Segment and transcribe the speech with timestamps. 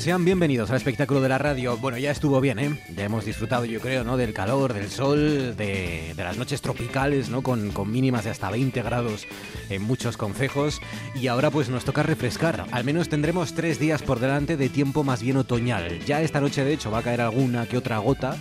[0.00, 1.76] Sean bienvenidos al espectáculo de la radio.
[1.76, 2.78] Bueno, ya estuvo bien, ¿eh?
[2.94, 4.16] Ya hemos disfrutado, yo creo, ¿no?
[4.16, 7.42] Del calor, del sol, de, de las noches tropicales, ¿no?
[7.42, 9.26] Con, con, mínimas de hasta 20 grados
[9.68, 10.80] en muchos concejos.
[11.16, 12.66] Y ahora pues nos toca refrescar.
[12.70, 15.98] Al menos tendremos tres días por delante de tiempo más bien otoñal.
[16.04, 18.36] Ya esta noche, de hecho, va a caer alguna que otra gota.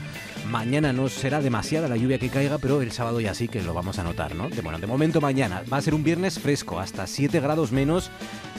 [0.45, 3.73] Mañana no será demasiada la lluvia que caiga, pero el sábado ya sí que lo
[3.73, 4.49] vamos a notar, ¿no?
[4.49, 8.11] De, bueno, de momento mañana va a ser un viernes fresco, hasta 7 grados menos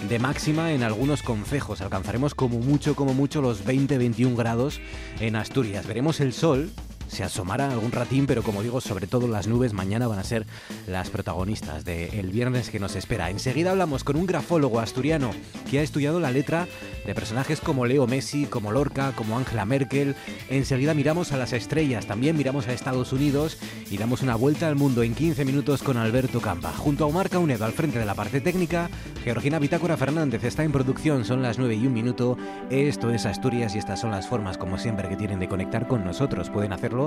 [0.08, 1.80] de máxima en algunos concejos.
[1.80, 4.80] Alcanzaremos como mucho, como mucho los 20-21 grados
[5.20, 5.86] en Asturias.
[5.86, 6.70] Veremos el sol,
[7.08, 10.46] se asomará algún ratín, pero como digo, sobre todo las nubes mañana van a ser
[10.86, 13.30] las protagonistas del viernes que nos espera.
[13.30, 15.30] Enseguida hablamos con un grafólogo asturiano
[15.70, 16.66] que ha estudiado la letra
[17.06, 20.14] de personajes como Leo Messi, como Lorca, como Angela Merkel.
[20.50, 23.58] Enseguida miramos a las estrellas, también miramos a Estados Unidos
[23.90, 26.72] y damos una vuelta al mundo en 15 minutos con Alberto Campa.
[26.72, 28.90] Junto a Omar Caunedo al frente de la parte técnica,
[29.24, 32.36] Georgina Bitácora Fernández está en producción, son las 9 y un minuto.
[32.70, 36.04] Esto es Asturias y estas son las formas, como siempre, que tienen de conectar con
[36.04, 36.50] nosotros.
[36.50, 36.97] Pueden hacerlo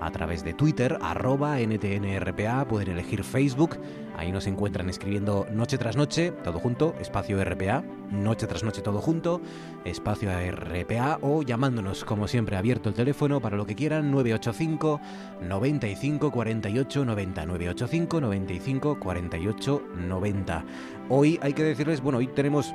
[0.00, 3.78] a través de Twitter, arroba NTNRPA, pueden elegir Facebook,
[4.16, 9.00] ahí nos encuentran escribiendo noche tras noche, todo junto, espacio RPA, noche tras noche todo
[9.00, 9.40] junto,
[9.84, 15.00] espacio RPA o llamándonos como siempre abierto el teléfono para lo que quieran 985
[15.42, 20.64] 95 48 90 985 95 48 90.
[21.08, 22.74] Hoy hay que decirles, bueno, hoy tenemos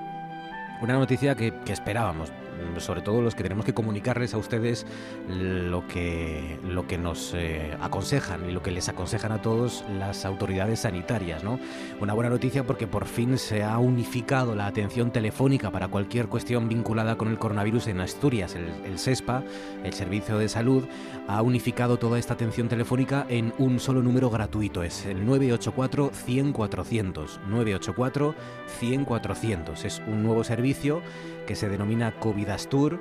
[0.82, 2.32] una noticia que, que esperábamos,
[2.78, 4.86] sobre todo los que tenemos que comunicarles a ustedes
[5.28, 10.26] lo que, lo que nos eh, aconsejan y lo que les aconsejan a todos las
[10.26, 11.44] autoridades sanitarias.
[11.44, 11.60] ¿no?
[12.00, 16.70] Una buena noticia porque por fin se ha unificado la atención telefónica para cualquier cuestión
[16.70, 18.56] vinculada con el coronavirus en Asturias.
[18.56, 19.44] El, el SESPA,
[19.84, 20.86] el Servicio de Salud,
[21.28, 24.84] ha unificado toda esta atención telefónica en un solo número gratuito.
[24.84, 27.40] Es el 984 100 400.
[27.48, 28.36] 984
[28.72, 29.86] 100 400.
[29.86, 31.02] Es un nuevo servicio
[31.46, 33.00] que se denomina COVID Astur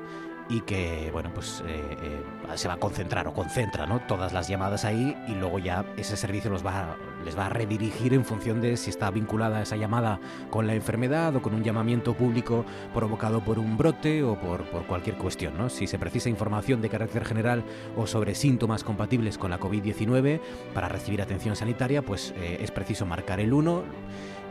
[0.49, 4.01] y que bueno pues eh, eh, se va a concentrar o concentra ¿no?
[4.01, 8.15] todas las llamadas ahí y luego ya ese servicio los va les va a redirigir
[8.15, 10.19] en función de si está vinculada esa llamada
[10.51, 12.65] con la enfermedad o con un llamamiento público
[12.95, 15.57] provocado por un brote o por, por cualquier cuestión.
[15.57, 15.69] ¿no?
[15.69, 17.63] Si se precisa información de carácter general
[17.97, 20.41] o sobre síntomas compatibles con la COVID-19
[20.75, 23.83] para recibir atención sanitaria, pues eh, es preciso marcar el 1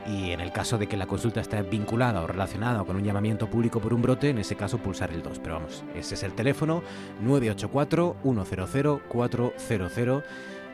[0.09, 3.47] y en el caso de que la consulta esté vinculada o relacionada con un llamamiento
[3.47, 5.37] público por un brote, en ese caso pulsar el 2.
[5.39, 6.81] Pero vamos, ese es el teléfono
[7.23, 10.23] 984-100-400,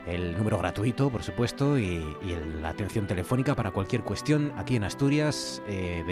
[0.06, 2.02] el número gratuito, por supuesto, y,
[2.62, 6.02] la atención telefónica para cualquier cuestión aquí en Asturias eh,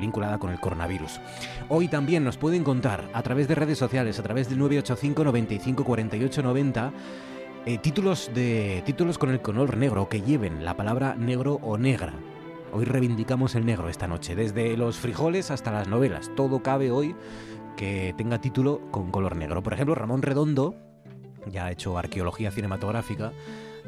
[0.00, 1.20] vinculada con el coronavirus.
[1.68, 5.84] Hoy también nos pueden contar a través de redes sociales, a través del 985 95
[5.84, 6.92] 48 90,
[7.66, 12.14] eh, títulos, de, títulos con el color negro que lleven la palabra negro o negra.
[12.72, 16.30] Hoy reivindicamos el negro esta noche, desde los frijoles hasta las novelas.
[16.36, 17.16] Todo cabe hoy
[17.76, 19.60] que tenga título con color negro.
[19.62, 20.76] Por ejemplo, Ramón Redondo,
[21.50, 23.32] ya ha hecho arqueología cinematográfica.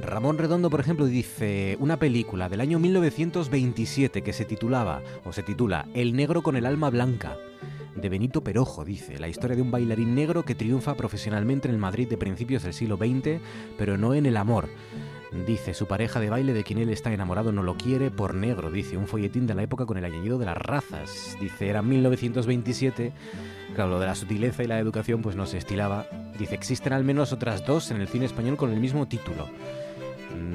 [0.00, 5.44] Ramón Redondo, por ejemplo, dice una película del año 1927 que se titulaba o se
[5.44, 7.36] titula El negro con el alma blanca
[7.94, 11.80] de Benito Perojo, dice, la historia de un bailarín negro que triunfa profesionalmente en el
[11.80, 13.40] Madrid de principios del siglo XX,
[13.78, 14.68] pero no en el amor.
[15.46, 18.70] Dice, su pareja de baile de quien él está enamorado no lo quiere por negro,
[18.70, 21.36] dice, un folletín de la época con el añadido de las razas.
[21.40, 23.12] Dice, era 1927,
[23.74, 26.06] claro, lo de la sutileza y la educación pues no se estilaba.
[26.38, 29.48] Dice, existen al menos otras dos en el cine español con el mismo título.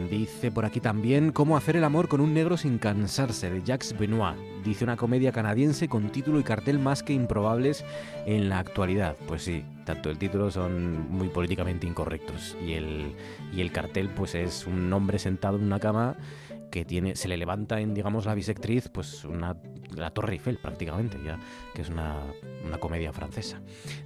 [0.10, 3.98] Dice por aquí también Cómo hacer el amor con un negro sin cansarse, de Jacques
[3.98, 4.38] Benoit.
[4.64, 7.86] Dice una comedia canadiense con título y cartel más que improbables
[8.26, 9.16] en la actualidad.
[9.28, 13.16] Pues sí, tanto el título son muy políticamente incorrectos y el,
[13.54, 16.18] y el cartel pues es un hombre sentado en una cama
[16.70, 19.56] que tiene se le levanta en digamos la bisectriz pues una
[19.96, 21.40] la Torre Eiffel prácticamente ya
[21.78, 22.24] que es una,
[22.66, 23.62] una comedia francesa.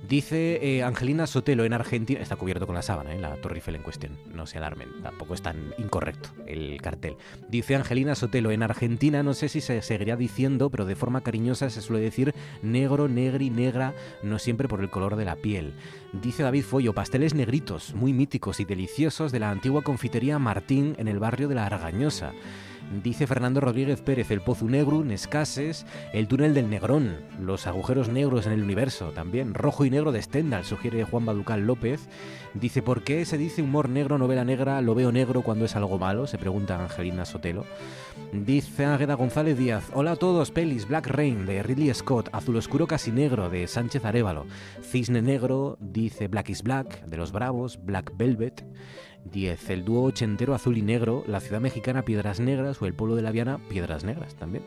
[0.06, 3.18] Dice eh, Angelina Sotelo en Argentina está cubierto con la sábana ¿eh?
[3.18, 7.16] la Torre Eiffel en cuestión no se alarmen tampoco es tan incorrecto el cartel.
[7.48, 11.70] Dice Angelina Sotelo en Argentina no sé si se seguirá diciendo pero de forma cariñosa
[11.70, 15.74] se suele decir negro negri negra no siempre por el color de la piel.
[16.12, 21.08] Dice David Follo pasteles negritos muy míticos y deliciosos de la antigua confitería Martín en
[21.08, 22.34] el barrio de la Argañosa
[22.92, 28.46] Dice Fernando Rodríguez Pérez, el Pozo Negro, Nescases, el túnel del Negrón, los agujeros negros
[28.46, 32.10] en el universo también, rojo y negro de Stendhal, sugiere Juan Baducal López.
[32.54, 35.98] Dice, ¿por qué se dice humor negro, novela negra, lo veo negro cuando es algo
[36.00, 36.28] malo?
[36.28, 37.64] Se pregunta Angelina Sotelo.
[38.34, 42.88] Dice Águeda González Díaz, hola a todos, pelis, Black Rain de Ridley Scott, Azul Oscuro
[42.88, 44.46] Casi Negro de Sánchez Arevalo,
[44.84, 48.66] Cisne Negro, dice Black is Black de Los Bravos, Black Velvet.
[49.26, 49.70] 10.
[49.70, 53.22] El dúo ochentero azul y negro, la ciudad mexicana Piedras Negras o el pueblo de
[53.22, 54.64] la Viana Piedras Negras también.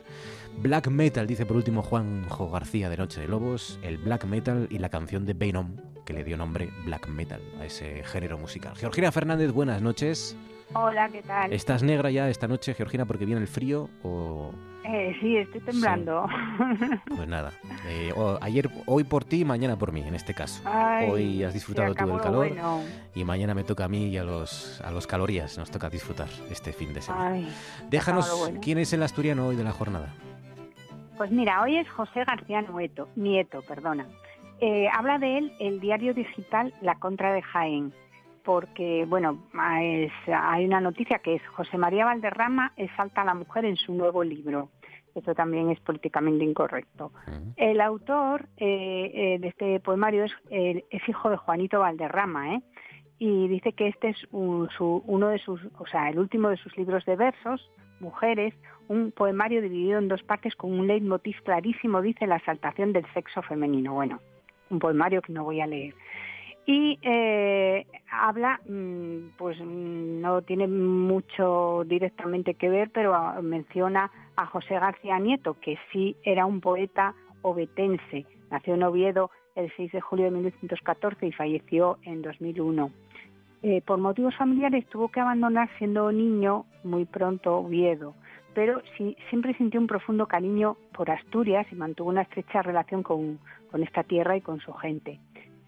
[0.58, 4.78] Black Metal, dice por último Juanjo García de Noche de Lobos, el Black Metal y
[4.78, 8.76] la canción de Venom, que le dio nombre Black Metal a ese género musical.
[8.76, 10.36] Georgina Fernández, buenas noches.
[10.74, 11.52] Hola, ¿qué tal?
[11.52, 14.52] ¿Estás negra ya esta noche, Georgina, porque viene el frío o...?
[14.84, 16.26] Eh, sí, estoy temblando.
[17.16, 17.52] Pues nada,
[17.88, 20.62] eh, ayer, hoy por ti, mañana por mí, en este caso.
[21.08, 22.50] hoy has disfrutado tú del calor
[23.14, 26.28] y mañana me toca a mí y a los, a los calorías nos toca disfrutar
[26.50, 27.48] este fin de semana.
[27.88, 30.12] Déjanos, ¿quién es el asturiano hoy de la jornada?
[31.16, 34.06] Pues mira, hoy es José García Nieto, Nieto perdona.
[34.60, 37.92] Eh, habla de él el diario digital La Contra de Jaén
[38.44, 43.76] porque, bueno, hay una noticia que es José María Valderrama exalta a la mujer en
[43.76, 44.68] su nuevo libro.
[45.14, 47.12] Eso también es políticamente incorrecto.
[47.56, 52.62] El autor eh, eh, de este poemario es, es, hijo de Juanito Valderrama, ¿eh?
[53.18, 57.04] y dice que este es uno de sus, o sea, el último de sus libros
[57.06, 57.70] de versos,
[58.00, 58.52] Mujeres,
[58.88, 63.40] un poemario dividido en dos partes con un leitmotiv clarísimo, dice la exaltación del sexo
[63.40, 63.94] femenino.
[63.94, 64.20] Bueno,
[64.68, 65.94] un poemario que no voy a leer
[66.66, 74.10] y eh, habla, mm, pues mm, no tiene mucho directamente que ver, pero ah, menciona
[74.36, 78.24] a José García Nieto, que sí era un poeta obetense.
[78.50, 82.90] Nació en Oviedo el 6 de julio de 1914 y falleció en 2001.
[83.62, 88.14] Eh, por motivos familiares tuvo que abandonar siendo niño muy pronto Oviedo,
[88.54, 93.38] pero sí, siempre sintió un profundo cariño por Asturias y mantuvo una estrecha relación con
[93.82, 95.18] esta tierra y con su gente.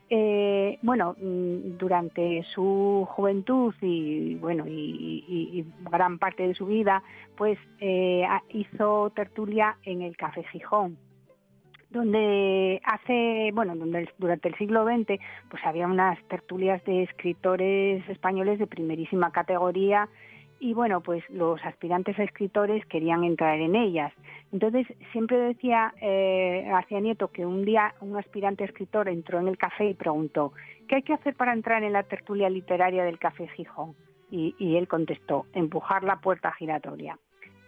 [0.08, 7.02] Eh, bueno, mm, durante su juventud y bueno y, gran parte de su vida,
[7.36, 10.96] pues eh, hizo tertulia en el Café Gijón,
[11.90, 15.20] donde hace bueno donde durante el siglo XX
[15.50, 20.08] pues había unas tertulias de escritores españoles de primerísima categoría
[20.58, 24.12] y bueno, pues los aspirantes a escritores querían entrar en ellas.
[24.52, 29.48] Entonces siempre decía eh, García Nieto que un día un aspirante a escritor entró en
[29.48, 30.52] el café y preguntó,
[30.88, 33.94] ¿qué hay que hacer para entrar en la tertulia literaria del Café Gijón?
[34.30, 37.18] Y, y él contestó, empujar la puerta giratoria.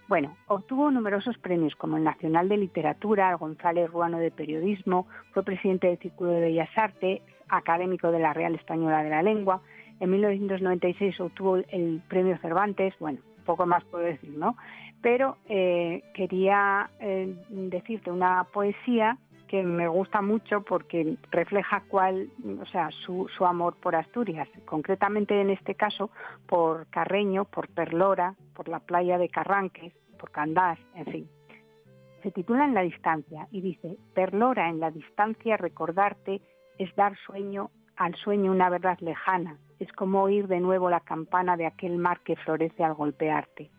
[0.08, 5.86] Bueno, obtuvo numerosos premios como el Nacional de Literatura, González Ruano de Periodismo, fue presidente
[5.86, 9.60] del Círculo de Bellas Artes, académico de la Real Española de la Lengua,
[10.00, 14.56] en 1996 obtuvo el premio Cervantes, bueno, poco más puedo decir, ¿no?
[15.00, 19.16] Pero eh, quería eh, decirte una poesía
[19.48, 22.28] que me gusta mucho porque refleja cuál,
[22.60, 26.10] o sea, su, su, amor por Asturias, concretamente en este caso
[26.46, 31.28] por Carreño, por Perlora, por la playa de Carranques, por Candás, en fin.
[32.22, 36.42] Se titula En la distancia y dice, Perlora en la distancia recordarte
[36.78, 41.56] es dar sueño al sueño una verdad lejana, es como oír de nuevo la campana
[41.56, 43.70] de aquel mar que florece al golpearte.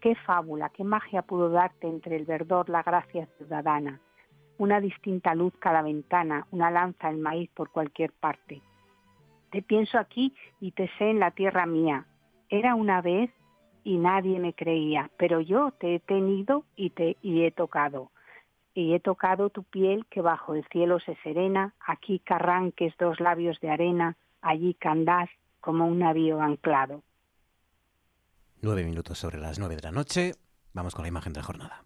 [0.00, 4.00] Qué fábula, qué magia pudo darte entre el verdor la gracia ciudadana,
[4.58, 8.62] una distinta luz cada ventana, una lanza el maíz por cualquier parte.
[9.50, 12.06] Te pienso aquí y te sé en la tierra mía.
[12.48, 13.30] Era una vez
[13.82, 18.10] y nadie me creía, pero yo te he tenido y te y he tocado
[18.78, 23.58] y he tocado tu piel que bajo el cielo se serena, aquí carranques dos labios
[23.58, 25.28] de arena, allí candás
[25.68, 27.02] como un navío anclado.
[28.62, 30.32] Nueve minutos sobre las nueve de la noche,
[30.72, 31.84] vamos con la imagen de la jornada.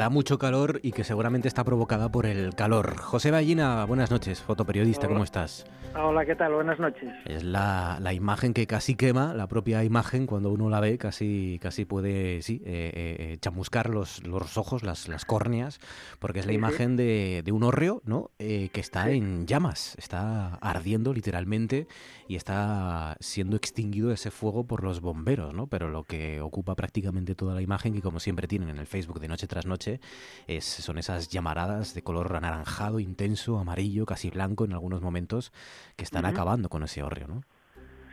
[0.00, 2.96] Da mucho calor y que seguramente está provocada por el calor.
[2.96, 5.66] José Ballina, buenas noches, fotoperiodista, ¿cómo estás?
[5.94, 6.54] Hola, ¿qué tal?
[6.54, 7.10] Buenas noches.
[7.26, 11.58] Es la, la, imagen que casi quema, la propia imagen, cuando uno la ve, casi,
[11.60, 15.80] casi puede sí, eh, eh, chamuscar los, los ojos, las, las córneas,
[16.18, 18.30] porque es la imagen de, de, un hórreo ¿no?
[18.38, 21.88] Eh, que está en llamas, está ardiendo literalmente
[22.28, 25.66] y está siendo extinguido ese fuego por los bomberos, ¿no?
[25.66, 29.18] pero lo que ocupa prácticamente toda la imagen, y como siempre tienen en el Facebook
[29.18, 30.00] de noche tras noche, noche,
[30.46, 35.52] es, son esas llamaradas de color anaranjado, intenso, amarillo, casi blanco en algunos momentos,
[35.96, 37.42] que están acabando con ese hórreo, ¿no?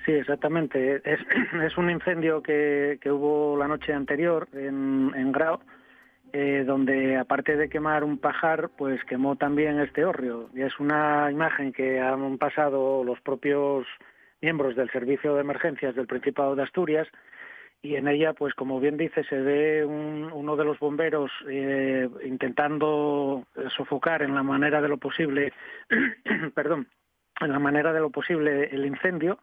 [0.05, 1.01] Sí, exactamente.
[1.05, 1.19] Es,
[1.63, 5.59] es un incendio que, que, hubo la noche anterior en, en Grau,
[6.33, 10.49] eh, donde aparte de quemar un pajar, pues quemó también este hórreo.
[10.53, 13.85] Y es una imagen que han pasado los propios
[14.41, 17.07] miembros del Servicio de Emergencias del Principado de Asturias
[17.81, 23.45] y en ella, pues como bien dice, se ve uno de los bomberos eh, intentando
[23.75, 25.53] sofocar en la manera de lo posible,
[26.55, 26.87] perdón,
[27.39, 29.39] en la manera de lo posible el incendio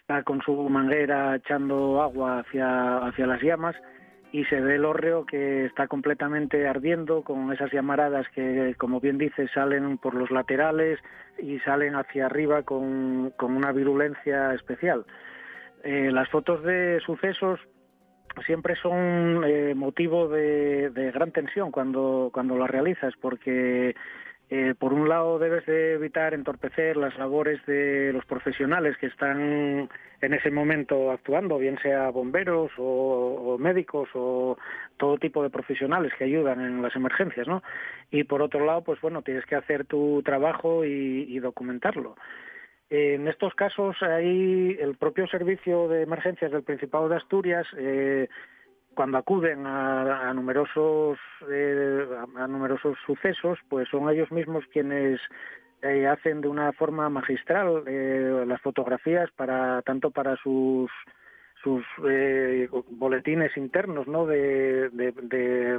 [0.00, 3.76] está con su manguera echando agua hacia, hacia las llamas
[4.32, 9.18] y se ve el hórreo que está completamente ardiendo con esas llamaradas que, como bien
[9.18, 10.98] dice, salen por los laterales
[11.38, 15.06] y salen hacia arriba con, con una virulencia especial.
[15.84, 17.60] Eh, las fotos de sucesos
[18.46, 23.94] siempre son eh, motivo de, gran tensión cuando, cuando las realizas, porque
[24.50, 29.90] eh, por un lado, debes de evitar entorpecer las labores de los profesionales que están
[30.22, 34.56] en ese momento actuando, bien sea bomberos o, médicos o
[34.96, 37.62] todo tipo de profesionales que ayudan en las emergencias, ¿no?
[38.10, 42.16] Y por otro lado, pues bueno, tienes que hacer tu trabajo y, documentarlo.
[42.90, 48.28] En estos casos, hay el propio servicio de emergencias del Principado de Asturias eh,
[48.98, 51.18] cuando acuden a, numerosos
[51.48, 52.04] eh,
[52.36, 55.20] a, numerosos sucesos, pues son ellos mismos quienes
[55.82, 60.90] eh, hacen de una forma magistral eh, las fotografías para tanto para sus
[61.62, 61.84] sus
[62.90, 64.26] boletines internos, ¿no?
[64.26, 65.78] De, de, de,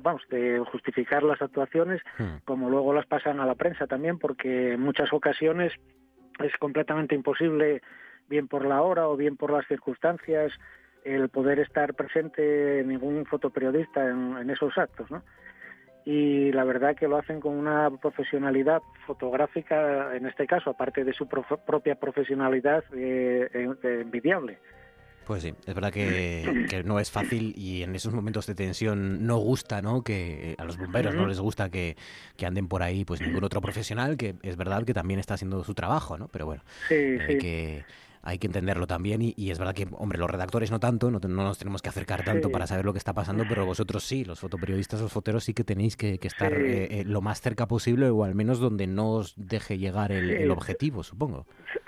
[0.00, 2.44] vamos, de justificar las actuaciones, hmm.
[2.44, 5.72] como luego las pasan a la prensa también, porque en muchas ocasiones
[6.44, 7.82] es completamente imposible,
[8.28, 10.52] bien por la hora o bien por las circunstancias,
[11.04, 15.22] el poder estar presente ningún fotoperiodista en, esos actos, ¿no?
[16.04, 21.12] Y la verdad que lo hacen con una profesionalidad fotográfica, en este caso, aparte de
[21.12, 24.58] su propia profesionalidad, eh, eh, envidiable.
[25.28, 29.36] Pues sí, es verdad que, no es fácil y en esos momentos de tensión no
[29.36, 30.02] gusta, ¿no?
[30.02, 31.98] Que a los bomberos no les gusta que,
[32.42, 35.74] anden por ahí pues ningún otro profesional, que es verdad que también está haciendo su
[35.74, 36.28] trabajo, ¿no?
[36.28, 37.84] Pero bueno, hay que
[38.28, 41.58] hay que entenderlo también y, es verdad que, hombre, los redactores no tanto, no, nos
[41.58, 45.00] tenemos que acercar tanto para saber lo que está pasando, pero vosotros sí, los fotoperiodistas,
[45.00, 48.34] los foteros sí que tenéis que, estar eh, eh, lo más cerca posible o al
[48.34, 51.46] menos donde no os deje llegar el, objetivo, supongo.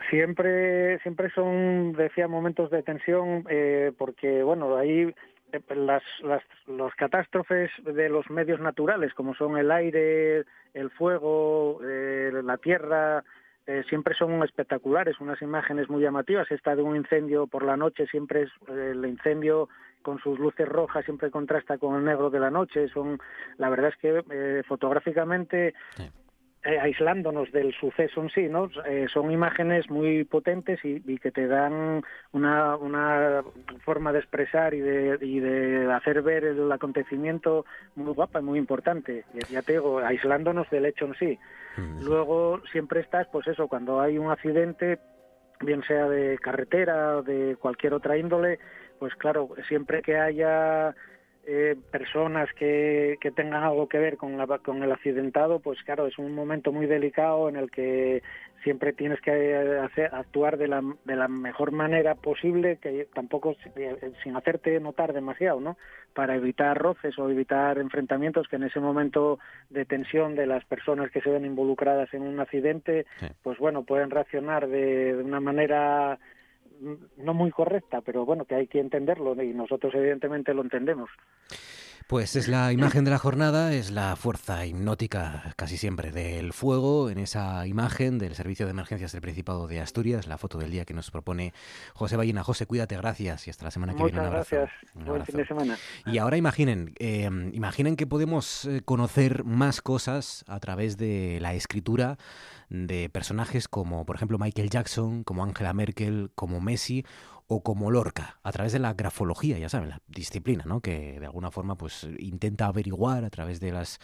[0.09, 5.13] Siempre, siempre son, decía, momentos de tensión eh, porque, bueno, ahí
[5.75, 12.57] las, las los catástrofes de los medios naturales, como son el aire, el fuego, la
[12.57, 13.25] tierra,
[13.71, 16.51] eh, siempre son espectaculares, unas imágenes muy llamativas.
[16.51, 19.69] Esta de un incendio por la noche siempre es eh, el incendio
[20.03, 22.89] con sus luces rojas siempre contrasta con el negro de la noche.
[22.89, 23.21] Son,
[23.59, 25.75] la verdad es que eh, fotográficamente
[26.63, 28.71] eh, aislándonos del suceso en sí, ¿no?
[28.87, 32.03] Eh, son imágenes muy potentes y, que te dan
[32.33, 33.43] una, una,
[33.83, 37.65] forma de expresar y de, y de hacer ver el acontecimiento
[37.97, 39.25] muy guapa y muy importante.
[39.49, 41.39] Ya te digo, aislándonos del hecho en sí.
[41.79, 44.99] Mm, Luego siempre estás, pues eso, cuando hay un accidente,
[45.61, 48.59] bien sea de carretera o de cualquier otra índole,
[48.99, 50.95] pues claro, siempre que haya
[51.53, 56.07] eh, personas que, que, tengan algo que ver con, la, con el accidentado, pues claro,
[56.07, 58.23] es un momento muy delicado en el que
[58.63, 64.13] siempre tienes que hacer, actuar de la, de la mejor manera posible, que tampoco eh,
[64.23, 65.77] sin hacerte notar demasiado, ¿no?
[66.15, 69.41] Para evitar roces o evitar enfrentamientos que en ese momento
[69.71, 73.07] de tensión de las personas que se ven involucradas en un accidente,
[73.43, 76.21] pues bueno, pueden reaccionar de, de una manera
[77.17, 81.11] no muy correcta, pero bueno, que hay que entenderlo y nosotros evidentemente lo entendemos.
[82.11, 87.09] Pues es la imagen de la jornada, es la fuerza hipnótica casi siempre del fuego
[87.09, 90.85] en esa imagen del Servicio de Emergencias del Principado de Asturias, la foto del día
[90.85, 91.53] que nos propone
[91.95, 92.43] José Ballina.
[92.43, 94.19] José, cuídate, gracias y hasta la semana que viene.
[94.19, 94.57] Un abrazo.
[94.57, 95.07] gracias.
[95.07, 95.79] Buen fin de semana.
[96.05, 101.55] Y ahora imaginen, eh, imaginen que podemos eh, conocer más cosas a través de la
[101.55, 102.19] escritura
[102.71, 107.05] de personajes como, por ejemplo, Michael Jackson, como Angela Merkel, como Messi
[107.49, 110.81] o como Lorca, a través de la grafología, ya saben, la disciplina, ¿no?
[110.81, 113.99] Que de alguna forma pues intenta averiguar a través de las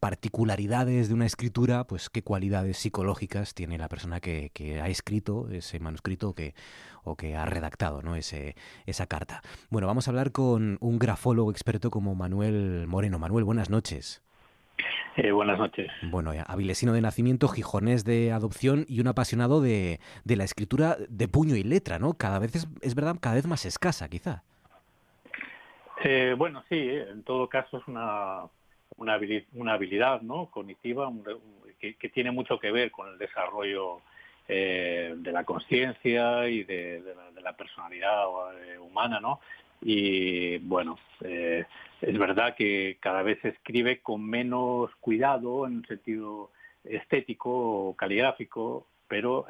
[0.00, 4.50] particularidades de una escritura, pues qué cualidades psicológicas tiene la persona que,
[4.82, 6.54] ha escrito ese manuscrito que,
[7.04, 8.16] o que ha redactado ¿no?
[8.16, 8.56] ese,
[8.86, 9.42] esa carta.
[9.68, 13.18] Bueno, vamos a hablar con un grafólogo experto como Manuel Moreno.
[13.18, 14.25] Manuel, buenas noches.
[15.16, 15.90] Eh, buenas noches.
[16.02, 21.56] Bueno, avilesino de nacimiento, gijonés de adopción y un apasionado de, la escritura de puño
[21.56, 22.14] y letra, ¿no?
[22.14, 24.42] Cada vez es, es verdad, cada vez más escasa, quizá.
[26.04, 28.44] Eh, bueno, sí, en todo caso es una
[28.96, 29.14] una,
[29.74, 30.46] habilidad, ¿no?
[30.46, 31.10] cognitiva
[31.80, 34.00] que, tiene mucho que ver con el desarrollo
[34.48, 37.02] eh, de la conciencia y de,
[37.42, 38.24] la, personalidad
[38.62, 39.40] eh, humana, ¿no?
[39.82, 41.64] Y bueno, eh,
[42.00, 46.50] es verdad que cada vez se escribe con menos cuidado en un sentido
[46.84, 47.50] estético
[47.88, 49.46] o caligráfico, pero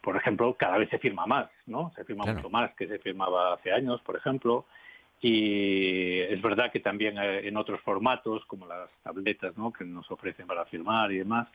[0.00, 1.92] por ejemplo, cada vez se firma más, ¿no?
[1.96, 4.66] Se firma mucho más que se firmaba hace años, por ejemplo.
[5.20, 9.72] Y es verdad que también eh, en otros formatos, como las tabletas ¿no?
[9.72, 11.48] que nos ofrecen para firmar y demás.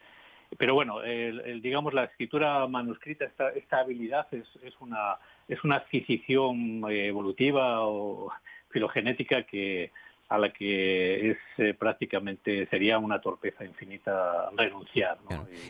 [0.57, 5.77] Pero bueno, el, digamos, la escritura manuscrita, esta, esta habilidad es, es, una, es una
[5.77, 8.31] adquisición eh, evolutiva o
[8.75, 9.89] filogenética que,
[10.29, 15.17] a la que es eh, prácticamente sería una torpeza infinita renunciar.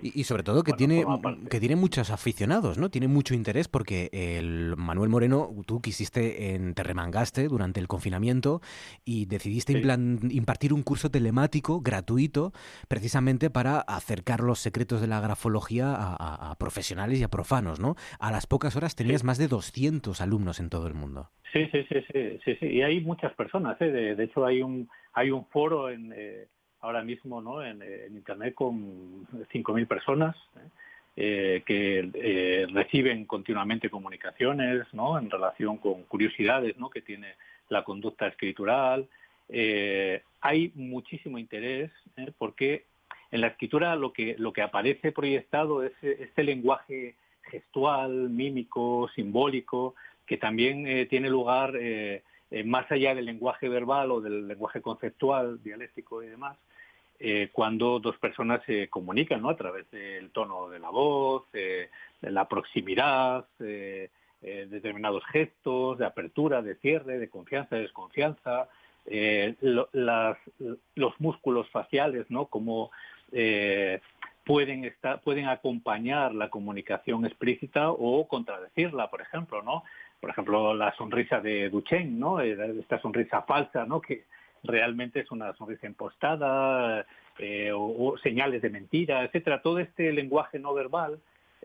[0.01, 1.05] Y, sobre todo que tiene
[1.49, 2.89] que tiene muchos aficionados, ¿no?
[2.89, 8.61] Tiene mucho interés porque el Manuel Moreno, tú quisiste en Terremangaste durante el confinamiento
[9.03, 12.53] y decidiste impartir un curso telemático gratuito
[12.87, 17.95] precisamente para acercar los secretos de la grafología a, profesionales y a profanos, ¿no?
[18.19, 21.29] A las pocas horas tenías más de 200 alumnos en todo el mundo.
[21.55, 22.01] Sí, sí, sí,
[22.43, 23.79] sí, sí, y hay muchas personas.
[23.79, 23.85] ¿eh?
[23.85, 26.45] De, hecho, hay un hay un foro en, eh,
[26.81, 27.63] ahora mismo, ¿no?
[27.63, 27.81] En,
[28.13, 30.35] internet con 5.000 personas
[31.15, 31.63] ¿eh?
[31.65, 35.17] que reciben continuamente comunicaciones, ¿no?
[35.17, 36.75] En relación con curiosidades.
[36.93, 37.35] Que tiene
[37.69, 39.07] la conducta escritural.
[40.41, 41.91] hay muchísimo interés
[42.37, 42.83] porque
[43.31, 47.15] en la escritura lo que lo que aparece proyectado es este lenguaje
[47.49, 52.23] gestual, mímico, simbólico, que también eh, tiene lugar eh,
[52.55, 56.57] eh, más allá del lenguaje verbal o del lenguaje conceptual, dialéctico y demás,
[57.51, 59.49] cuando dos personas se comunican ¿no?
[59.49, 61.89] a través del tono de la voz, de
[62.21, 68.67] la proximidad, determinados gestos, de apertura, de cierre, de confianza, de desconfianza,
[70.95, 72.47] los músculos faciales, ¿no?
[72.47, 72.91] como
[74.45, 79.83] pueden estar, pueden acompañar la comunicación explícita o contradecirla, por ejemplo, ¿no?
[80.19, 82.41] Por ejemplo, la sonrisa de Duchenne, ¿no?
[82.41, 84.01] Eh, esta sonrisa falsa, ¿no?
[84.01, 84.23] Que
[84.63, 87.05] realmente es una sonrisa impostada,
[87.37, 89.61] eh, o, señales de mentira, etcétera.
[89.61, 91.19] Todo este lenguaje no verbal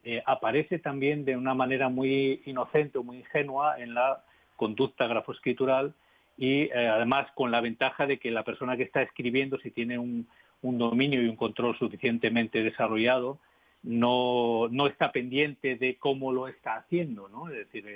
[0.04, 4.22] eh, aparece también de una manera muy inocente o muy ingenua en la
[4.56, 5.94] conducta grafoescritural
[6.36, 10.26] y además con la ventaja de que la persona que está escribiendo, si tiene un,
[10.62, 13.38] un dominio y un control suficientemente desarrollado,
[13.82, 17.48] no, no está pendiente de cómo lo está haciendo, ¿no?
[17.48, 17.86] Es decir,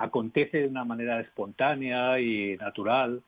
[0.00, 3.22] acontece de una manera espontánea y natural.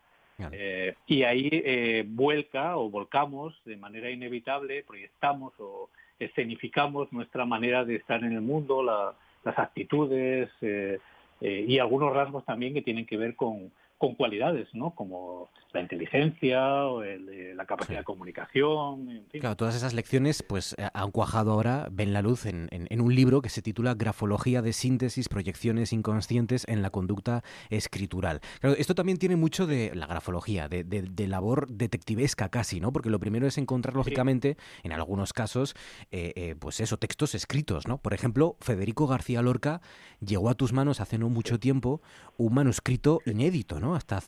[0.51, 7.85] Eh, y ahí eh, vuelca o volcamos de manera inevitable, proyectamos o escenificamos nuestra manera
[7.85, 10.99] de estar en el mundo, las actitudes eh,
[11.41, 13.71] y algunos rasgos también que tienen que ver con,
[14.03, 14.97] con cualidades, ¿no?
[14.97, 19.41] Como la inteligencia, o la capacidad de comunicación, en fin.
[19.41, 22.69] Claro, todas esas lecciones pues eh, han cuajado ahora, ven la luz en,
[23.01, 28.41] un libro que se titula Grafología de síntesis, proyecciones inconscientes en la conducta escritural.
[28.61, 32.93] Claro, esto también tiene mucho de la grafología, de, labor detectivesca casi, ¿no?
[32.93, 35.75] Porque lo primero es encontrar, lógicamente, en algunos casos,
[36.11, 37.99] eh, eh, pues eso, textos escritos, ¿no?
[37.99, 39.81] Por ejemplo, Federico García Lorca
[40.19, 42.03] llegó a tus manos hace no mucho tiempo
[42.37, 43.92] un manuscrito inédito, ¿no?
[43.95, 44.21] Hasta,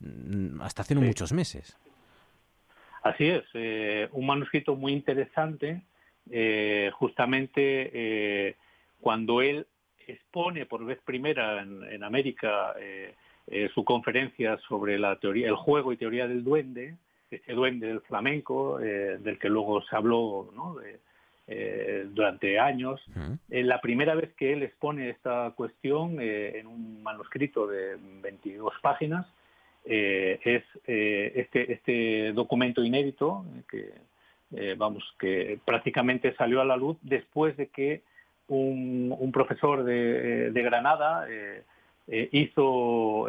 [0.60, 1.76] hasta hace muchos meses.
[3.04, 5.82] Así es, eh, un manuscrito muy interesante,
[6.30, 8.56] eh, justamente eh,
[8.98, 9.66] cuando él
[10.06, 12.74] expone por vez primera en, América
[13.74, 16.96] su conferencia sobre la teoría, el juego y teoría del duende,
[17.30, 20.50] ese duende del flamenco, del que luego se habló
[22.06, 23.02] durante años.
[23.48, 29.26] la primera vez que él expone esta cuestión en un manuscrito de 22 páginas,
[29.86, 33.92] eh, es eh, este, este documento inédito que,
[34.56, 38.02] eh, vamos, que prácticamente salió a la luz después de que
[38.48, 41.26] un, profesor de, Granada
[42.06, 43.26] hizo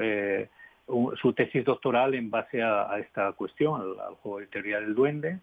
[1.15, 5.39] su tesis doctoral en base a, esta cuestión, al, juego de teoría del duende,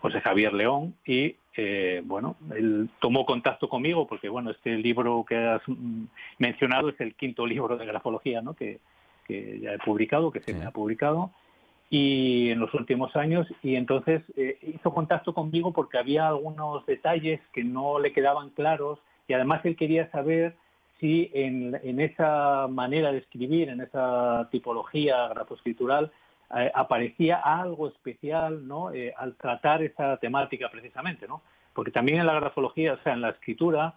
[0.00, 1.36] José Javier León, y
[2.04, 5.62] bueno, él tomó contacto conmigo porque bueno, este libro que has
[6.38, 8.54] mencionado es el quinto libro de grafología, ¿no?
[8.54, 8.80] Que,
[9.28, 11.30] que ya he publicado, que se me ha publicado,
[11.90, 17.40] y en los últimos años, y entonces eh, hizo contacto conmigo porque había algunos detalles
[17.52, 20.56] que no le quedaban claros, y además él quería saber
[20.98, 26.10] si en, en esa manera de escribir, en esa tipología grafoescritural,
[26.56, 28.90] eh, aparecía algo especial ¿no?
[28.92, 31.42] Eh, al tratar esa temática precisamente, ¿no?
[31.78, 33.94] porque también en la grafología, o sea, en la escritura,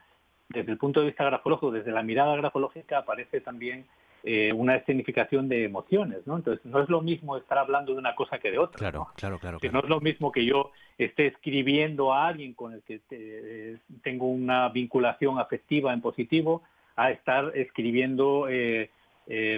[0.49, 3.87] desde el punto de vista grafológico, desde la mirada grafológica, aparece también
[4.23, 6.37] eh, una escenificación de emociones, ¿no?
[6.37, 8.77] Entonces, no es lo mismo estar hablando de una cosa que de otra.
[8.77, 9.59] Claro, claro, claro.
[9.71, 14.27] no es lo mismo que yo esté escribiendo a alguien con el que eh, tengo
[14.27, 16.61] una vinculación afectiva en positivo,
[16.95, 18.89] a estar escribiendo eh,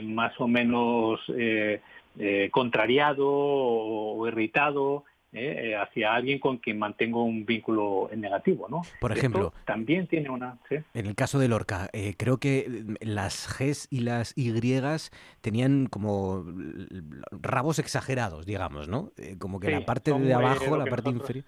[0.03, 1.19] más o menos
[2.51, 5.71] contrariado o irritado ¿eh?
[5.71, 8.81] Eh, hacia alguien con quien mantengo un vínculo negativo, ¿no?
[8.99, 10.57] Por ejemplo, también tiene una.
[10.69, 14.53] En el caso de Lorca, eh, creo que las Gs y las Y
[15.41, 16.45] tenían como
[17.31, 19.11] rabos exagerados, digamos, ¿no?
[19.39, 21.45] como que la parte de abajo, la parte inferior,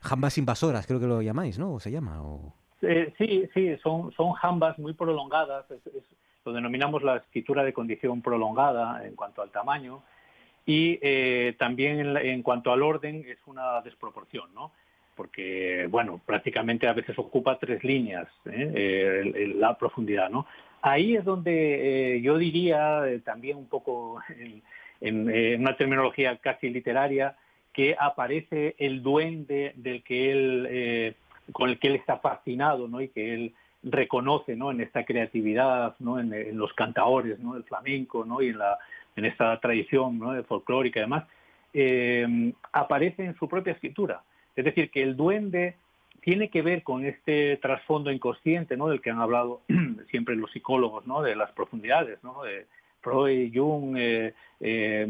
[0.00, 1.72] jambas invasoras, creo que lo llamáis, ¿no?
[1.72, 2.22] ¿O se llama?
[2.22, 2.54] O...
[3.18, 5.66] sí, sí, son son jambas muy prolongadas.
[6.44, 10.02] lo denominamos la escritura de condición prolongada en cuanto al tamaño
[10.64, 14.72] y eh, también en, cuanto al orden es una desproporción, ¿no?
[15.16, 19.52] Porque, bueno, prácticamente a veces ocupa tres líneas ¿eh?
[19.56, 20.46] la profundidad, ¿no?
[20.80, 24.20] Ahí es donde eh, yo diría, también un poco
[25.00, 27.36] en, una terminología casi literaria,
[27.72, 31.16] que aparece el duende del que él,
[31.52, 33.00] con el que él está fascinado, ¿no?
[33.00, 34.70] Y que él reconoce, ¿no?
[34.70, 36.20] En esta creatividad, ¿no?
[36.20, 37.54] En, en los cantaores, ¿no?
[37.54, 38.40] Del flamenco, ¿no?
[38.40, 38.78] Y en la
[39.16, 40.42] en esta tradición ¿no?
[40.44, 41.24] folclórica y demás,
[41.74, 44.22] eh, aparece en su propia escritura.
[44.56, 45.76] Es decir, que el duende
[46.22, 48.76] tiene que ver con este trasfondo inconsciente.
[48.76, 49.62] Del que han hablado
[50.10, 51.04] siempre los psicólogos.
[51.24, 52.42] De las profundidades, ¿no?
[52.42, 52.66] De
[53.00, 55.06] Freud, Jung, eh, eh,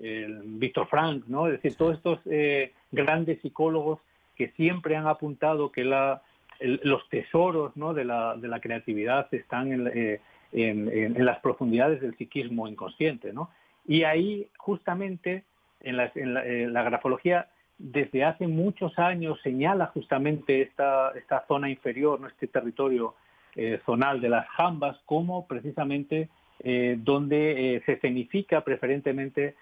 [0.00, 1.46] eh, Víctor Frank, ¿no?
[1.46, 4.00] Es decir, todos estos eh, grandes psicólogos
[4.36, 6.22] que siempre han apuntado que la,
[6.60, 7.72] los tesoros.
[7.74, 10.20] De la, de la creatividad están en,
[10.52, 13.32] eh, en, las profundidades del psiquismo inconsciente.
[13.32, 13.50] ¿no?
[13.86, 15.44] Y ahí, justamente,
[15.80, 22.26] en la, grafología, desde hace muchos años señala justamente esta, esta zona inferior, ¿no?
[22.26, 23.14] este territorio
[23.60, 26.28] eh, zonal de las jambas, como precisamente
[26.60, 29.56] eh, donde eh, se escenifica preferentemente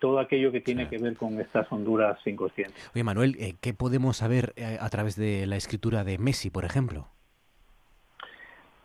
[0.00, 2.90] todo aquello que tiene que ver con estas honduras inconscientes.
[2.94, 7.08] Oye, Manuel, ¿qué podemos saber a través de la escritura de Messi, por ejemplo?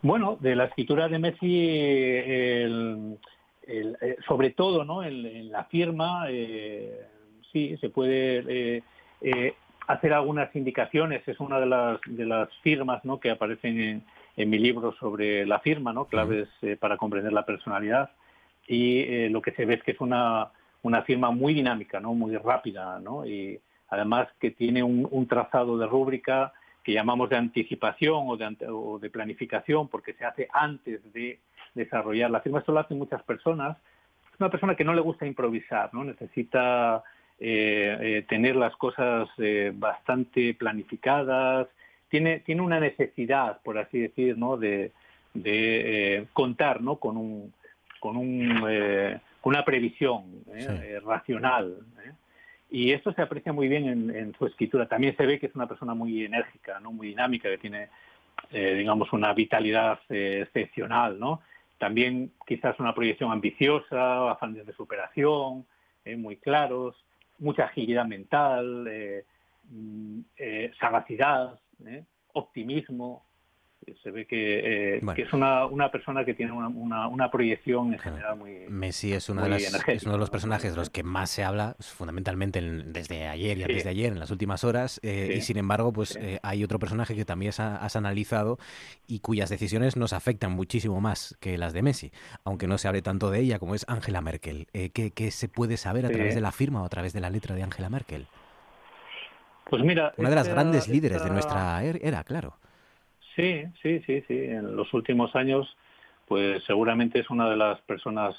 [0.03, 3.15] Bueno, de la escritura de Messi, eh,
[4.27, 5.03] sobre todo ¿no?
[5.03, 7.05] en, la firma, eh,
[7.51, 8.81] sí, se puede
[9.21, 9.53] eh,
[9.87, 11.27] hacer algunas indicaciones.
[11.27, 13.19] Es una de las, de las firmas ¿no?
[13.19, 14.03] que aparecen en,
[14.37, 16.05] en mi libro sobre la firma, ¿no?
[16.05, 18.09] claves para comprender la personalidad.
[18.67, 20.49] Y lo que se ve es que es una,
[20.81, 22.15] una firma muy dinámica, ¿no?
[22.15, 23.23] muy rápida, ¿no?
[23.27, 23.59] y
[23.89, 28.99] además que tiene un, un trazado de rúbrica que llamamos de anticipación o de, o
[28.99, 31.39] de planificación, porque se hace antes de
[31.75, 32.59] desarrollar la firma.
[32.59, 33.77] Esto lo hacen muchas personas.
[34.33, 36.03] Es una persona que no le gusta improvisar, ¿no?
[36.03, 37.03] Necesita
[37.39, 41.67] eh, eh, tener las cosas eh, bastante planificadas.
[42.09, 44.57] Tiene, tiene una necesidad, por así decir, ¿no?
[44.57, 44.91] De,
[45.33, 46.97] de contar, ¿no?
[46.97, 47.53] Con un,
[47.99, 48.65] con un,
[49.43, 50.23] una previsión
[51.05, 51.77] racional.
[52.73, 54.87] Y esto se aprecia muy bien en, su escritura.
[54.87, 56.93] También se ve que es una persona muy enérgica, ¿no?
[56.93, 57.89] muy dinámica, que tiene,
[58.49, 61.19] eh, digamos, una vitalidad eh, excepcional.
[61.19, 61.41] ¿no?
[61.77, 65.65] También quizás una proyección ambiciosa, afanes de superación,
[66.05, 66.95] eh, muy claros,
[67.39, 68.87] mucha agilidad mental,
[69.69, 70.21] mm,
[70.79, 71.59] sagacidad,
[72.33, 73.25] optimismo
[74.03, 78.37] se ve que, eh, es una, una, persona que tiene una, una, proyección en general
[78.37, 81.29] muy Messi es, una de las, es uno de los personajes de los que más
[81.29, 85.41] se habla fundamentalmente desde ayer y antes de ayer en las últimas horas eh, y
[85.41, 88.57] sin embargo pues eh, hay otro personaje que también has, analizado
[89.07, 92.11] y cuyas decisiones nos afectan muchísimo más que las de Messi
[92.43, 94.67] aunque no se hable tanto de ella como es Angela Merkel.
[94.71, 97.29] ¿qué, ¿qué, se puede saber a través de la firma o a través de la
[97.29, 98.27] letra de Angela Merkel?
[99.69, 102.57] Pues mira, una de las grandes líderes de nuestra er, era, claro.
[103.41, 104.37] Sí, sí, sí, sí.
[104.37, 105.75] En los últimos años,
[106.27, 108.35] pues seguramente es una de las personas,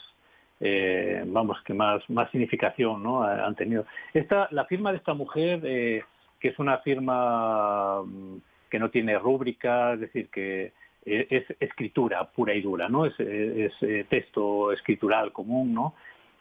[0.60, 3.24] eh, vamos, que más más significación, ¿no?
[3.24, 3.84] Han tenido.
[4.14, 6.04] Esta, la firma de esta mujer, eh,
[6.38, 8.36] que es una firma mm,
[8.70, 10.72] que no tiene rúbrica, es decir, que
[11.04, 13.04] eh, es escritura pura y dura, ¿no?
[13.04, 15.94] Es, es, texto escritural común, ¿no?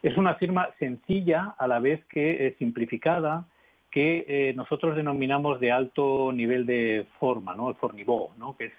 [0.04, 3.44] Es una firma sencilla a la vez que simplificada,
[3.92, 7.68] que eh, nosotros denominamos de alto nivel de forma, ¿no?
[7.68, 8.56] el fornivó, ¿no?
[8.56, 8.72] que es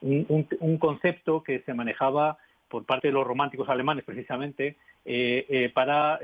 [0.00, 6.20] un, concepto que se manejaba por parte de los románticos alemanes precisamente eh, eh, para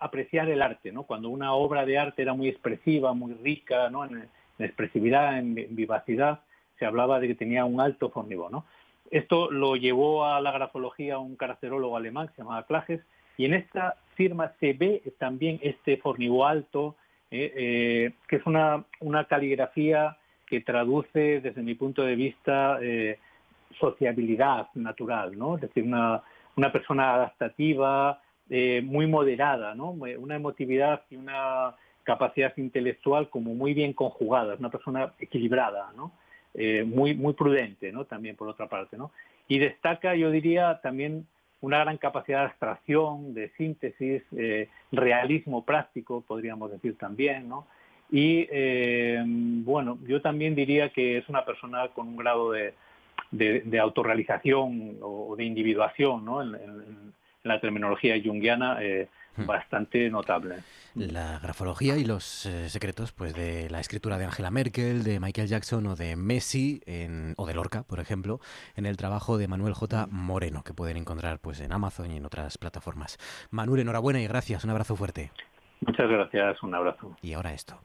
[0.00, 1.04] apreciar el arte, ¿no?
[1.04, 4.04] cuando una obra de arte era muy expresiva, muy rica ¿no?
[4.04, 6.40] en, expresividad, en, vivacidad,
[6.80, 8.50] se hablaba de que tenía un alto fornivó.
[8.50, 8.64] ¿no?
[9.08, 13.00] Esto lo llevó a la grafología un caracterólogo alemán que se llamaba Klages,
[13.36, 16.96] y en esta firma se ve también este fornivó alto,
[17.30, 20.16] eh, eh, que es una, una, caligrafía
[20.46, 23.18] que traduce, desde mi punto de vista, eh,
[23.78, 25.54] sociabilidad natural, ¿no?
[25.54, 26.22] Es decir, una,
[26.56, 28.20] una persona adaptativa,
[28.82, 29.90] muy moderada, ¿no?
[29.92, 36.10] Una emotividad y una capacidad intelectual como muy bien conjugadas, una persona equilibrada, ¿no?
[36.84, 38.06] Muy, muy prudente, ¿no?
[38.06, 39.12] También por otra parte, ¿no?
[39.46, 41.28] Y destaca, yo diría, también
[41.60, 47.66] una gran capacidad de abstracción, de síntesis, eh, realismo práctico, podríamos decir también, ¿no?
[48.10, 52.74] Y eh, bueno, yo también diría que es una persona con un grado de,
[53.30, 56.42] de, autorrealización o de individuación, ¿no?
[56.42, 59.46] en la terminología junguiana eh, hmm.
[59.46, 60.56] bastante notable.
[60.94, 65.48] La grafología y los eh, secretos pues de la escritura de Angela Merkel, de Michael
[65.48, 68.40] Jackson o de Messi en, o de Lorca, por ejemplo,
[68.76, 70.08] en el trabajo de Manuel J.
[70.10, 73.18] Moreno, que pueden encontrar pues en Amazon y en otras plataformas.
[73.50, 74.64] Manuel, enhorabuena y gracias.
[74.64, 75.30] Un abrazo fuerte.
[75.80, 76.62] Muchas gracias.
[76.62, 77.16] Un abrazo.
[77.22, 77.80] Y ahora esto.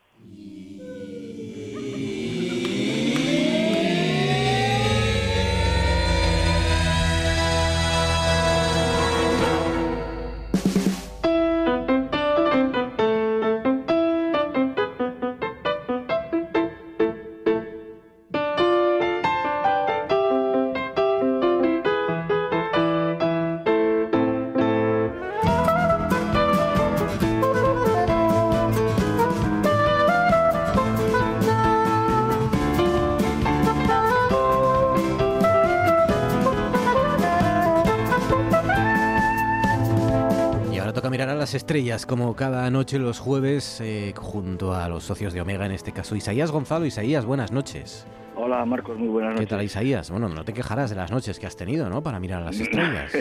[41.53, 45.91] Estrellas, como cada noche los jueves, eh, junto a los socios de Omega, en este
[45.91, 46.85] caso Isaías Gonzalo.
[46.85, 48.07] Isaías, buenas noches.
[48.35, 49.47] Hola Marcos, muy buenas noches.
[49.47, 50.11] ¿Qué tal Isaías?
[50.11, 52.01] Bueno, no te quejarás de las noches que has tenido, ¿no?
[52.03, 53.13] Para mirar a las estrellas.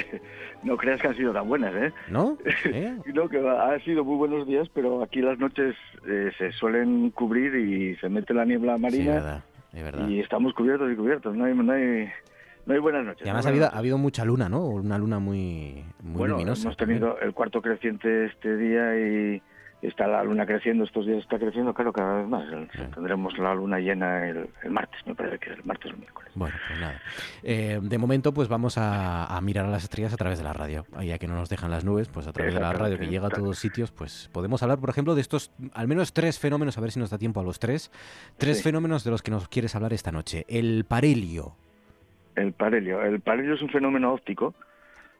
[0.62, 1.92] no creas que han sido tan buenas, ¿eh?
[2.08, 2.36] ¿No?
[2.64, 2.96] ¿Eh?
[3.12, 5.76] no, que han sido muy buenos días, pero aquí las noches
[6.08, 9.44] eh, se suelen cubrir y se mete la niebla marina.
[9.72, 12.08] Sí, verdad, Y estamos cubiertos y cubiertos, no hay, no hay,
[12.66, 13.26] no hay buenas noches.
[13.26, 14.66] Y además ha, habido, ha habido, mucha luna, ¿no?
[14.66, 16.62] Una luna muy, muy bueno, luminosa.
[16.62, 19.42] Hemos tenido el cuarto creciente este día y
[19.88, 22.44] está la luna creciendo, estos días está creciendo, claro, cada vez más.
[22.94, 26.32] Tendremos la luna llena el, martes, me parece que es el martes o el miércoles.
[26.34, 27.00] Bueno, pues nada.
[27.42, 30.86] Eh, de momento, pues vamos a, mirar a las estrellas a través de la radio.
[31.02, 33.26] Ya que no nos dejan las nubes, pues a través de la radio que llega
[33.26, 36.80] a todos sitios, pues podemos hablar, por ejemplo, de estos, al menos tres fenómenos, a
[36.80, 37.90] ver si nos da tiempo a los tres.
[38.38, 40.44] Tres fenómenos de los que nos quieres hablar esta noche.
[40.48, 41.56] El parelio.
[42.36, 43.02] El parelio.
[43.02, 44.54] El parelio es un fenómeno óptico.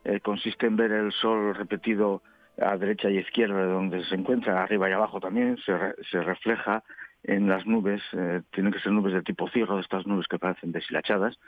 [0.04, 2.22] Eh, consiste en ver el sol repetido
[2.60, 5.56] a derecha y izquierda de donde se encuentra, arriba y abajo también.
[5.58, 5.72] Se,
[6.10, 6.82] se refleja
[7.22, 8.02] en las nubes.
[8.12, 11.38] Eh, tienen que ser nubes de tipo ciego, estas nubes que parecen deshilachadas.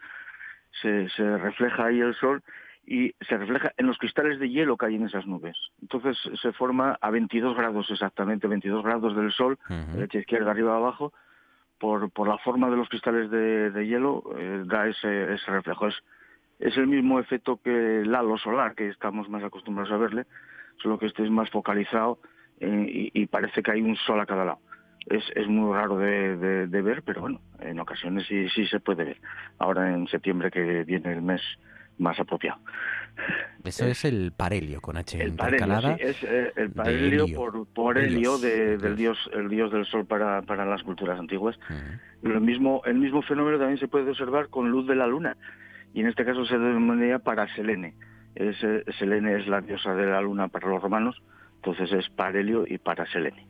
[0.82, 2.42] Se, se refleja ahí el sol
[2.86, 5.56] y se refleja en los cristales de hielo que hay en esas nubes.
[5.82, 9.58] Entonces se forma a 22 grados exactamente, 22 grados del sol,
[9.92, 11.12] derecha, izquierda, arriba, abajo,
[11.78, 15.88] por, por la forma de los cristales de, hielo, eh, da ese, ese reflejo.
[15.88, 15.94] Es,
[16.58, 20.24] es el mismo efecto que el halo solar, que estamos más acostumbrados a verle,
[20.82, 22.18] solo que este es más focalizado
[22.60, 24.60] eh, y, parece que hay un sol a cada lado.
[25.06, 29.04] Es, es muy raro de, de, ver, pero bueno, en ocasiones sí, sí se puede
[29.04, 29.20] ver.
[29.58, 31.42] Ahora en septiembre que viene el mes
[31.98, 32.60] más apropiado.
[33.64, 38.38] Eso es el parelio con H el parelio, es eh, el parelio por, por helio
[38.38, 41.58] del dios el dios del sol para, para las culturas antiguas.
[42.22, 45.36] Lo mismo el mismo fenómeno también se puede observar con luz de la luna
[45.94, 47.94] y en este caso se denomina para Selene.
[48.34, 51.22] Es, eh, Selene es la diosa de la luna para los romanos,
[51.56, 53.46] entonces es parelio y para Selene.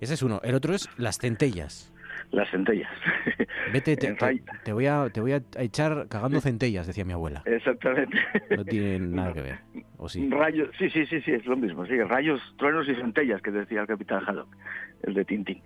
[0.00, 0.40] Ese es uno.
[0.42, 1.93] El otro es las centellas
[2.30, 2.90] las centellas.
[3.72, 7.42] Vete, te, voy a, te voy a echar cagando centellas, decía mi abuela.
[7.44, 8.18] Exactamente.
[8.56, 9.58] No tiene nada que ver,
[9.96, 10.28] ¿o sí?
[10.30, 11.86] Rayos, sí, sí, sí, sí, es lo mismo.
[11.86, 14.48] Sí, rayos, truenos y centellas, que decía el capitán Haddock,
[15.02, 15.62] el de Tintín.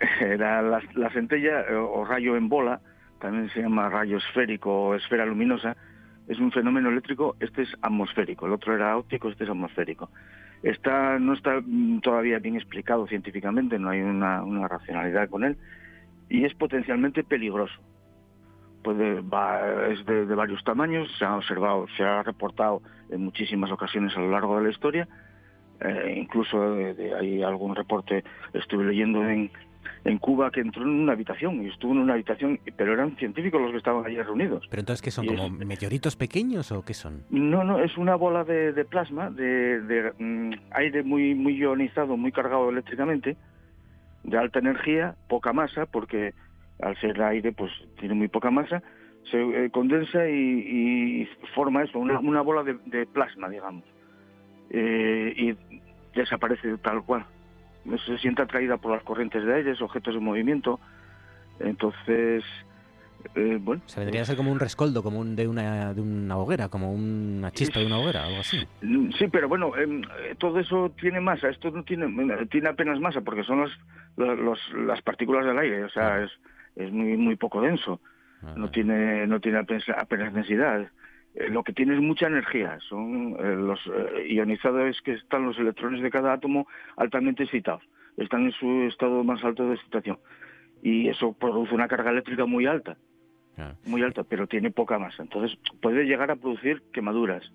[0.20, 2.80] Era la, la centella eh, o rayo en bola,
[3.20, 5.76] también se llama rayo esférico o esfera luminosa,
[6.28, 10.10] es un fenómeno eléctrico, este es atmosférico, el otro era óptico, este es atmosférico.
[10.62, 15.56] Está, no está mm, todavía bien explicado científicamente, no hay una, racionalidad con él,
[16.28, 17.74] y es potencialmente peligroso.
[18.82, 19.18] Puede,
[19.92, 24.30] es de, varios tamaños, se ha observado, se ha reportado en muchísimas ocasiones a lo
[24.30, 25.08] largo de la historia,
[25.80, 26.74] eh, incluso
[27.20, 29.50] hay algún reporte, estuve leyendo en,
[30.08, 33.60] en Cuba que entró en una habitación y estuvo en una habitación, pero eran científicos
[33.60, 34.66] los que estaban allí reunidos.
[34.70, 35.26] ¿Pero entonces qué son?
[35.26, 37.24] ¿Como meteoritos pequeños o qué son?
[37.30, 42.70] No, no, es una bola de, plasma, de, mm, aire muy, muy ionizado, muy cargado
[42.70, 43.36] eléctricamente,
[44.24, 46.32] de alta energía, poca masa, porque
[46.80, 48.82] al ser aire pues tiene muy poca masa,
[49.30, 53.84] se eh, condensa y, forma eso, una, una bola de, plasma, digamos.
[54.70, 55.78] Eh, y
[56.18, 57.26] desaparece tal cual
[58.06, 60.78] se siente atraída por las corrientes de aire, objetos de movimiento.
[61.60, 62.44] Entonces,
[63.34, 66.36] Eh, bueno, se vendría a ser como un rescoldo, como un, de, una, de una
[66.38, 68.58] hoguera, como una chispa de una hoguera, algo así.
[69.18, 72.06] Sí, pero bueno, em, eh, todo eso tiene masa, esto no tiene,
[72.46, 73.68] tiene apenas masa porque son
[74.16, 76.30] los, las partículas del aire, o sea, es,
[76.76, 78.00] es muy, muy poco denso,
[78.54, 80.86] no tiene, no tiene apenas, densidad.
[81.38, 83.80] Eh, lo que tiene es mucha energía, son los
[84.28, 87.82] ionizados que están los electrones de cada átomo altamente excitados,
[88.16, 90.18] están en su estado más alto de excitación
[90.82, 92.96] y eso produce una carga eléctrica muy alta
[93.86, 95.22] muy alta, pero tiene poca masa.
[95.22, 97.50] Entonces puede llegar a producir quemaduras.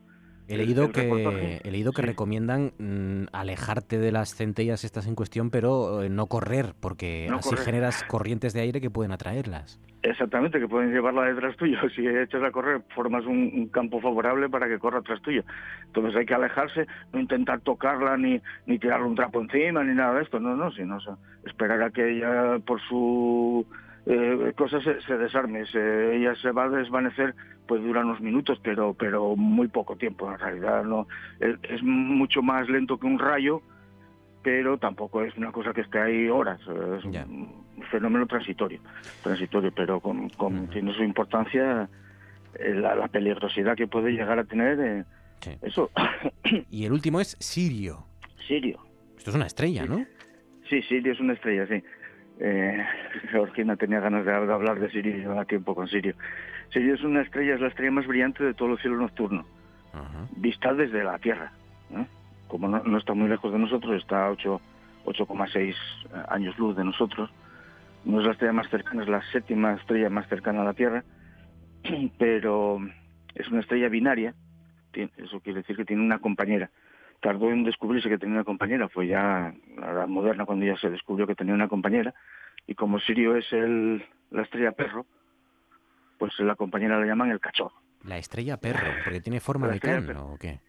[0.48, 5.50] He leído, que, he leído que recomiendan mm, alejarte de las centellas estas en cuestión,
[5.50, 9.80] pero eh, no correr, porque así generas corrientes de aire que pueden atraerlas.
[10.04, 11.78] Exactamente, que pueden llevarla detrás tuyo.
[11.96, 15.44] Si echas a correr, formas un, campo favorable para que corra tras tuyo.
[15.86, 20.16] Entonces hay que alejarse, no intentar tocarla ni, ni tirarle un trapo encima ni nada
[20.16, 20.40] de esto.
[20.42, 20.98] No, no, sino
[21.46, 23.66] esperar a que ella por su
[24.06, 27.36] eh, cosas se, desarme, ella se va a desvanecer,
[27.68, 30.30] pues dura unos minutos, pero pero muy poco tiempo.
[30.32, 31.08] En realidad no
[31.40, 33.62] es, mucho más lento que un rayo,
[34.44, 36.60] pero tampoco es una cosa que esté ahí horas.
[36.62, 38.82] Es un fenómeno transitorio,
[39.22, 40.30] transitorio, pero con,
[40.70, 41.88] tiene su importancia
[42.60, 44.80] eh, la, peligrosidad que puede llegar a tener.
[44.80, 45.90] Eh, eso.
[46.70, 48.06] y el último es Sirio.
[48.48, 48.80] Sirio.
[49.18, 50.06] Esto es una estrella, ¿no?
[50.70, 51.82] Sí, Sirio es una estrella, sí.
[52.40, 52.86] Eh,
[53.32, 56.16] Georgina tenía ganas de, hablar de Sirio, a tiempo con Sirio.
[56.72, 59.46] Sirio es una estrella, es la estrella más brillante de todo el cielo nocturno,
[60.38, 61.52] vista desde la Tierra.
[62.48, 65.76] Como no, está muy lejos de nosotros, está a 8,6
[66.30, 67.32] años luz de nosotros.
[68.06, 71.04] No es la estrella más cercana, es la séptima estrella más cercana a la Tierra,
[72.18, 72.80] pero
[73.36, 74.34] es una estrella binaria,
[74.94, 76.70] eso quiere decir que tiene una compañera
[77.24, 80.90] tardó en descubrirse que tenía una compañera, fue ya la edad moderna cuando ya se
[80.90, 82.14] descubrió que tenía una compañera,
[82.68, 85.06] y como Sirio es el, la estrella perro,
[86.20, 87.74] pues la compañera la llaman el cachorro.
[88.04, 90.60] La estrella perro, porque tiene forma de can, ¿o qué?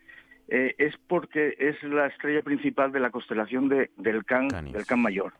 [0.46, 5.00] Eh, es porque es la estrella principal de la constelación de, del can, del can
[5.00, 5.32] mayor,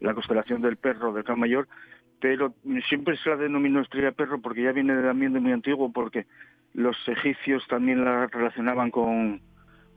[0.00, 1.68] la constelación del perro, del can mayor,
[2.18, 2.52] pero
[2.88, 6.26] siempre se la denominó estrella perro porque ya viene de ambiente muy antiguo, porque
[6.74, 9.40] los egipcios también la relacionaban con,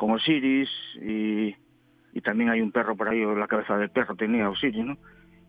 [0.02, 0.68] con Osiris
[1.00, 1.56] y,
[2.24, 4.98] también hay un perro por ahí, la cabeza del perro tenía Osiris, ¿no?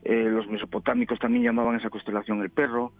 [0.05, 2.93] Eh, los mesopotámicos también llamaban esa constelación el perro.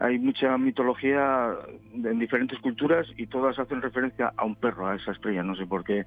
[0.00, 1.52] Hay mucha mitología
[1.92, 5.64] en diferentes culturas y todas hacen referencia a un perro, a esa estrella, no sé
[5.64, 6.06] por qué.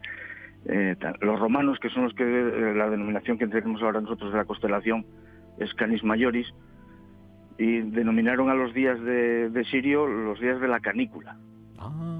[0.66, 4.38] Eh, los romanos, que son los que eh, la denominación que tenemos ahora nosotros de
[4.38, 5.06] la constelación
[5.60, 6.54] es Canis Majoris,
[7.58, 11.38] y denominaron a los días de, de Sirio los días de la canícula.
[11.78, 12.19] Ah.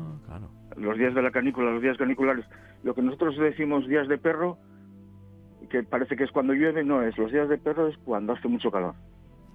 [0.80, 2.46] Los días de la canícula, los días caniculares
[2.84, 4.58] lo que nosotros decimos días de perro,
[5.70, 7.18] que parece que es cuando llueve, no es.
[7.18, 8.96] Los días de perro es cuando hace mucho calor.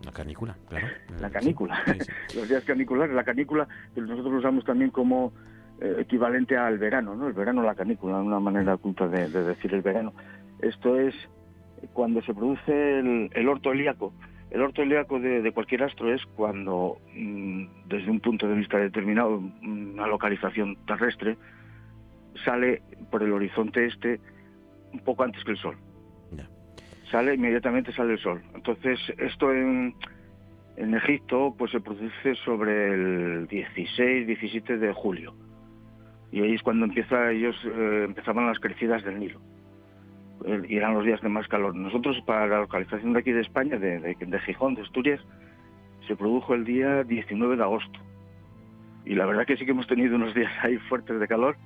[0.05, 0.87] La canícula, claro.
[1.21, 1.83] La canícula.
[2.35, 5.33] Los días caniculares, la canícula, que nosotros lo usamos también como
[5.81, 7.27] eh, equivalente al verano, ¿no?
[7.27, 10.13] El verano, la canícula, una manera oculta de, decir el verano.
[10.61, 11.15] Esto es
[11.93, 14.13] cuando se produce el, orto helíaco.
[14.55, 19.43] El orto helíaco de, cualquier astro es cuando, mm, desde un punto de vista determinado,
[19.63, 21.37] una localización terrestre,
[22.45, 24.21] sale por el horizonte este
[24.93, 25.77] un poco antes que el sol.
[27.11, 28.43] Sale, inmediatamente sale el sol.
[28.55, 29.93] Entonces, esto en,
[30.77, 35.35] en Egipto pues se produce sobre el 16, 17 de julio.
[36.31, 39.41] Y ahí es cuando empieza, ellos eh, empezaban las crecidas del Nilo.
[40.69, 41.75] Y eran los días de más calor.
[41.75, 45.21] Nosotros, para la localización de aquí de España, de, de, de Gijón, de Asturias,
[46.07, 47.99] se produjo el día 19 de agosto.
[49.07, 51.57] Y la verdad que sí que hemos tenido unos días ahí fuertes de calor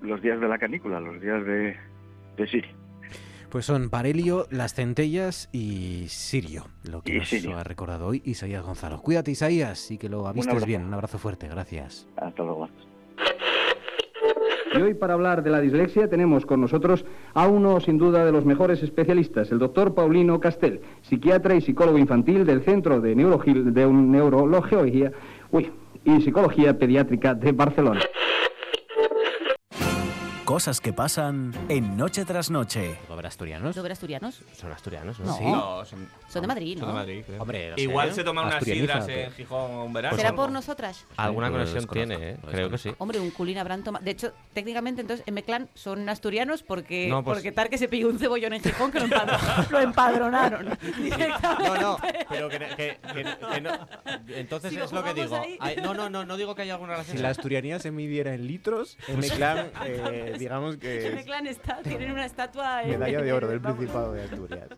[0.00, 1.76] los días de la canícula, los días de,
[2.36, 2.70] de Sirio.
[3.48, 9.00] Pues son Parelio, Las Centellas y Sirio, lo que nos ha recordado hoy Isaías Gonzalo.
[9.00, 10.84] Cuídate Isaías y que lo avistes bien.
[10.84, 12.08] Un abrazo fuerte, gracias.
[12.16, 12.68] Hasta luego.
[14.76, 18.32] Y hoy para hablar de la dislexia tenemos con nosotros a uno sin duda de
[18.32, 23.86] los mejores especialistas, el doctor Paulino Castel, psiquiatra y psicólogo infantil del Centro de, de
[23.86, 25.12] Neurología
[26.04, 28.00] y Psicología Pediátrica de Barcelona.
[30.44, 32.98] Cosas que pasan en Noche tras Noche.
[33.08, 33.74] ¿Sobre asturianos?
[33.74, 34.42] ¿Sobre asturianos?
[34.54, 35.38] Son asturianos, ¿no?
[35.38, 35.44] Sí.
[35.44, 36.80] No, son, son, de Madrid, ¿no?
[36.80, 37.40] Son de Madrid, creo.
[37.40, 40.14] Hombre, Igual se toman unas sidras en Gijón un verano.
[40.14, 41.06] ¿Será por nosotras?
[41.16, 42.36] Alguna conexión tiene, ¿eh?
[42.50, 42.92] Creo que sí.
[42.98, 44.04] Hombre, un culín habrán tomado.
[44.04, 47.38] De hecho, técnicamente, entonces, en Meclán son asturianos porque, no, pues...
[47.38, 49.66] porque tal que se pilló un cebollón en Gijón que lo, empadronaron.
[49.70, 50.78] lo empadronaron
[51.58, 53.88] No, no, pero que, que, que, no.
[54.28, 55.40] Entonces es lo que digo.
[55.82, 57.16] no, no, no, no digo que haya alguna relación.
[57.16, 62.12] Si la asturianía se midiera en litros, en Meclán, eh, digamos que clan está, tienen
[62.12, 62.82] una estatua...
[62.84, 64.68] Medalla de oro del Principado de Asturias.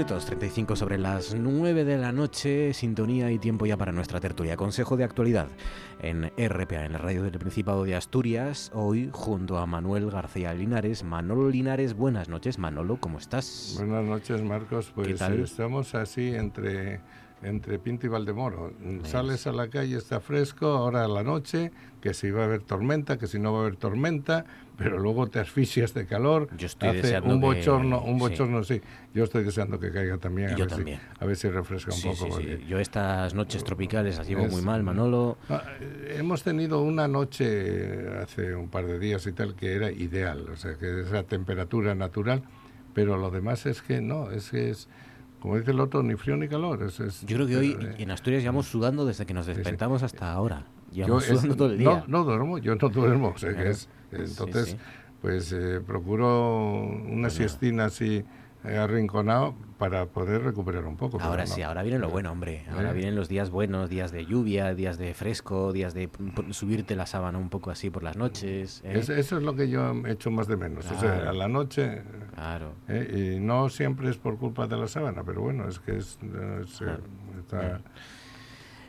[0.00, 4.56] Minutos, 35 sobre las 9 de la noche, sintonía y tiempo ya para nuestra tertulia.
[4.56, 5.48] Consejo de actualidad
[6.00, 11.04] en RPA, en la radio del Principado de Asturias, hoy junto a Manuel García Linares.
[11.04, 12.58] Manolo Linares, buenas noches.
[12.58, 13.74] Manolo, ¿cómo estás?
[13.76, 14.90] Buenas noches, Marcos.
[14.94, 17.00] Pues estamos así entre
[17.42, 18.72] entre Pinto y Valdemoro.
[19.04, 22.62] Sales a la calle, está fresco, ahora a la noche, que si va a haber
[22.62, 24.44] tormenta, que si no va a haber tormenta,
[24.80, 26.48] pero luego te asfixias de calor.
[26.56, 28.80] Yo estoy deseando un bochorno, un bochorno sí.
[29.12, 30.52] Yo estoy deseando que caiga también.
[30.52, 30.98] a ver también.
[30.98, 32.40] Si, a ver si refresca un poco.
[32.40, 35.36] Yo estas noches tropicales las llevo muy mal, Manolo.
[35.50, 35.64] Ah,
[36.08, 40.56] hemos tenido una noche hace un par de días y tal que era ideal, o
[40.56, 42.42] sea, que esa temperatura natural,
[42.94, 44.88] pero lo demás es que no, es que es
[45.40, 46.82] como dice el otro, ni frío ni calor.
[46.82, 50.32] Es, yo creo que hoy eh, en Asturias llevamos sudando desde que nos despertamos hasta
[50.32, 50.64] ahora.
[50.92, 51.88] Llevamos sudando todo el día.
[51.88, 53.34] No, no duermo, yo no duermo.
[54.12, 54.76] entonces,
[55.20, 58.24] pues eh, procuro una siestina así
[58.64, 61.18] arrinconado para poder recuperar un poco.
[61.20, 62.64] Ahora sí, ahora viene lo bueno, hombre.
[62.70, 66.10] Ahora vienen los días buenos, días de lluvia, días de fresco, días de
[66.50, 68.82] subirte la sábana un poco así por las noches.
[68.84, 68.98] ¿eh?
[68.98, 70.90] eso es lo que yo he hecho más de menos.
[70.90, 72.02] O sea, a la noche.
[72.34, 72.74] Claro.
[72.88, 73.36] ¿eh?
[73.36, 76.18] Y no siempre es por culpa de la sábana, pero bueno, es que es,
[77.38, 77.80] está,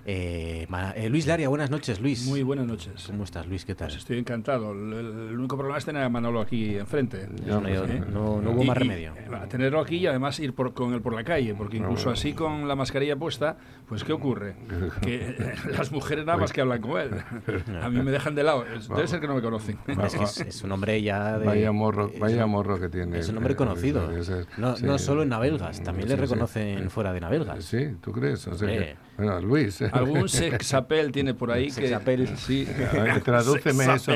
[0.06, 2.26] eh, eh, Luis Laria, buenas noches, Luis.
[2.26, 3.08] Muy buenas noches.
[3.08, 3.66] ¿Cómo estás, Luis?
[3.66, 3.88] ¿Qué tal?
[3.88, 4.72] Pues estoy encantado.
[4.72, 7.28] El, único problema es tener a Manolo aquí enfrente.
[7.46, 9.14] No, no, hubo más remedio.
[9.50, 12.68] tenerlo aquí y además ir por, con él por la calle, porque incluso así con
[12.68, 14.56] la mascarilla puesta, pues ¿qué ocurre?
[15.02, 15.36] Que
[15.78, 17.12] las mujeres nada más que hablan con él.
[17.82, 18.64] A mí me dejan de lado.
[18.64, 19.78] Debe ser que no me conocen.
[20.22, 21.46] Es, un hombre ya de...
[21.46, 23.20] Vaya morro, vaya morro que tiene.
[23.20, 24.10] Es un hombre conocido.
[24.58, 27.64] No, solo en Navelgas, también le reconocen fuera de Navelgas.
[27.64, 28.48] Sí, ¿tú crees?
[28.48, 29.82] O sea, bueno, Luis.
[29.92, 31.92] Algún sexapel tiene por ahí que...
[32.38, 32.68] Sí.
[33.24, 34.12] Tradúceme eso.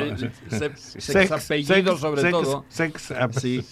[0.76, 2.66] Sexapellido sobre todo.
[2.70, 3.64] Sex sí.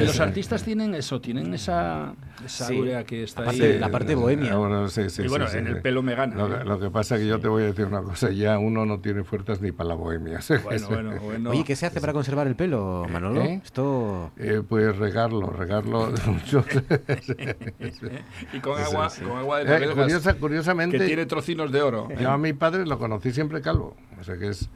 [0.00, 2.68] Los artistas tienen eso, tienen esa, esa
[3.04, 3.78] que está ahí.
[3.78, 4.56] La parte bohemia.
[4.56, 6.64] Bueno, sí, sí, y bueno, en el pelo me gana.
[6.64, 9.00] Lo, que pasa es que yo te voy a decir una cosa, ya uno no
[9.00, 10.40] tiene fuerzas ni para la bohemia.
[10.62, 11.50] Bueno, bueno, bueno.
[11.50, 13.42] Oye, ¿qué se hace para conservar el pelo, Manolo?
[13.42, 14.32] Esto...
[14.36, 16.64] Eh, pues regarlo, regarlo mucho.
[18.52, 20.98] y con agua, con agua de curiosa, curiosamente.
[20.98, 22.08] Que tiene trocinos de oro.
[22.18, 23.96] Yo a mi padre lo conocí siempre calvo.
[24.20, 24.68] O sea que es.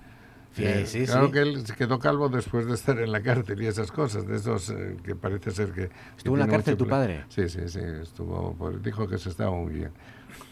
[0.87, 3.93] Sí, claro que él se quedó calvo después de estar en la cárcel y esas
[3.93, 5.91] cosas, de esos eh, que parece ser que...
[6.17, 7.25] ¿Estuvo en la cárcel tu padre?
[7.29, 9.91] Sí, sí, sí, estuvo, pues, dijo que se estaba muy bien.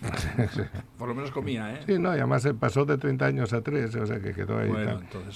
[0.98, 1.80] Por lo menos comía, ¿eh?
[1.86, 4.70] Sí, no, y además pasó de 30 años a 3, o sea que quedó ahí.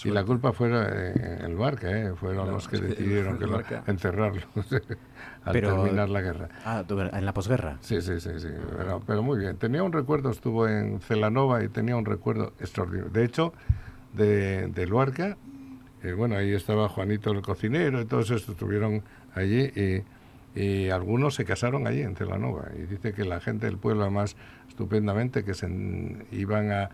[0.05, 2.15] y la culpa fue eh, el Barca, ¿eh?
[2.15, 4.43] Fueron los que decidieron que lo, encerrarlo
[5.45, 6.49] al terminar la guerra.
[6.65, 7.79] Ah, en la posguerra.
[7.81, 8.49] Sí, sí, sí, sí.
[9.07, 9.57] Pero, muy bien.
[9.57, 13.11] Tenía un recuerdo, estuvo en Celanova y tenía un recuerdo extraordinario.
[13.11, 13.53] De hecho,
[14.15, 15.37] de, de Luarca,
[16.03, 19.03] eh, bueno, ahí estaba Juanito el cocinero y todos estos estuvieron
[19.35, 20.03] allí y
[20.59, 24.37] y algunos se casaron allí en Celanova y dice que la gente del pueblo además
[24.79, 25.67] estupendamente que se
[26.31, 26.91] iban a,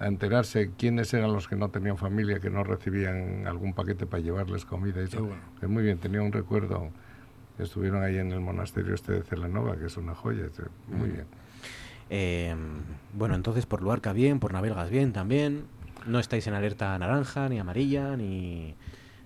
[0.00, 4.64] enterarse quiénes eran los que no tenían familia que no recibían algún paquete para llevarles
[4.64, 5.28] comida y eso.
[5.60, 6.90] Que muy bien tenía un recuerdo.
[7.58, 10.46] Estuvieron ahí en el monasterio este de Celanova que es una joya
[10.88, 11.12] muy mm.
[11.12, 11.26] bien.
[12.10, 12.58] Em,
[13.14, 15.64] bueno entonces por Luarca bien por Navelgas bien también.
[16.06, 18.74] No estáis en alerta naranja ni amarilla ni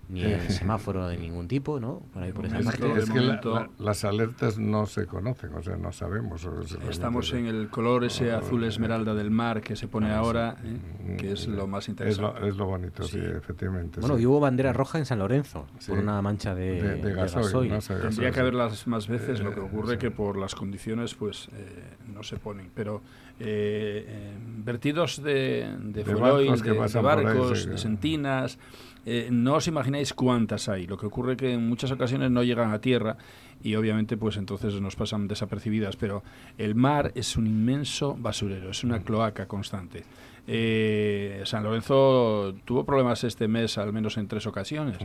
[0.09, 2.03] ni el semáforo de ningún tipo, ¿no?
[2.13, 2.93] Por ahí por esa parte.
[2.99, 3.41] Es que
[3.79, 6.49] las alertas no se conocen, o sea, no sabemos.
[6.89, 11.17] Estamos en el color ese azul esmeralda del mar que se pone ah, ahora, ¿eh?
[11.19, 12.49] que es lo más interesante.
[12.49, 14.01] Es lo, bonito, sí, efectivamente.
[14.01, 17.73] Bueno, y hubo bandera roja en San Lorenzo por una mancha de, de, gasoil.
[17.79, 22.23] Tendría que haberlas más veces, lo que ocurre que por las condiciones pues eh, no
[22.23, 22.71] se ponen.
[22.75, 23.03] Pero
[23.41, 24.35] eh,
[24.65, 28.59] vertidos de, de, de barcos, de, barcos, de sentinas
[29.07, 30.87] eh, no os imagináis cuántas hay.
[30.87, 33.17] Lo que ocurre que en muchas ocasiones no llegan a tierra
[33.63, 36.23] y obviamente pues entonces nos pasan desapercibidas, pero
[36.59, 40.05] el mar es un inmenso basurero, es una cloaca constante.
[40.47, 44.99] Eh, San Lorenzo tuvo problemas este mes al menos en tres ocasiones,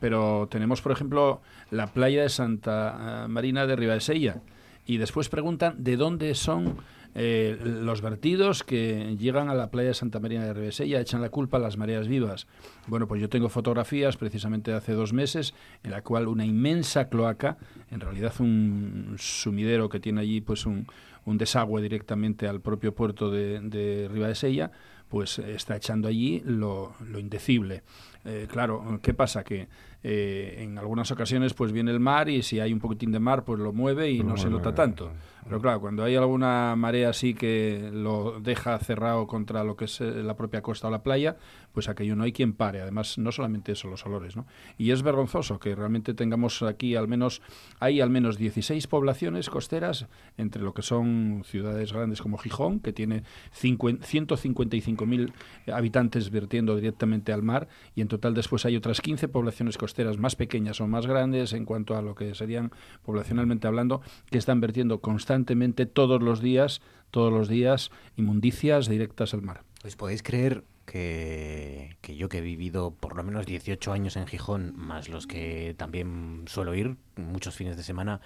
[0.00, 4.40] pero tenemos por ejemplo la playa de Santa Marina de Ribadesella
[4.86, 6.76] y después preguntan de dónde son
[7.20, 11.30] eh, los vertidos que llegan a la playa de Santa María de Revesella echan la
[11.30, 12.46] culpa a las mareas vivas.
[12.86, 15.52] Bueno, pues yo tengo fotografías precisamente de hace dos meses
[15.82, 17.58] en la cual una inmensa cloaca,
[17.90, 20.86] en realidad un sumidero que tiene allí pues un,
[21.24, 24.70] un desagüe directamente al propio puerto de, de Ribadesella,
[25.08, 27.82] pues está echando allí lo, lo indecible.
[28.24, 29.42] Eh, claro, ¿qué pasa?
[29.42, 29.68] Que
[30.02, 33.44] eh, en algunas ocasiones pues viene el mar y si hay un poquitín de mar
[33.44, 35.12] pues lo mueve y no, se nota tanto.
[35.48, 39.98] Pero claro, cuando hay alguna marea así que lo deja cerrado contra lo que es
[40.02, 41.38] eh, la propia costa o la playa,
[41.72, 42.82] pues aquello no hay quien pare.
[42.82, 44.46] Además, no solamente eso, los olores, ¿no?
[44.76, 47.40] Y es vergonzoso que realmente tengamos aquí al menos,
[47.80, 52.92] hay al menos 16 poblaciones costeras entre lo que son ciudades grandes como Gijón, que
[52.92, 53.22] tiene
[53.58, 55.32] 155.000
[55.72, 60.36] habitantes vertiendo directamente al mar, y en total después hay otras 15 poblaciones costeras más
[60.36, 62.70] pequeñas o más grandes en cuanto a lo que serían
[63.02, 66.80] poblacionalmente hablando, que están vertiendo constantemente constantemente todos los días,
[67.12, 69.62] todos los días, inmundicias directas al mar.
[69.84, 74.74] ¿Os podéis creer que, yo que he vivido por lo menos 18 años en Gijón,
[74.76, 78.20] más los que también suelo ir muchos fines de semana,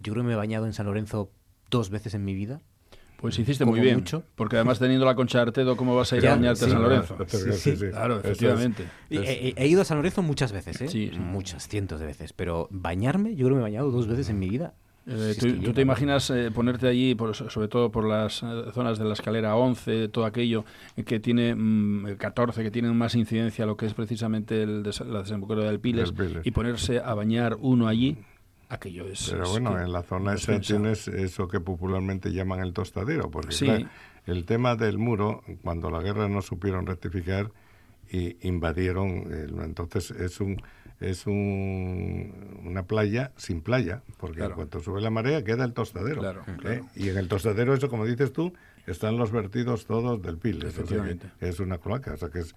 [0.00, 1.30] yo creo que me he bañado en San Lorenzo
[1.70, 2.60] dos veces en mi vida.
[3.18, 4.24] Pues hiciste muy bien, mucho.
[4.34, 6.82] porque además teniendo la concha de Artedo, ¿cómo vas a ir a bañarte a San
[6.82, 7.16] Lorenzo?
[7.28, 8.88] Sí, claro, efectivamente.
[9.08, 11.12] he, ido a San Lorenzo muchas veces, ¿eh?
[11.16, 14.40] muchas, cientos de veces, pero bañarme, yo creo que me he bañado dos veces en
[14.40, 14.74] mi vida
[15.08, 19.12] eh, ¿Tú, te imaginas eh, ponerte allí, sobre todo por las eh, zonas de la
[19.12, 20.64] escalera 11, todo aquello
[21.04, 21.54] que tiene
[22.18, 26.12] 14, mm, que tienen más incidencia lo que es precisamente el la desembocadura del Piles,
[26.42, 28.18] y ponerse a bañar uno allí?
[28.68, 29.30] Aquello es.
[29.30, 33.86] Pero bueno, en la zona esa tienes eso que popularmente llaman el tostadero, porque
[34.26, 37.52] el tema del muro, cuando la guerra no supieron rectificar,
[38.10, 39.24] y invadieron,
[39.62, 40.60] entonces es un
[41.00, 46.22] es un, una playa sin playa, porque en cuanto sube la marea queda el tostadero.
[46.64, 46.82] ¿eh?
[46.94, 48.52] Y en el tostadero, eso como dices tú,
[48.86, 50.64] están los vertidos todos del pil.
[51.40, 52.54] es una cloaca, o sea que es,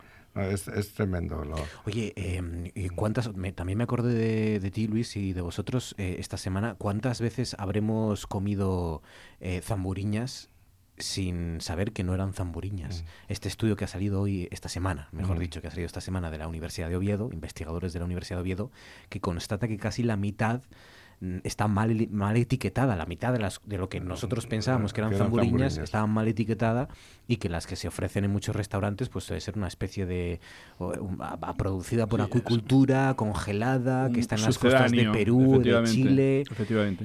[0.68, 1.44] es, tremendo.
[1.86, 6.76] Oye, eh, ¿cuántas, también me acordé de, ti, Luis, y de vosotros eh, esta semana,
[6.76, 9.02] ¿cuántas veces habremos comido
[9.40, 10.50] eh, zamburiñas
[11.00, 13.04] sin saber que no eran zamburiñas.
[13.04, 13.32] Mm.
[13.32, 15.40] Este estudio que ha salido hoy, esta semana, mejor mm.
[15.40, 18.38] dicho, que ha salido esta semana de la Universidad de Oviedo, investigadores de la Universidad
[18.38, 18.72] de Oviedo,
[19.10, 20.62] que constata que casi la mitad
[21.44, 22.96] está mal, mal etiquetada.
[22.96, 26.88] La mitad de, las, de lo que nosotros pensábamos que eran zamburiñas estaban mal etiquetada
[27.28, 30.40] y que las que se ofrecen en muchos restaurantes pues debe ser una especie de...
[31.58, 36.44] producida por acuicultura, congelada, que está en las costas de Perú, de Chile.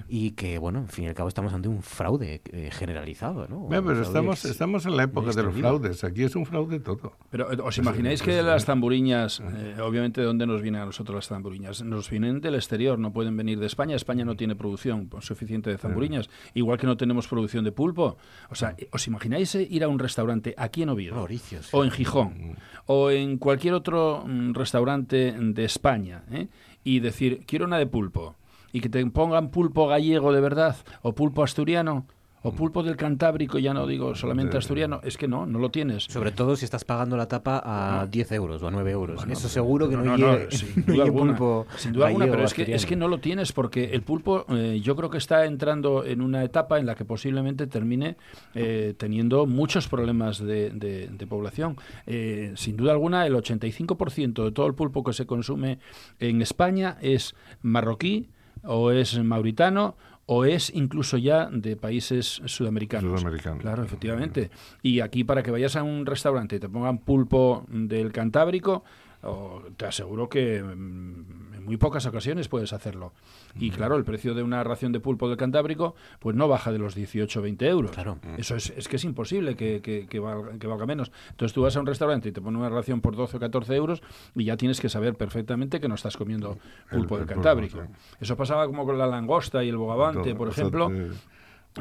[0.08, 3.68] Y que, bueno, en fin y al cabo estamos ante un fraude eh, generalizado, ¿no?
[3.68, 6.04] pero estamos, estamos en la época de los fraudes.
[6.04, 7.16] Aquí es un fraude todo.
[7.30, 10.86] Pero ¿os pues, imagináis pues, que las zamburiñas, eh, obviamente, ¿de dónde nos vienen a
[10.86, 11.82] nosotros las zamburiñas?
[11.82, 15.78] Nos vienen del exterior, no pueden venir de España España no tiene producción suficiente de
[15.78, 18.18] zamburiñas, igual que no tenemos producción de pulpo.
[18.50, 21.26] O sea, ¿os imagináis ir a un restaurante aquí en Oviedo?
[21.72, 22.56] o en Gijón, mm.
[22.86, 26.48] o en cualquier otro mm, restaurante de España, ¿eh?
[26.84, 28.36] y decir, quiero una de pulpo,
[28.72, 32.06] y que te pongan pulpo gallego de verdad, o pulpo asturiano,
[32.46, 36.04] o pulpo del Cantábrico, ya no digo solamente asturiano, es que no, no lo tienes.
[36.04, 39.24] Sobre todo si estás pagando la tapa a 10 euros o a 9 euros.
[39.30, 42.52] Eso seguro que no, no, no sin duda alguna, pulpo sin duda alguna, pero es
[42.52, 46.04] que, es que no lo tienes porque el pulpo eh, yo creo que está entrando
[46.04, 48.18] en una etapa en la que posiblemente termine
[48.54, 51.76] eh, teniendo muchos problemas de, de, población.
[52.06, 55.78] Eh, sin duda alguna, el 85% de todo el pulpo que se consume
[56.20, 58.28] en España es marroquí
[58.62, 59.96] o es mauritano
[60.26, 63.20] o es incluso ya de países sudamericanos.
[63.20, 63.60] Sudamericanos.
[63.60, 64.50] Claro, efectivamente.
[64.82, 68.84] Y aquí para que vayas a un restaurante y te pongan pulpo del Cantábrico,
[69.76, 73.12] te aseguro que mm, en muy pocas ocasiones puedes hacerlo.
[73.58, 76.78] Y claro, el precio de una ración de pulpo del Cantábrico pues no baja de
[76.78, 77.90] los 18 o 20 euros.
[77.92, 78.18] Claro.
[78.36, 81.10] Eso es, es que es imposible que, que, valga, menos.
[81.30, 83.74] Entonces tú vas a un restaurante y te ponen una ración por 12 o 14
[83.74, 84.02] euros
[84.34, 86.58] y ya tienes que saber perfectamente que no estás comiendo
[86.90, 87.80] pulpo del Cantábrico.
[88.20, 90.90] Eso pasaba como con la langosta y el bogavante, por ejemplo.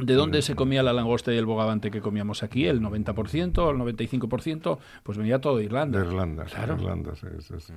[0.01, 2.65] ¿De dónde se comía la langosta y el bogavante que comíamos aquí?
[2.65, 5.99] El 90%, el 95%, pues venía todo de Irlanda.
[5.99, 6.73] De Irlanda, claro.
[6.73, 7.27] Irlanda, sí,
[7.59, 7.73] sí,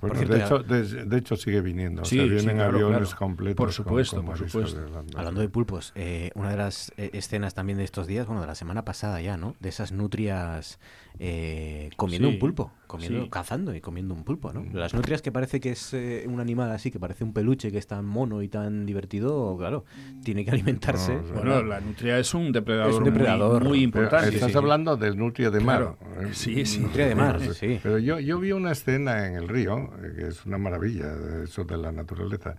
[0.00, 2.04] Bueno, de, hecho, de, hecho sigue viniendo.
[2.04, 3.56] Sí, o sea, vienen aviones completos.
[3.56, 4.80] Por supuesto, por supuesto.
[5.14, 8.46] Hablando de pulpos, eh, una de las eh, escenas también de estos días, bueno, de
[8.46, 9.56] la semana pasada ya, ¿no?
[9.60, 10.78] De esas nutrias
[11.18, 14.64] eh, comiendo un pulpo, comiendo, cazando y comiendo un pulpo, ¿no?
[14.72, 17.78] Las nutrias que parece que es eh, un animal así, que parece un peluche, que
[17.78, 19.84] es tan mono y tan divertido, claro,
[20.24, 21.16] tiene que alimentarse.
[21.34, 24.34] bueno, la nutria es un depredador, muy, importante.
[24.34, 25.96] estás hablando del nutria de mar.
[26.20, 26.28] ¿eh?
[26.32, 26.80] Sí, sí.
[26.80, 27.78] Nutria de mar, sí.
[27.82, 31.12] Pero yo, yo vi una escena en el río, que es una maravilla,
[31.44, 32.56] eso de la naturaleza,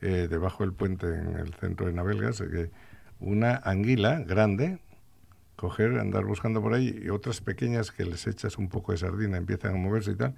[0.00, 2.70] debajo del puente en el centro de Navelgas, que
[3.20, 4.78] una anguila grande,
[5.56, 9.36] coger, andar buscando por ahí y otras pequeñas que les echas un poco de sardina,
[9.36, 10.34] empiezan a moverse y tal,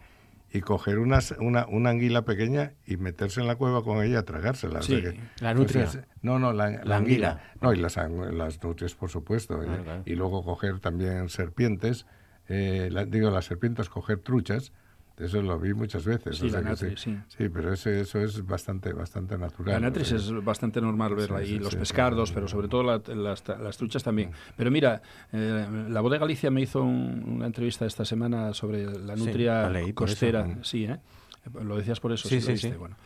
[0.52, 4.22] y coger unas, una, una anguila pequeña y meterse en la cueva con ella a
[4.24, 4.82] tragársela.
[4.82, 5.02] Sí,
[5.40, 5.88] la nutria.
[6.22, 7.42] no, no, la, anguila.
[7.60, 9.60] No, y las, las nutrias, por supuesto.
[10.04, 12.06] Y luego coger también serpientes,
[12.48, 14.72] eh, digo, las serpientes, coger truchas
[15.18, 16.36] Eso lo vi muchas veces.
[16.36, 16.50] Sí,
[16.96, 17.18] sí.
[17.28, 17.48] sí.
[17.48, 19.74] pero eso, eso es bastante, bastante natural.
[19.74, 24.30] La natris es bastante normal verla ahí, los pescardos, pero sobre todo las, truchas también.
[24.56, 25.00] Pero mira,
[25.32, 30.58] eh, la voz de Galicia me hizo una entrevista esta semana sobre la nutria costera.
[30.62, 30.98] Sí, ¿eh?
[31.62, 32.28] Lo decías por eso.
[32.28, 32.70] Sí, sí, sí.
[32.70, 32.96] Bueno.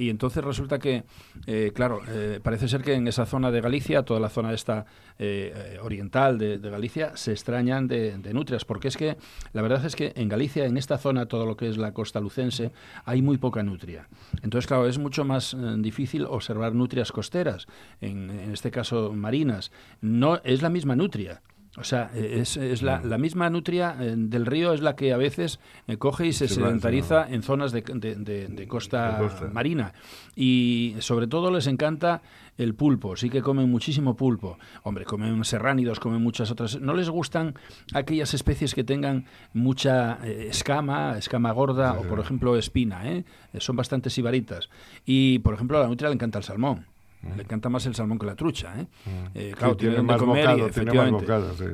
[0.00, 1.04] Y entonces resulta que,
[1.46, 4.86] eh, claro, eh, parece ser que en esa zona de Galicia, toda la zona esta
[5.18, 9.18] eh, oriental de, Galicia, se extrañan de, nutrias, porque es que
[9.52, 12.18] la verdad es que en Galicia, en esta zona, todo lo que es la costa
[12.18, 12.72] lucense,
[13.04, 14.08] hay muy poca nutria.
[14.42, 17.66] Entonces, claro, es mucho más difícil observar nutrias costeras,
[18.00, 19.70] en, en este caso marinas.
[20.00, 21.42] No es la misma nutria.
[21.76, 25.12] O sea, e, es, es la, la, misma nutria eh, del río es la que
[25.12, 29.20] a veces eh, coge y se sedentariza en zonas de, de, costa,
[29.52, 29.92] marina.
[30.34, 32.22] Y sobre todo les encanta
[32.58, 34.58] el pulpo, sí que comen muchísimo pulpo.
[34.82, 36.80] Hombre, comen serránidos, comen muchas otras.
[36.80, 37.54] No les gustan
[37.94, 43.08] aquellas especies que tengan mucha eh, escama, escama gorda o, por ejemplo, espina.
[43.08, 43.24] ¿eh?
[43.58, 44.70] Son bastante sibaritas.
[45.06, 46.86] Y, por ejemplo, a la nutria le encanta el salmón.
[47.22, 48.86] Le encanta más el salmón que la trucha, ¿eh?
[49.34, 51.26] eh claro, tiene más comer efectivamente.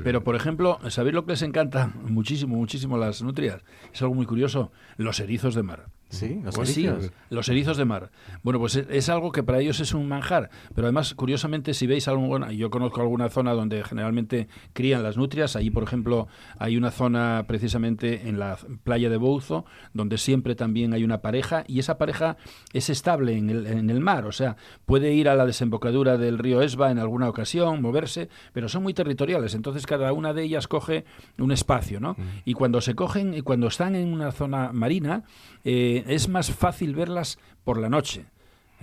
[0.03, 3.63] Pero, por ejemplo, ¿sabéis lo que les encanta muchísimo, muchísimo las nutrias?
[3.93, 5.87] Es algo muy curioso, los erizos de mar.
[6.09, 7.11] Sí, los pues erizos.
[7.31, 8.11] los erizos de mar.
[8.45, 12.07] Bueno, pues es, algo que para ellos es un manjar, pero además, curiosamente, si veis
[12.07, 16.29] algo, yo conozco alguna zona donde generalmente crían las nutrias, allí, por ejemplo,
[16.59, 21.65] hay una zona precisamente en la playa de Bouzo, donde siempre también hay una pareja,
[21.67, 22.37] y esa pareja
[22.73, 26.39] es estable en el, en el mar, o sea, puede ir a la desembocadura del
[26.39, 30.69] río Esba en alguna ocasión, moverse, pero son muy territoriales, entonces cada una de ellas
[30.69, 31.05] coge
[31.39, 32.17] un espacio, ¿no?
[32.45, 35.25] Y cuando se cogen, y cuando están en una zona marina,
[35.65, 38.27] eh, es más fácil verlas por la noche.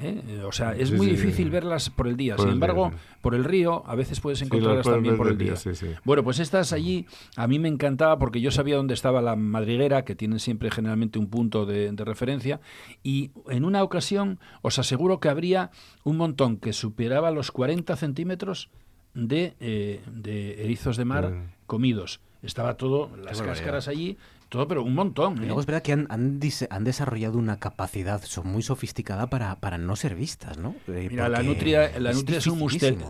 [0.02, 0.42] ¿eh?
[0.46, 2.38] O sea, es muy difícil verlas por el día.
[2.38, 2.92] Sin embargo,
[3.22, 5.56] por el río a veces puedes encontrarlas también por el día.
[6.04, 7.06] bueno, pues estas allí
[7.36, 11.20] a mí me encantaba porque yo sabía dónde estaba la madriguera, que tienen siempre generalmente
[11.20, 12.60] un punto de, referencia,
[13.02, 15.72] y en una ocasión os aseguro que habría
[16.04, 18.70] un montón que superaba los 40 centímetros
[19.14, 21.34] de, eh, de erizos de mar
[21.66, 22.20] comidos.
[22.42, 24.18] Estaba todo, las cáscaras allí,
[24.54, 25.36] todo, pero un montón.
[25.36, 29.96] luego es verdad que han, han, desarrollado una capacidad son muy sofisticada para, para no
[29.96, 30.76] ser vistas, ¿no?
[30.88, 32.60] Eh, Mira, la nutria, la, nutria es un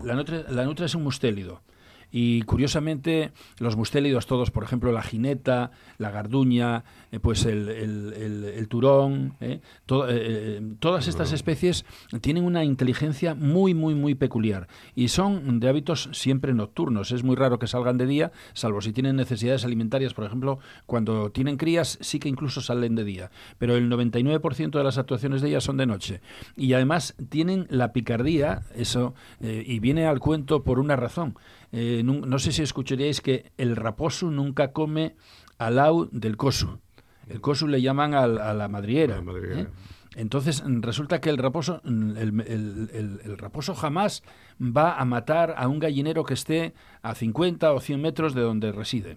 [0.04, 1.60] la, nutria, la nutria es un mustélido.
[2.16, 8.68] Y curiosamente, los mustélidos todos, por ejemplo, la jineta, la garduña, eh, pues el, el,
[8.68, 11.84] turón, eh, eh, todas estas especies
[12.20, 14.68] tienen una inteligencia muy, muy, muy peculiar.
[14.94, 17.10] Y son de hábitos siempre nocturnos.
[17.10, 21.30] Es muy raro que salgan de día, salvo si tienen necesidades alimentarias, por ejemplo, cuando
[21.30, 23.32] tienen crías, sí que incluso salen de día.
[23.58, 26.20] Pero el 99% de las actuaciones de ellas son de noche.
[26.56, 31.34] Y además tienen la picardía, eso, y viene al cuento por una razón.
[31.76, 35.16] Eh, no, sé si escucharíais que el raposo nunca come
[35.58, 36.78] al lado del cosu.
[37.28, 39.20] El cosu le llaman a la madriera.
[39.52, 39.66] ¿eh?
[40.14, 44.22] Entonces resulta que el raposo, el, raposo jamás
[44.60, 48.70] va a matar a un gallinero que esté a 50 o 100 metros de donde
[48.70, 49.16] reside.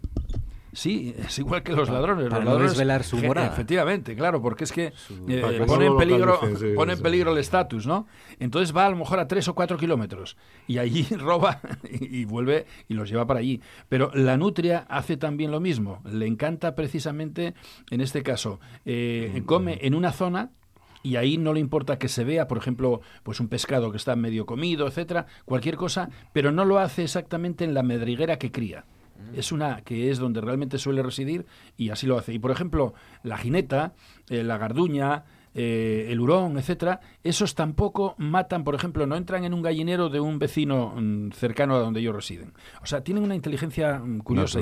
[0.77, 2.29] Sí, es igual que los ladrones.
[2.29, 3.47] Para los ladrones, desvelar su morada.
[3.47, 4.93] Efectivamente, claro, porque es que
[5.27, 6.39] eh, pone, en peligro,
[6.75, 8.05] pone en peligro el estatus, ¿no?
[8.39, 12.67] Entonces va a lo mejor a tres o cuatro kilómetros y allí roba y, vuelve
[12.87, 13.59] y los lleva para allí.
[13.89, 16.03] Pero la nutria hace también lo mismo.
[16.05, 17.55] Le encanta precisamente,
[17.89, 20.51] en este caso, eh, come en una zona
[21.01, 24.15] y ahí no le importa que se vea, por ejemplo, pues un pescado que está
[24.15, 28.85] medio comido, etcétera, cualquier cosa, pero no lo hace exactamente en la medriguera que cría.
[29.35, 31.45] Es una que es donde realmente suele residir
[31.75, 32.33] y así lo hace.
[32.33, 32.93] Y por ejemplo,
[33.23, 33.93] la jineta,
[34.29, 35.25] eh, la garduña,
[35.59, 40.19] eh, el hurón, etcétera, esos tampoco matan, por ejemplo, no entran en un gallinero de
[40.19, 42.53] un vecino mm, cercano a donde ellos residen.
[42.83, 44.59] O sea, tienen una inteligencia mm, curiosa.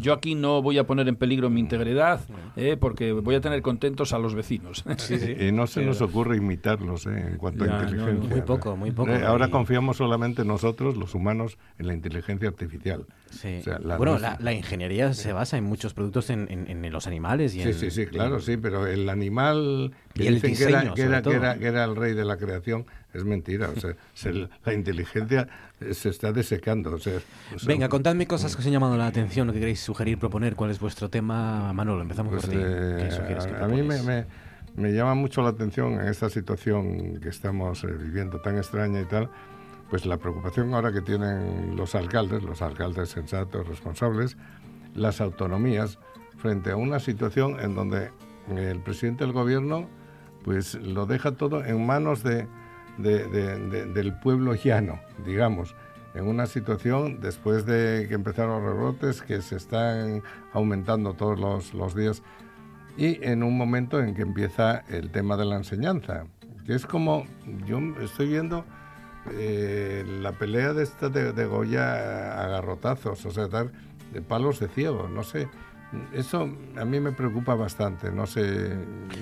[0.00, 2.22] Yo aquí no voy a poner en peligro mi integridad
[2.56, 4.84] eh, porque voy a tener contentos a los vecinos.
[5.38, 8.28] y no se nos ocurre imitarlos eh, en cuanto a inteligencia.
[8.28, 9.12] muy poco, muy poco.
[9.24, 13.06] ahora confiamos solamente nosotros, los humanos, en la inteligencia artificial.
[13.96, 17.54] bueno, la, ingeniería se basa en muchos productos en, los animales.
[17.54, 21.30] Y sí, sí, sí, claro, sí, pero el animal y el diseño, que, era, que,
[21.30, 23.70] era, que, era, el rey de la creación, es mentira.
[23.74, 23.94] O sea,
[24.64, 25.48] la inteligencia
[25.92, 26.94] se está desecando.
[26.94, 27.18] O sea,
[27.66, 30.54] Venga, contadme cosas que os han llamado la atención, lo que queréis sugerir, proponer.
[30.56, 31.72] ¿Cuál es vuestro tema?
[31.72, 32.58] Manolo, empezamos por pues, ti.
[32.58, 34.26] Eh, a, mí me,
[34.76, 39.06] me, llama mucho la atención en esta situación que estamos eh, viviendo tan extraña y
[39.06, 39.28] tal,
[39.90, 44.36] pues la preocupación ahora que tienen los alcaldes, los alcaldes sensatos, responsables,
[44.94, 45.98] las autonomías,
[46.38, 48.10] frente a una situación en donde
[48.54, 49.88] el presidente del gobierno
[50.46, 52.46] pues lo deja todo en manos de,
[52.98, 55.74] del pueblo llano, digamos,
[56.14, 60.22] en una situación después de que empezaron los rebrotes que se están
[60.52, 62.22] aumentando todos los, días.
[62.96, 66.26] y en un momento en que empieza el tema de la enseñanza,
[66.64, 67.24] que es como,
[67.66, 68.64] yo estoy viendo
[69.32, 73.72] eh, la pelea de esta de, Goya a garrotazos, o sea, dar
[74.12, 75.48] de palos de ciego, no sé.
[76.12, 78.76] Eso a mí me preocupa bastante, no sé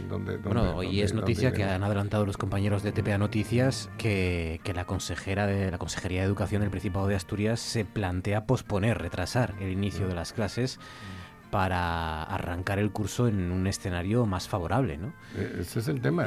[0.08, 0.38] dónde...
[0.38, 4.86] bueno, hoy es noticia que han adelantado los compañeros de TPA Noticias que, que, la
[4.86, 9.70] consejera de la Consejería de Educación del Principado de Asturias se plantea posponer, retrasar el
[9.70, 10.80] inicio de las clases
[11.54, 15.12] para arrancar el curso en un escenario más favorable, ¿no?
[15.36, 16.26] E, ese es el tema.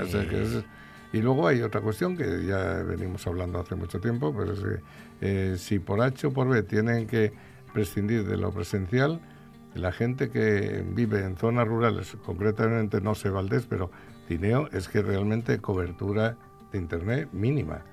[1.11, 4.79] y luego hay otra cuestión que ya venimos hablando hace mucho tiempo, pero es que
[5.19, 7.33] eh, si por H o por B tienen que
[7.73, 9.19] prescindir de lo presencial,
[9.77, 13.91] la gente que vive en zonas rurales, concretamente no sé Valdés, pero
[14.27, 16.37] Tineo, es que realmente cobertura
[16.71, 17.83] de Internet mínima.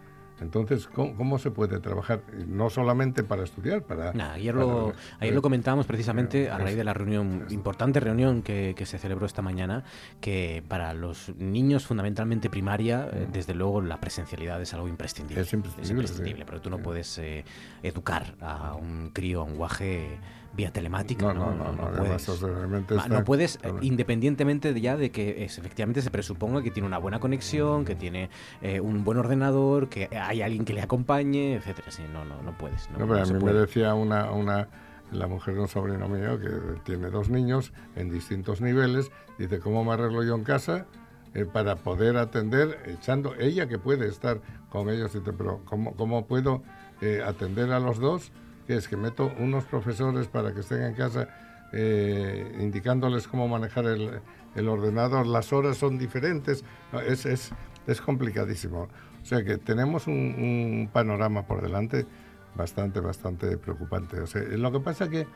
[0.41, 2.23] Entonces, ¿cómo, se puede trabajar?
[2.49, 4.11] No solamente para estudiar, para...
[4.33, 8.99] ayer, lo, ayer lo comentábamos precisamente a raíz de la reunión, importante reunión que, se
[8.99, 9.85] celebró esta mañana,
[10.21, 15.43] que para los niños fundamentalmente primaria, eh, desde luego la presencialidad es algo imprescindible.
[15.43, 15.53] Es
[15.91, 17.45] imprescindible, pero tú no puedes eh,
[17.83, 20.19] educar a un crío, a un guaje
[20.57, 21.33] vía telemática.
[21.33, 26.87] No, no, no, no, no puedes, independientemente ya de que efectivamente se presuponga que tiene
[26.87, 28.31] una buena conexión, que tiene
[28.63, 31.91] eh, un buen ordenador, que hay alguien que le acompañe, etcétera.
[31.91, 32.89] Sí, no, no, no puedes.
[32.91, 34.69] No, pero a mí me decía una, una,
[35.13, 36.51] la mujer de un sobrino mío que
[36.85, 40.87] tiene dos niños en distintos niveles, dice, ¿cómo me arreglo yo en casa?
[41.35, 46.27] Eh, para poder atender, echando ella que puede estar con ellos, dice, pero ¿cómo, cómo
[46.27, 46.63] puedo
[47.01, 48.31] eh, atender a los dos?
[48.67, 51.29] Que es que meto unos profesores para que estén en casa
[51.73, 54.21] eh, indicándoles cómo manejar el,
[54.55, 56.65] el, ordenador, las horas son diferentes,
[57.07, 57.51] es, es,
[57.87, 58.89] es, complicadísimo.
[59.23, 62.07] O sea que tenemos un, panorama por delante
[62.55, 64.21] bastante, bastante preocupante.
[64.21, 65.27] O sea, lo que pasa que eh,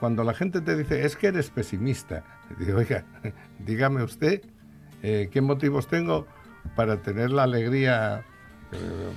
[0.00, 2.24] cuando la gente te dice, es que eres pesimista,
[2.58, 3.04] digo, oiga,
[3.60, 4.42] dígame usted
[5.02, 6.26] eh, qué motivos tengo
[6.74, 8.24] para tener la alegría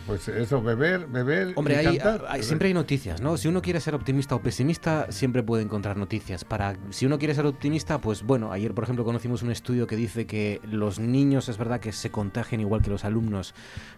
[0.06, 1.54] pues eso, beber, beber.
[1.56, 3.38] Hombre, hay, siempre hay noticias, ¿no?
[3.38, 6.46] Si uno quiere ser optimista o pesimista, siempre puede encontrar noticias.
[6.46, 9.96] Para si uno quiere ser optimista, pues bueno, ayer por ejemplo conocimos un estudio que
[9.96, 13.54] dice que los niños es verdad que se contagian igual que los alumnos,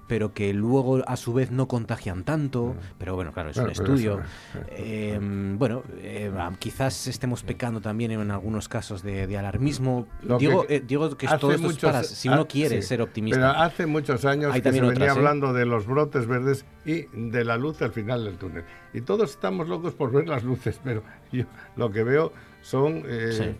[0.08, 2.76] pero que luego a su vez no contagian tanto.
[2.98, 4.22] Pero bueno, claro, es un estudio.
[4.70, 10.08] Em, bueno, eh, quizás estemos pecando también en algunos casos de, alarmismo.
[10.40, 13.38] digo, que, eh, digo que todo esto es para si uno quiere ser optimista.
[13.38, 15.10] Pero hace muchos años que se venía ¿eh?
[15.10, 18.64] hablando de los brotes verdes y de la luz al final del túnel.
[18.94, 21.46] Y todos estamos locos por ver las luces, pero yo
[21.76, 22.32] lo que veo
[22.62, 23.56] son eh,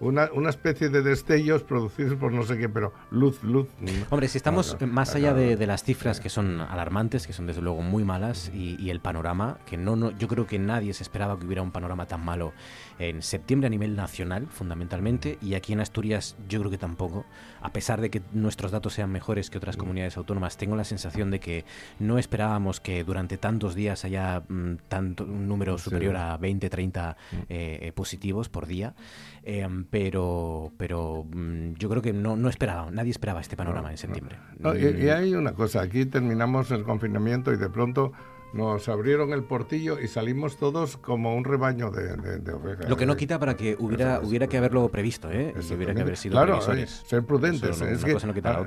[0.00, 3.68] una, una, especie de destellos producidos por no sé qué, pero luz, luz.
[4.10, 7.82] Hombre, si estamos más allá de, las cifras que son alarmantes, que son desde luego
[7.82, 11.46] muy malas, y, el panorama, que no, no, yo creo que nadie se esperaba que
[11.46, 12.52] hubiera un panorama tan malo
[12.98, 17.24] en septiembre a nivel nacional, fundamentalmente, y aquí en Asturias yo creo que tampoco,
[17.66, 21.32] a pesar de que nuestros datos sean mejores que otras comunidades autónomas, tengo la sensación
[21.32, 21.64] de que
[21.98, 27.16] no esperábamos que durante tantos días haya mm, tanto, un número superior a 20, 30
[27.18, 27.36] mm.
[27.36, 28.94] eh, eh, positivos por día.
[29.42, 33.98] Em, pero pero mm, yo creo que no, no esperaba, nadie esperaba este panorama en
[33.98, 34.36] septiembre.
[34.78, 38.12] y, hay una cosa, aquí terminamos el confinamiento y de pronto
[38.56, 42.88] nos abrieron el portillo y salimos todos como un rebaño de, ovejas.
[42.88, 45.54] Lo que no quita para que hubiera hubiera que haberlo previsto, ¿eh?
[45.74, 47.80] hubiera que haber sido claro, ser prudentes.
[47.80, 48.14] es que,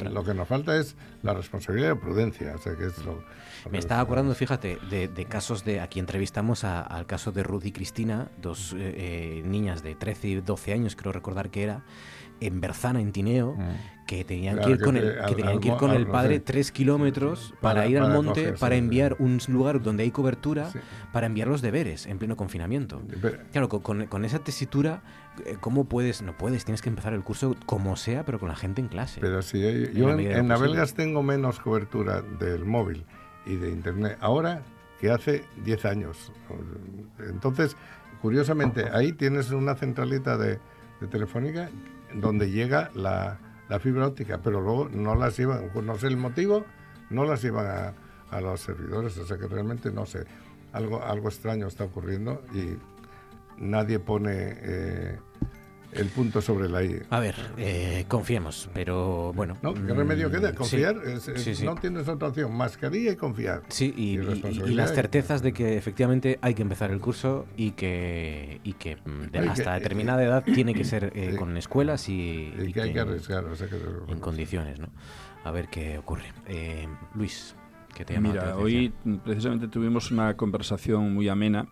[0.10, 2.56] Lo que nos falta es la responsabilidad y prudencia.
[2.56, 3.24] O sea, que es lo,
[3.70, 5.82] me estaba acordando, fíjate, de, casos de.
[5.82, 10.36] Aquí entrevistamos al caso de Ruth y Cristina, dos eh, eh, niñas de 13 y
[10.42, 11.84] 12 años, creo recordar que era,
[12.40, 14.06] en Berzana, en Tineo, mm.
[14.08, 17.54] que tenían que ir con el, que tenían que ir con el padre tres kilómetros
[17.62, 20.70] para, ir al monte, para enviar un lugar donde hay cobertura,
[21.12, 23.02] para enviar los deberes en pleno confinamiento.
[23.52, 25.02] claro, con, esa tesitura,
[25.46, 26.22] eh, ¿cómo puedes?
[26.22, 29.22] No puedes, tienes que empezar el curso como sea, pero con la gente en clase.
[29.22, 29.62] Pero sí,
[29.94, 33.06] yo en, en Navelgas tengo menos cobertura del móvil
[33.46, 34.64] y de Internet ahora
[35.00, 36.32] que hace 10 años.
[37.20, 37.76] Entonces,
[38.22, 40.60] curiosamente, ahí tienes una centralita de,
[41.10, 41.70] Telefónica
[42.14, 43.40] donde llega la,
[43.80, 46.66] fibra óptica, pero luego no las llevan, no sé el motivo,
[47.10, 47.94] no las llevan a,
[48.32, 50.26] a los servidores, o sea que realmente no sé,
[50.74, 52.78] algo, algo extraño está ocurriendo y
[53.58, 54.34] nadie pone...
[54.34, 55.20] Eh,
[55.92, 57.02] el punto sobre la I.
[57.10, 59.58] A ver, eh, confiemos, pero bueno.
[59.62, 59.74] ¿No?
[59.74, 60.56] ¿Qué remedio mm, queda?
[60.56, 60.96] Confiar.
[61.64, 62.54] No tienes otra opción.
[62.56, 63.64] Mascarilla y confiar.
[63.70, 64.18] Sí, y,
[64.74, 69.50] las certezas de que efectivamente hay que empezar el curso y que, y que mm,
[69.50, 73.46] hasta determinada edad tiene que ser eh, con escuelas y, y, que hay que arriesgar.
[74.08, 74.90] en condiciones, ¿no?
[75.44, 76.34] A ver qué ocurre.
[76.48, 77.56] Eh, Luis,
[77.96, 81.68] ¿qué te llama Mira, hoy precisamente tuvimos una conversación muy amena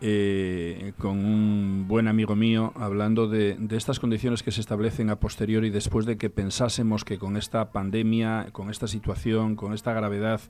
[0.00, 5.16] eh, con un buen amigo mío hablando de, de, estas condiciones que se establecen a
[5.16, 10.40] posteriori después de que pensásemos que con esta pandemia, con esta situación, con esta gravedad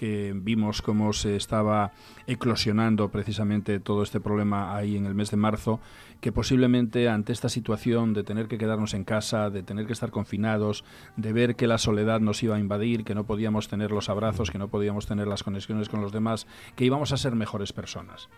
[0.00, 1.92] que vimos cómo se estaba
[2.26, 5.78] eclosionando precisamente todo este problema ahí en el mes de marzo,
[6.22, 10.10] que posiblemente ante esta situación de tener que quedarnos en casa, de tener que estar
[10.10, 10.84] confinados,
[11.16, 14.50] de ver que la soledad nos iba a invadir, que no podíamos tener los abrazos,
[14.50, 18.30] que no podíamos tener las conexiones con los demás, que íbamos a ser mejores personas.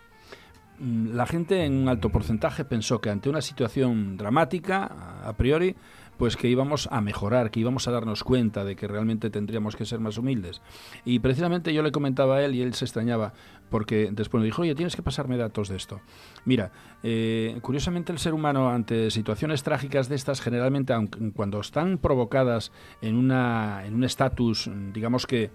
[0.79, 5.77] Mm, la gente en un alto porcentaje pensó que ante una situación dramática, a priori,
[6.17, 9.85] pues que íbamos a mejorar, que íbamos a darnos cuenta de que realmente tendríamos que
[9.85, 10.63] ser más humildes.
[11.05, 13.33] Y precisamente yo le comentaba a él y él se extrañaba
[13.71, 16.01] porque después me dijo, oye, tienes que pasarme datos de esto.
[16.45, 16.71] Mira,
[17.03, 22.71] eh, curiosamente el ser humano ante situaciones trágicas de estas, generalmente, aunque, cuando están provocadas
[23.01, 25.51] en, una, en un estatus, digamos que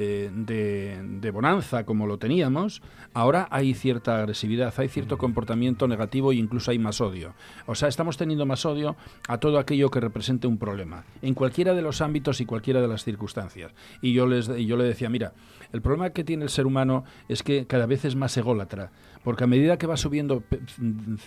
[0.00, 2.82] eh, de, bonanza como lo teníamos,
[3.14, 7.34] ahora hay cierta agresividad, hay cierto comportamiento negativo e incluso hay más odio.
[7.66, 8.96] O sea, estamos teniendo más odio
[9.28, 12.88] a todo aquello que represente un problema, en cualquiera de los ámbitos y cualquiera de
[12.88, 13.72] las circunstancias.
[14.00, 15.32] Y yo, les, y yo le decía, mira,
[15.72, 18.90] el problema que tiene el ser humano es que cada vez es más ególatra,
[19.22, 20.42] porque a medida que va subiendo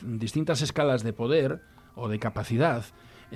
[0.01, 1.61] distintas escalas de poder
[1.95, 2.83] o de capacidad,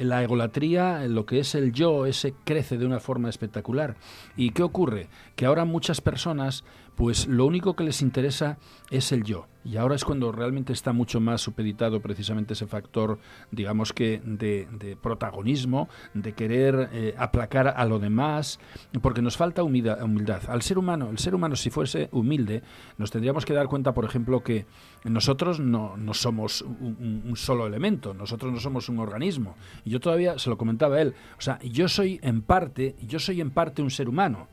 [0.02, 3.96] la egolatría, lo que es el yo, ese crece de una forma espectacular.
[4.36, 5.10] ¿Y qué ocurre?
[5.36, 6.64] Que ahora muchas personas,
[6.98, 8.58] pues lo único que les interesa
[8.90, 9.46] es el yo.
[9.64, 13.20] Y ahora es cuando realmente está mucho más supeditado precisamente ese factor,
[13.52, 18.60] digamos que, de, protagonismo, de querer eh, aplacar a lo demás,
[19.02, 20.50] porque nos falta humildad.
[20.50, 22.64] Al ser humano, el ser humano si fuese humilde,
[22.98, 24.66] nos tendríamos que dar cuenta, por ejemplo, que
[25.04, 29.56] nosotros no, no somos un, un, solo elemento, nosotros no somos un organismo.
[29.86, 33.20] Y yo todavía se lo comentaba a él, o sea, yo soy en parte, yo
[33.20, 34.48] soy en parte un ser humano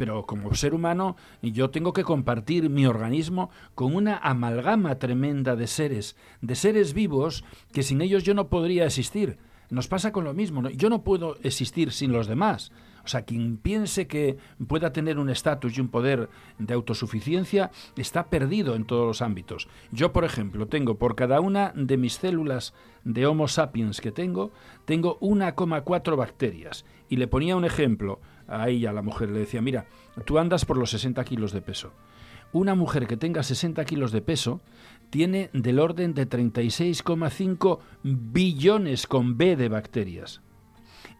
[0.00, 5.66] pero como ser humano yo tengo que compartir mi organismo con una amalgama tremenda de
[5.66, 9.36] seres, de seres vivos que sin ellos yo no podría existir.
[9.68, 12.72] Nos pasa con lo mismo, yo no puedo existir sin los demás.
[13.10, 14.38] Sea, quien piense que
[14.68, 16.28] pueda tener un estatus y un poder
[16.60, 19.66] de autosuficiencia está perdido en todos los ámbitos.
[19.90, 24.52] Yo, por ejemplo, tengo por cada una de mis células de Homo sapiens que tengo,
[24.84, 26.84] tengo 1,4 bacterias.
[27.08, 29.86] Y le ponía un ejemplo a ella, a la mujer, le decía, mira,
[30.24, 31.92] tú andas por los 60 kilos de peso.
[32.52, 34.60] Una mujer que tenga 60 kilos de peso
[35.10, 40.42] tiene del orden de 36,5 billones con B de bacterias.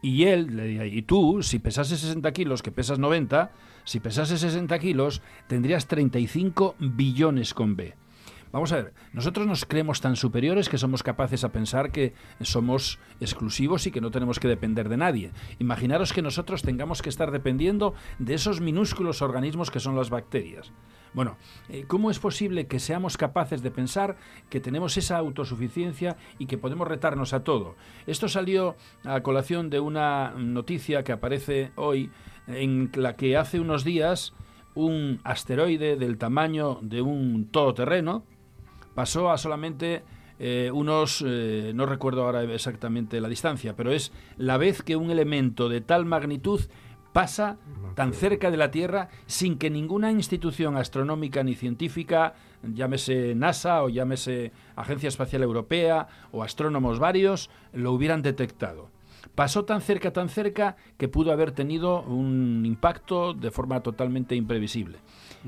[0.02, 3.52] Y él, y tú, si pesase 60 kilos, que pesas 90,
[3.84, 7.94] si pesase 60 kilos, tendrías 35 billones con B.
[8.52, 12.98] Vamos a ver, nosotros nos creemos tan superiores que somos capaces a pensar que somos
[13.20, 15.30] exclusivos y que no tenemos que depender de nadie.
[15.60, 20.72] Imaginaros que nosotros tengamos que estar dependiendo de esos minúsculos organismos que son las bacterias.
[21.12, 21.36] Bueno,
[21.68, 24.16] eh, ¿cómo es posible que seamos capaces de pensar
[24.48, 27.74] que tenemos esa autosuficiencia y que podemos retarnos a todo?
[28.06, 32.10] Esto salió a colación de una noticia que aparece hoy
[32.46, 34.34] en la que hace unos días
[34.74, 38.24] un asteroide del tamaño de un todoterreno,
[38.94, 40.04] pasó a solamente
[40.38, 45.10] eh, unos, eh, no recuerdo ahora exactamente la distancia, pero es la vez que un
[45.10, 46.60] elemento de tal magnitud
[47.12, 47.58] pasa
[47.94, 53.88] tan cerca de la Tierra sin que ninguna institución astronómica ni científica, llámese NASA o
[53.88, 58.88] llámese Agencia Espacial Europea o astrónomos varios, lo hubieran detectado.
[59.34, 64.98] Pasó tan cerca, tan cerca, que pudo haber tenido un impacto de forma totalmente imprevisible.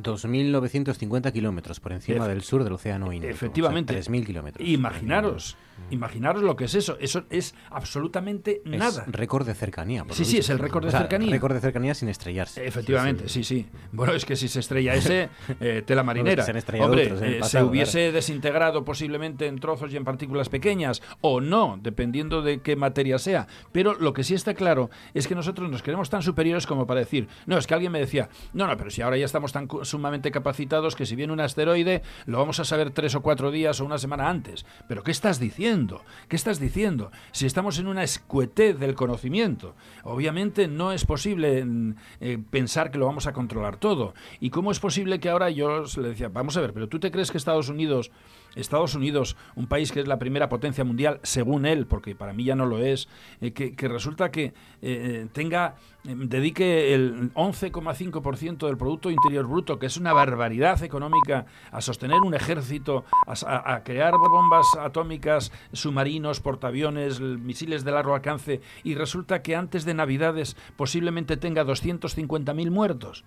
[0.00, 3.32] 2.950 kilómetros por encima del sur del Océano Índico.
[3.32, 3.94] Efectivamente.
[3.98, 4.66] 3.000 kilómetros.
[4.68, 5.56] Imaginaros,
[5.90, 6.96] imaginaros lo que es eso.
[7.00, 9.04] Eso es absolutamente nada.
[9.06, 10.04] Es récord de cercanía.
[10.10, 11.30] sí, sí, es el récord de cercanía.
[11.30, 12.66] Récord de cercanía sin estrellarse.
[12.66, 13.66] Efectivamente, sí, sí.
[13.92, 15.28] Bueno, es que si se estrella ese,
[15.60, 16.44] eh, tela marinera.
[16.44, 21.78] se Hombre, eh, se hubiese desintegrado posiblemente en trozos y en partículas pequeñas, o no,
[21.80, 23.46] dependiendo de qué materia sea.
[23.72, 27.00] Pero lo que sí está claro es que nosotros nos queremos tan superiores como para
[27.00, 29.68] decir, no, es que alguien me decía, no, no, pero si ahora ya estamos tan
[29.82, 33.80] sumamente capacitados que si viene un asteroide lo vamos a saber tres o cuatro días
[33.80, 34.64] o una semana antes.
[34.88, 35.71] Pero ¿qué estás diciendo?
[36.28, 37.10] ¿Qué estás diciendo?
[37.30, 42.98] Si estamos en una escuetez del conocimiento, obviamente no es posible mm, eh, pensar que
[42.98, 44.12] lo vamos a controlar todo.
[44.38, 47.10] ¿Y cómo es posible que ahora yo le decía, vamos a ver, pero tú te
[47.10, 48.10] crees que Estados Unidos
[48.54, 52.44] Estados Unidos, un país que es la primera potencia mundial, según él, porque para mí
[52.44, 53.08] ya no lo es,
[53.40, 59.86] eh, que, resulta que eh, eh, tenga, dedique el 11,5% del Producto Interior Bruto, que
[59.86, 67.20] es una barbaridad económica, a sostener un ejército, a, a crear bombas atómicas, submarinos, portaaviones,
[67.20, 73.24] misiles de largo alcance, y resulta que antes de Navidades posiblemente tenga 250.000 muertos.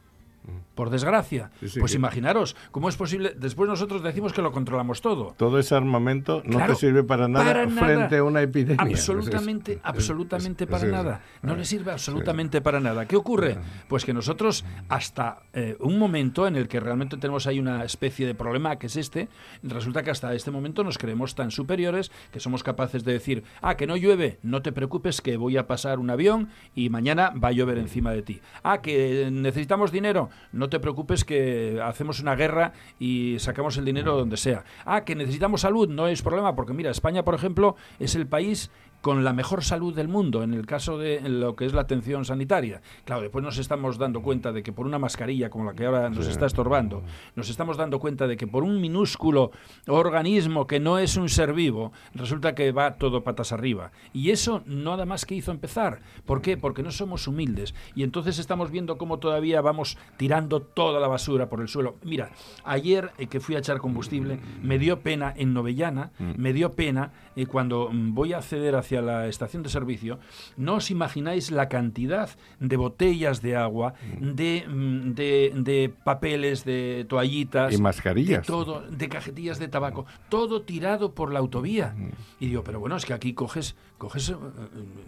[0.75, 1.49] Por desgracia.
[1.79, 3.33] pues imaginaros, ¿cómo es posible?
[3.35, 5.33] Después nosotros decimos que lo controlamos todo.
[5.37, 8.81] Todo ese armamento no te sirve para nada frente a una epidemia.
[8.81, 11.21] Absolutamente, absolutamente para nada.
[11.41, 13.05] No le sirve absolutamente para nada.
[13.07, 13.57] ¿Qué ocurre?
[13.87, 18.27] Pues que nosotros, hasta eh, un momento en el que realmente tenemos ahí una especie
[18.27, 19.29] de problema, que es este,
[19.63, 23.75] resulta que hasta este momento nos creemos tan superiores que somos capaces de decir, ah,
[23.75, 27.49] que no llueve, no te preocupes que voy a pasar un avión y mañana va
[27.49, 28.41] a llover encima de ti.
[28.63, 34.15] Ah, que necesitamos dinero, no te preocupes que hacemos una guerra y sacamos el dinero
[34.17, 34.63] donde sea.
[34.85, 38.71] Ah, que necesitamos salud, no es problema, porque mira, España, por ejemplo, es el país
[39.05, 42.25] con la mejor salud del mundo en el caso de lo que es la atención
[42.25, 42.81] sanitaria.
[43.03, 46.09] Claro, después nos estamos dando cuenta de que por una mascarilla como la que ahora
[46.09, 47.03] nos está estorbando,
[47.35, 49.51] nos estamos dando cuenta de que por un minúsculo
[49.85, 53.91] organismo que no es un ser vivo, resulta que va todo patas arriba.
[54.11, 55.99] Y eso nada más que hizo empezar.
[56.25, 56.57] ¿Por qué?
[56.57, 57.75] Porque no somos humildes.
[57.93, 61.97] Y entonces estamos viendo cómo todavía vamos tirando toda la basura por el suelo.
[62.03, 62.31] Mira,
[62.63, 66.31] ayer eh, que fui a echar combustible, me dio pena en Novellana, mm.
[66.37, 70.19] me dio pena eh, cuando voy a acceder hacia la estación de servicio,
[70.57, 72.29] no os imagináis la cantidad
[72.59, 77.73] de botellas de agua, mm, de, de, papeles, de toallitas.
[77.73, 78.41] Y mascarillas.
[78.41, 81.95] De todo, de cajetillas de tabaco, todo tirado por la autovía.
[82.39, 84.35] Y digo, pero bueno, es que aquí coges, coges, eh,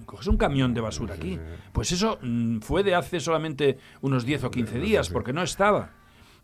[0.06, 1.40] coges un camión de basura aquí.
[1.74, 5.92] Pues eso mm, fue de hace solamente unos 10 o 15 días, porque no estaba.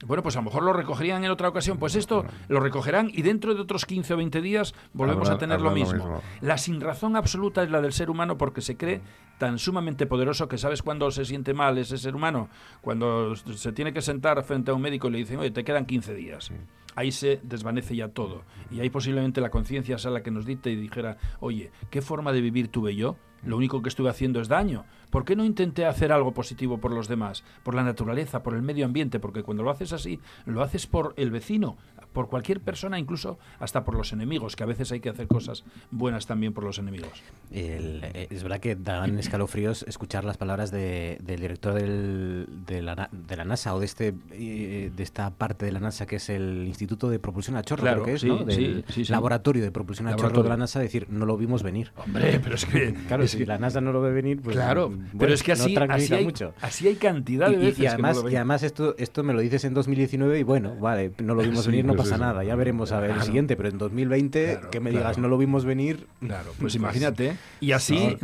[0.05, 1.77] Bueno, pues a lo mejor lo recogerían en otra ocasión.
[1.77, 5.61] Pues esto lo recogerán y dentro de otros 15 o 20 días volvemos a tener
[5.61, 6.21] lo mismo.
[6.41, 9.01] La sinrazón absoluta es la del ser humano porque se cree
[9.37, 12.49] tan sumamente poderoso que sabes cuándo se siente mal ese ser humano.
[12.81, 15.85] Cuando se tiene que sentar frente a un médico y le dicen, oye, te quedan
[15.85, 16.51] 15 días.
[16.95, 18.43] Ahí se desvanece ya todo.
[18.69, 22.31] Y ahí posiblemente la conciencia sea la que nos dicte y dijera, oye, ¿qué forma
[22.31, 23.17] de vivir tuve yo?
[23.43, 24.85] Lo único que estuve haciendo es daño.
[25.13, 27.43] ¿Por qué no intenté hacer algo positivo por los demás?
[27.61, 31.13] Por la naturaleza, por el medio ambiente, porque cuando lo haces así, lo haces por
[31.17, 31.77] el vecino,
[32.13, 35.63] por cualquier persona, incluso hasta por los enemigos, que a veces hay que hacer cosas
[35.91, 37.23] buenas también por los enemigos.
[37.51, 43.79] Eh, es verdad que dan escalofríos escuchar las palabras del director de, la, NASA o
[43.79, 47.57] de este eh, de esta parte de la NASA que es el Instituto de Propulsión
[47.57, 48.43] a Chorro, creo que es, ¿no?
[48.45, 51.91] Del laboratorio de propulsión a chorro de la NASA, decir, no lo vimos venir.
[51.95, 52.93] Hombre, pero es que...
[53.07, 54.55] Claro, si la NASA no lo ve venir, pues...
[54.55, 56.53] Claro, pero es que así, así, hay, mucho.
[56.61, 59.73] así hay cantidad de veces y, además, y además esto, esto me lo dices en
[59.73, 63.11] 2019 y bueno, vale, no lo vimos venir, no pasa nada, ya veremos a ver
[63.11, 66.07] el siguiente, pero en 2020 que me digas no lo vimos venir.
[66.19, 67.37] Claro, pues, pues imagínate.
[67.59, 68.17] Y así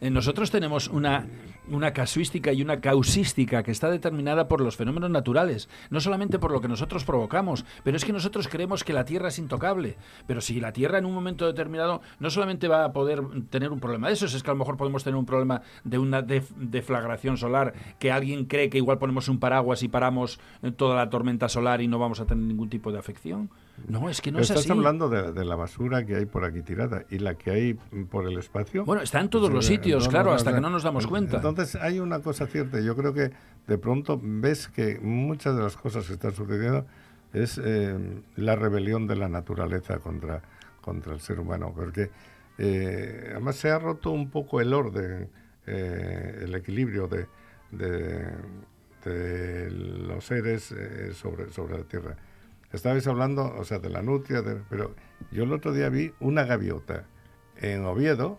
[0.00, 1.26] nosotros tenemos una
[1.68, 6.52] una casuística y una causística que está determinada por los fenómenos naturales, no solamente por
[6.52, 9.96] lo que nosotros provocamos, pero es que nosotros creemos que la Tierra es intocable.
[10.26, 13.80] Pero si la Tierra en un momento determinado no solamente va a poder tener un
[13.80, 17.36] problema de eso, es que a lo mejor podemos tener un problema de una deflagración
[17.36, 20.40] solar, que alguien cree que igual ponemos un paraguas y paramos
[20.76, 23.50] toda la tormenta solar y no vamos a tener ningún tipo de afección.
[23.88, 27.04] No, es que no es Estás hablando de, la basura que hay por aquí tirada
[27.10, 27.74] y la que hay
[28.10, 28.84] por el espacio.
[28.84, 31.36] Bueno, está en todos los sitios, claro, hasta que no nos damos cuenta.
[31.36, 32.80] Entonces hay una cosa cierta.
[32.80, 33.30] Yo creo que
[33.66, 36.86] de pronto ves que muchas de las cosas que están sucediendo
[37.32, 37.96] es eh,
[38.36, 40.42] la rebelión de la naturaleza contra,
[40.80, 41.72] contra el ser humano.
[41.74, 42.10] Porque
[42.58, 45.28] eh, además se ha roto un poco el orden,
[45.66, 47.26] eh, el equilibrio de,
[47.72, 48.32] de,
[49.04, 50.74] de los seres
[51.12, 52.16] sobre, sobre la Tierra.
[52.76, 54.94] Estabais hablando, o sea, de la nutria, pero
[55.32, 57.06] yo el otro día vi una gaviota
[57.56, 58.38] en Oviedo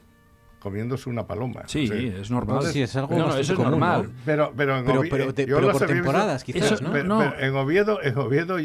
[0.59, 1.63] comiéndose una paloma.
[1.67, 2.63] Sí, es normal.
[2.65, 4.09] sí, es algo no, eso es normal.
[4.25, 6.95] Pero, pero, en pero, pero, por temporadas, quizás, ¿no?
[6.95, 8.57] en Oviedo, en Oviedo,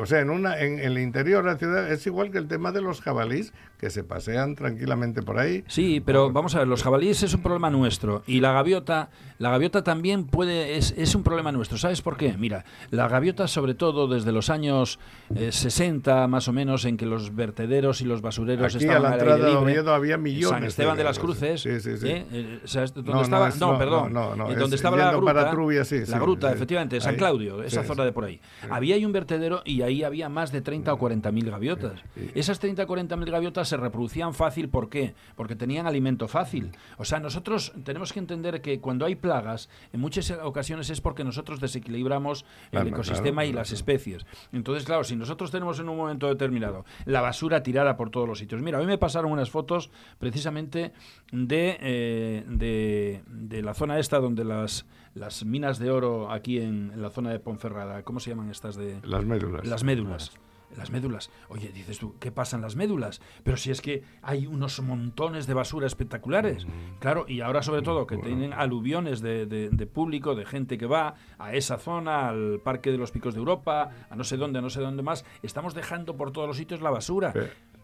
[0.00, 2.72] o sea, en, una, en, el interior de la ciudad, es igual que el tema
[2.72, 5.64] de los jabalís, que se pasean tranquilamente por ahí.
[5.66, 8.22] Sí, pero vamos a ver, los jabalíes es un problema nuestro.
[8.26, 11.78] Y la gaviota, la gaviota también puede, es, es un problema nuestro.
[11.78, 12.34] ¿Sabes por qué?
[12.38, 14.98] Mira, la gaviota, sobre todo desde los años
[15.34, 19.08] 60, eh, más o menos, en que los vertederos y los basureros Aquí estaban a
[19.08, 20.50] la entrada de Oviedo había millones.
[20.50, 21.39] San Esteban de, las Cruces.
[21.40, 22.08] Sí, sí, sí.
[22.08, 22.26] ¿eh?
[22.32, 22.60] Eh,
[23.04, 24.12] no, estaba, no, perdón.
[24.12, 25.32] No, no, donde estaba la gruta.
[25.32, 28.40] Para Trubia, sí, la gruta, efectivamente, San Claudio, esa zona de por ahí.
[28.70, 32.00] Había ahí un vertedero y ahí había más de 30 o 40 mil gaviotas.
[32.34, 35.14] Esas 30 o 40 mil gaviotas se reproducían fácil, ¿por qué?
[35.36, 36.72] Porque tenían alimento fácil.
[36.98, 41.24] O sea, nosotros tenemos que entender que cuando hay plagas, en muchas ocasiones es porque
[41.24, 44.26] nosotros desequilibramos el ecosistema y las especies.
[44.52, 48.38] Entonces, claro, si nosotros tenemos en un momento determinado la basura tirada por todos los
[48.38, 48.62] sitios.
[48.62, 50.92] Mira, hoy me pasaron unas fotos precisamente
[51.32, 57.10] de, eh, de, la zona esta donde las, las minas de oro aquí en, la
[57.10, 59.00] zona de Ponferrada, ¿cómo se llaman estas de...?
[59.04, 59.66] Las médulas.
[59.66, 60.32] Las médulas.
[60.76, 61.30] las médulas.
[61.48, 63.20] Oye, dices tú, ¿qué pasan las médulas?
[63.44, 66.66] Pero si es que hay unos montones de basura espectaculares.
[66.98, 71.14] Claro, y ahora sobre todo que tienen aluviones de, de, público, de gente que va
[71.38, 74.62] a esa zona, al Parque de los Picos de Europa, a no sé dónde, a
[74.62, 77.32] no sé dónde más, estamos dejando por todos los sitios la basura.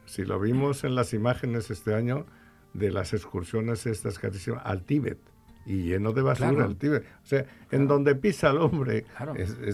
[0.04, 2.26] si lo vimos en las imágenes este año
[2.78, 4.30] de las excursiones estas que
[4.62, 5.18] al Tíbet
[5.66, 7.04] y lleno de basura el Tíbet.
[7.24, 7.44] O sea,
[7.76, 9.04] en donde pisa el hombre.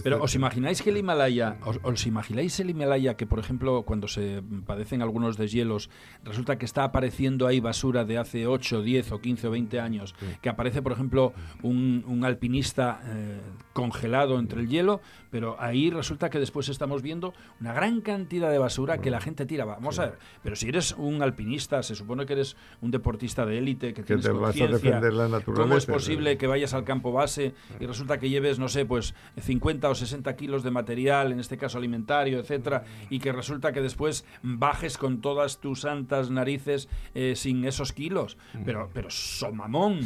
[0.03, 4.43] Pero ¿os imagináis que el Himalaya, os, imagináis el Himalaya que, por ejemplo, cuando se
[4.65, 5.89] padecen algunos deshielos,
[6.23, 10.15] resulta que está apareciendo ahí basura de hace 8, 10 o 15 o 20 años,
[10.41, 13.41] que aparece, por ejemplo, un, alpinista eh,
[13.73, 18.59] congelado entre el hielo, pero ahí resulta que después estamos viendo una gran cantidad de
[18.59, 19.65] basura que la gente tira.
[19.65, 23.57] Vamos a ver, pero si eres un alpinista, se supone que eres un deportista de
[23.57, 25.01] élite, que, tienes conciencia,
[25.43, 29.13] ¿cómo es posible que vayas al campo base y resulta que lleves, no sé, pues
[29.39, 33.81] 50 o 60 kilos de material, en este caso alimentario, etcétera, y que resulta que
[33.81, 38.37] después bajes con todas tus santas narices eh, sin esos kilos?
[38.65, 40.01] Pero, pero somamón.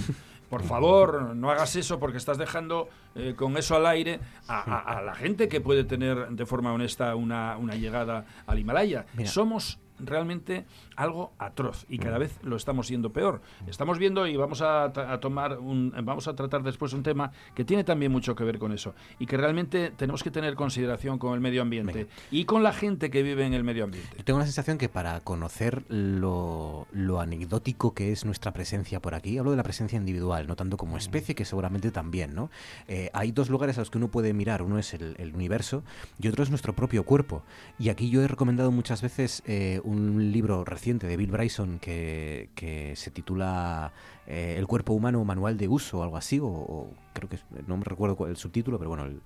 [0.49, 5.13] Por favor, no hagas eso porque estás dejando eh, con eso al aire a, la
[5.13, 9.05] gente que puede tener de forma honesta una, una llegada al Himalaya.
[9.25, 12.19] Somos realmente algo atroz y cada mm.
[12.19, 13.41] vez lo estamos viendo peor.
[13.67, 17.83] Estamos viendo y vamos a, tomar un, vamos a tratar después un tema que tiene
[17.83, 21.39] también mucho que ver con eso y que realmente tenemos que tener consideración con el
[21.39, 24.23] medio ambiente y con la gente que vive en el medio ambiente.
[24.23, 26.87] Tengo la sensación que para conocer lo,
[27.19, 30.95] anecdótico que es nuestra presencia por aquí, hablo de la presencia individual, no tanto como
[30.95, 30.97] mm.
[30.97, 32.49] especie, que seguramente también, ¿no?
[32.87, 35.83] Eh, hay dos lugares a los que uno puede mirar, uno es el, universo
[36.19, 37.43] y otro es nuestro propio cuerpo.
[37.77, 42.93] Y aquí yo he recomendado muchas veces eh, un libro reciente de Bill Bryson que,
[42.95, 43.93] se titula
[44.27, 47.83] eh, El cuerpo humano, manual de uso o algo así, o, creo que no me
[47.83, 49.21] recuerdo el subtítulo, pero bueno, el,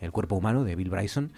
[0.00, 1.32] el cuerpo humano de Bill Bryson.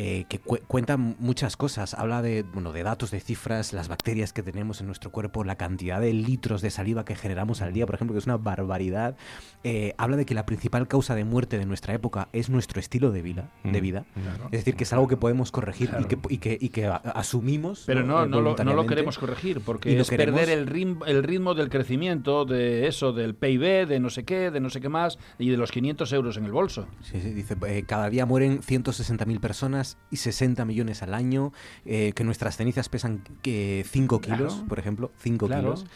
[0.00, 1.94] Eh, que cuenta muchas cosas.
[1.94, 5.56] Habla de, bueno, de datos, de cifras, las bacterias que tenemos en nuestro cuerpo, la
[5.56, 9.16] cantidad de litros de saliva que generamos al día, por ejemplo, que es una barbaridad.
[9.64, 13.10] Eh, habla de que la principal causa de muerte de nuestra época es nuestro estilo
[13.10, 13.50] de vida.
[13.64, 14.04] De mm, vida.
[14.52, 16.04] Es decir, que es algo que podemos corregir y,
[16.38, 17.82] que, y, que, asumimos.
[17.84, 21.54] Pero no, no, lo, no, lo, queremos corregir porque es perder el ritmo, el ritmo
[21.54, 25.18] del crecimiento, de eso, del PIB, de no sé qué, de no sé qué más,
[25.40, 26.86] y de los 500 euros en el bolso.
[27.02, 31.52] Sí, sí, dice, eh, cada día mueren 160.000 personas y 60 millones al año,
[31.84, 35.86] eh, que nuestras cenizas pesan que 5 kilos, por ejemplo, 5 kilos.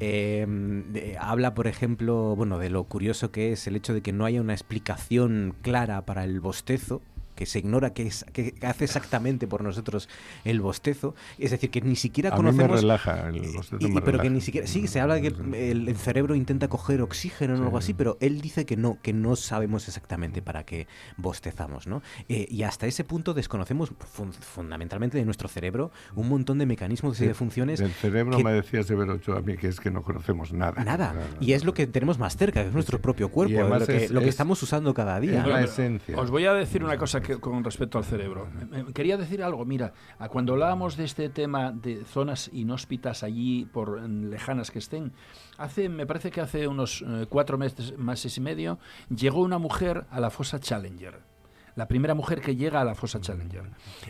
[0.00, 4.24] Eh, habla, por ejemplo, bueno, de lo curioso que es el hecho de que no
[4.24, 7.02] haya una explicación clara para el bostezo,
[7.42, 8.24] que se ignora qué, es,
[8.62, 10.08] hace exactamente por nosotros
[10.44, 11.16] el bostezo.
[11.38, 12.68] Es decir, que ni siquiera a conocemos.
[12.68, 14.00] Mí me relaja el bostezo.
[14.04, 14.68] pero que ni siquiera.
[14.68, 18.40] Sí, se habla de que el, cerebro intenta coger oxígeno o algo así, pero él
[18.40, 20.86] dice que no, que no sabemos exactamente para qué
[21.16, 22.00] bostezamos, ¿no?
[22.28, 23.92] Eh, y hasta ese punto desconocemos
[24.40, 27.80] fundamentalmente de nuestro cerebro un montón de mecanismos y de funciones.
[27.80, 30.84] Del cerebro me decías de ver a mí que es que no conocemos nada.
[30.84, 31.14] Nada.
[31.40, 34.20] y es lo que tenemos más cerca, que es nuestro propio cuerpo, lo, que, lo
[34.20, 35.44] que estamos usando cada día.
[35.44, 36.16] la esencia.
[36.16, 38.48] Os voy a decir una cosa con respecto al cerebro.
[38.94, 39.92] Quería decir algo, mira,
[40.30, 45.12] cuando hablábamos de este tema de zonas inhóspitas allí, por lejanas que estén,
[45.58, 48.78] hace, me parece que hace unos eh, cuatro meses, meses y medio,
[49.14, 51.31] llegó una mujer a la fosa Challenger
[51.76, 53.64] la primera mujer que llega a la fosa Challenger.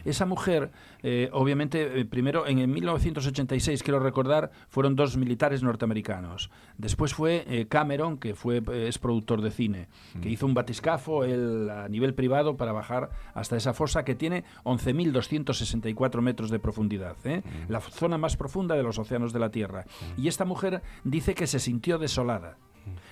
[0.05, 0.70] Esa mujer,
[1.02, 6.51] eh, obviamente, eh, primero en 1986, quiero recordar, fueron dos militares norteamericanos.
[6.78, 9.89] Después fue eh, Cameron, que fue, es productor de cine,
[10.20, 10.32] que mm.
[10.32, 16.20] hizo un batiscafo él, a nivel privado para bajar hasta esa fosa que tiene 11.264
[16.20, 17.70] metros de profundidad, mm.
[17.70, 19.84] la zona más profunda de los océanos de la Tierra.
[20.16, 20.22] Mm.
[20.22, 22.56] Y esta mujer dice que se sintió desolada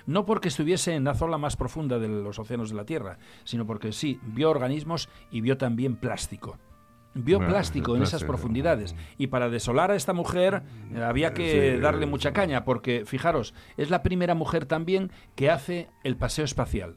[0.05, 3.65] no porque estuviese en la zona más profunda de los océanos de la Tierra, sino
[3.65, 6.57] porque sí, vio organismos y vio también plástico
[7.13, 8.95] vio plástico en esas profundidades.
[9.17, 10.63] Y para desolar a esta mujer
[10.93, 15.89] eh, había que darle mucha caña, porque fijaros, es la primera mujer también que hace
[16.03, 16.95] el paseo espacial.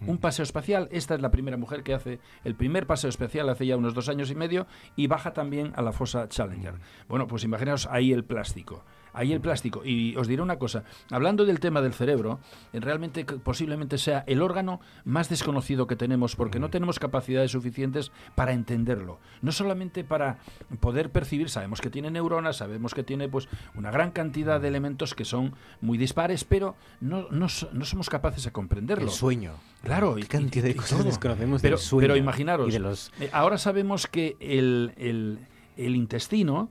[0.00, 0.10] Mm.
[0.10, 3.66] Un paseo espacial, esta es la primera mujer que hace el primer paseo espacial hace
[3.66, 6.74] ya unos dos años y medio y baja también a la fosa Challenger.
[7.08, 8.84] Bueno, pues imaginaos ahí el plástico
[9.16, 9.82] ahí el plástico.
[9.84, 12.38] Y os diré una cosa, hablando del tema del cerebro,
[12.72, 18.12] eh, realmente posiblemente sea el órgano más desconocido que tenemos porque no tenemos capacidades suficientes
[18.34, 19.18] para entenderlo.
[19.40, 20.38] No solamente para
[20.80, 25.14] poder percibir, sabemos que tiene neuronas, sabemos que tiene pues una gran cantidad de elementos
[25.14, 29.06] que son muy dispares, pero no, no, somos capaces de comprenderlo.
[29.06, 29.54] El sueño.
[29.82, 32.02] Claro, y cantidad de cosas desconocemos pero, del sueño.
[32.02, 35.38] Pero imaginaros, eh, ahora sabemos que el, el,
[35.76, 36.68] el intestino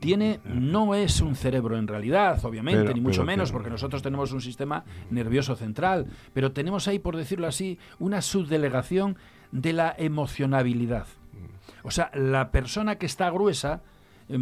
[0.00, 4.40] tiene no es un cerebro en realidad, obviamente, ni mucho menos, porque nosotros tenemos un
[4.40, 9.16] sistema nervioso central, pero tenemos ahí, por decirlo así, una subdelegación
[9.52, 11.06] de la emocionabilidad.
[11.82, 13.82] O sea, la persona que está gruesa,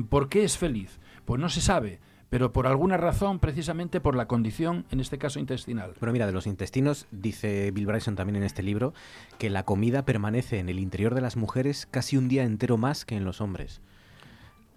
[0.08, 0.98] ¿por qué es feliz?
[1.24, 5.40] Pues no se sabe pero por alguna razón, precisamente por la condición, en este caso
[5.40, 5.94] intestinal.
[5.98, 8.92] Bueno, mira, de los intestinos, dice Bill Bryson también en este libro,
[9.38, 13.04] que la comida permanece en el interior de las mujeres casi un día entero más
[13.04, 13.80] que en los hombres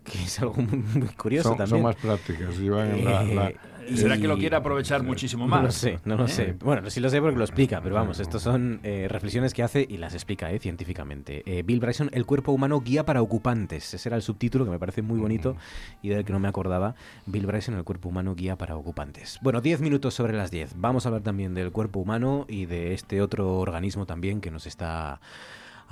[0.03, 1.67] que es algo muy, curioso también.
[1.67, 2.55] Son más prácticas.
[2.59, 5.59] Eh, ¿Será que lo quiere aprovechar muchísimo más?
[5.59, 6.43] No lo sé, no lo sé.
[6.43, 6.55] ¿Eh?
[6.59, 9.85] Bueno, sí lo sé porque lo explica, pero vamos, estos son eh, reflexiones que hace
[9.87, 11.43] y las explica científicamente.
[11.65, 13.93] Bill Bryson, El cuerpo humano guía para ocupantes.
[13.93, 15.57] Ese era el subtítulo que me parece muy bonito
[16.01, 16.95] y del que no me acordaba.
[17.25, 19.39] Bill Bryson, El cuerpo humano guía para ocupantes.
[19.41, 20.73] Bueno, 10 minutos sobre las 10.
[20.77, 24.67] Vamos a hablar también del cuerpo humano y de este otro organismo también que nos
[24.67, 25.19] está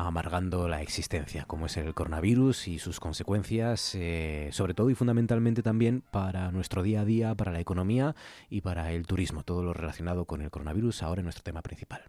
[0.08, 5.62] amargando la existencia, como es el coronavirus y sus consecuencias, eh, sobre todo y fundamentalmente
[5.62, 8.16] también para nuestro día a día, para la economía
[8.50, 12.04] y para el turismo, todo lo relacionado con el coronavirus, ahora en nuestro tema principal.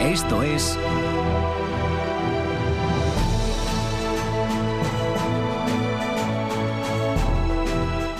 [0.00, 0.78] Esto es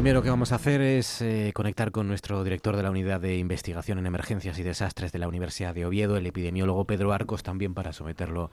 [0.00, 3.36] Primero que vamos a hacer es eh, conectar con nuestro director de la Unidad de
[3.36, 7.74] Investigación en Emergencias y Desastres de la Universidad de Oviedo, el epidemiólogo Pedro Arcos, también
[7.74, 8.50] para someterlo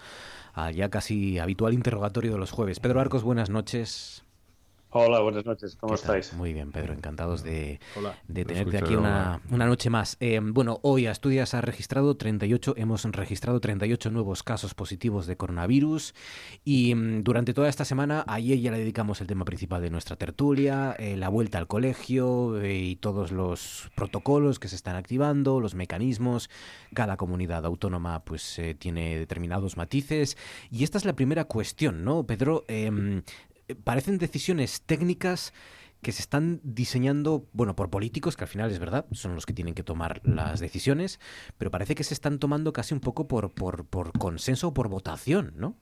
[0.53, 2.81] al ya casi habitual interrogatorio de los jueves.
[2.81, 4.26] Pedro Arcos, buenas noches.
[4.99, 6.33] Hola, buenas noches, ¿cómo estáis?
[6.33, 7.79] Muy bien, Pedro, encantados de,
[8.27, 10.17] de tenerte aquí una, una, noche más.
[10.19, 16.15] Eh, bueno, hoy Asturias ha registrado 38, hemos registrado 38 nuevos casos positivos de coronavirus
[16.65, 20.15] y mm, durante toda esta semana, ayer ya le dedicamos el tema principal de nuestra
[20.15, 25.59] tertulia, eh, la vuelta al colegio eh, y todos los protocolos que se están activando,
[25.59, 26.49] los mecanismos,
[26.95, 30.37] cada comunidad autónoma pues tiene determinados matices
[30.71, 32.63] y esta es la primera cuestión, ¿no, Pedro?
[33.83, 35.53] Parecen decisiones técnicas
[36.01, 39.53] que se están diseñando, bueno, por políticos, que al final es verdad, son los que
[39.53, 41.19] tienen que tomar las decisiones,
[41.57, 44.89] pero parece que se están tomando casi un poco por, por, por consenso o por
[44.89, 45.75] votación, ¿no?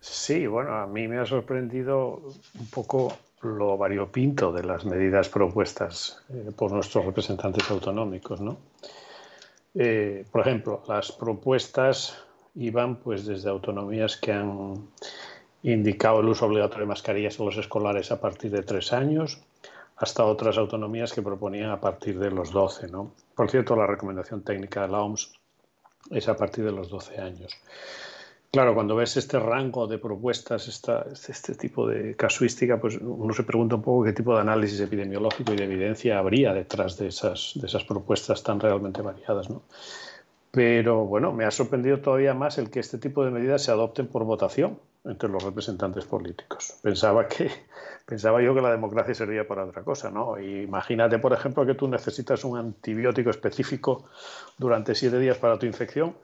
[0.00, 2.22] Sí, bueno, a mí me ha sorprendido
[2.58, 8.58] un poco lo variopinto de las medidas propuestas eh, por nuestros representantes autonómicos, ¿no?
[9.74, 12.22] Eh, por ejemplo, las propuestas
[12.54, 14.88] iban pues desde autonomías que han
[15.72, 19.40] indicado el uso obligatorio de mascarillas en los escolares a partir de tres años,
[19.96, 22.88] hasta otras autonomías que proponían a partir de los 12.
[22.88, 23.12] ¿no?
[23.34, 25.32] Por cierto, la recomendación técnica de la OMS
[26.10, 27.56] es a partir de los 12 años.
[28.52, 33.42] Claro, cuando ves este rango de propuestas, esta, este tipo de casuística, pues uno se
[33.42, 37.54] pregunta un poco qué tipo de análisis epidemiológico y de evidencia habría detrás de esas,
[37.88, 39.48] propuestas tan realmente variadas.
[40.52, 44.06] Pero bueno, me ha sorprendido todavía más el que este tipo de medidas se adopten
[44.06, 46.74] por votación entre los representantes políticos.
[46.82, 47.50] Pensaba que
[48.06, 50.38] pensaba yo que la democracia servía para otra cosa, ¿no?
[50.38, 54.06] imagínate, por ejemplo, que tú necesitas un antibiótico específico
[54.58, 56.16] durante siete días para tu infección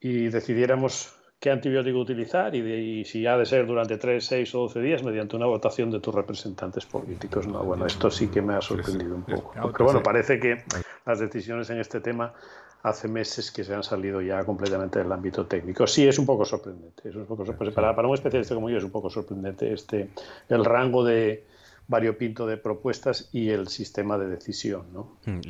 [0.00, 4.80] y decidiéramos qué antibiótico utilizar y, si ha de ser durante tres, seis o doce
[4.80, 7.46] días mediante una votación de tus representantes políticos.
[7.46, 9.52] No, bueno, esto sí que me ha sorprendido un poco.
[9.54, 10.64] Pero bueno, parece que
[11.06, 12.34] las decisiones en este tema
[12.82, 15.86] hace meses que se han salido ya completamente del ámbito técnico.
[15.86, 17.08] Sí, es un poco sorprendente.
[17.08, 17.44] Es un poco
[17.74, 20.10] Para, para un especialista como yo es un poco sorprendente este,
[20.48, 21.44] el rango de,
[21.88, 24.92] variopinto de propuestas y el sistema de decisión.
[24.92, 25.16] ¿no?
[25.24, 25.40] Mm,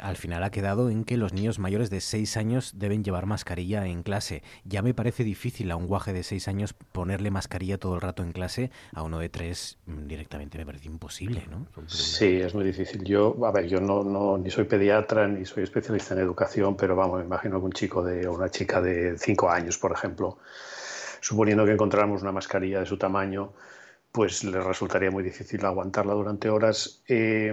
[0.00, 3.84] al final ha quedado en que los niños mayores de 6 años deben llevar mascarilla
[3.86, 4.42] en clase.
[4.64, 8.22] Ya me parece difícil a un guaje de 6 años ponerle mascarilla todo el rato
[8.22, 11.66] en clase, a uno de 3 mm, directamente me parece imposible, ¿no?
[11.88, 13.02] Sí, es muy difícil.
[13.02, 16.94] Yo, a ver, yo no, no ni soy pediatra ni soy especialista en educación, pero
[16.94, 20.38] vamos, me imagino que un chico de, o una chica de 5 años, por ejemplo,
[21.20, 23.52] suponiendo que encontráramos una mascarilla de su tamaño,
[24.12, 27.02] pues le resultaría muy difícil aguantarla durante horas.
[27.08, 27.52] Eh,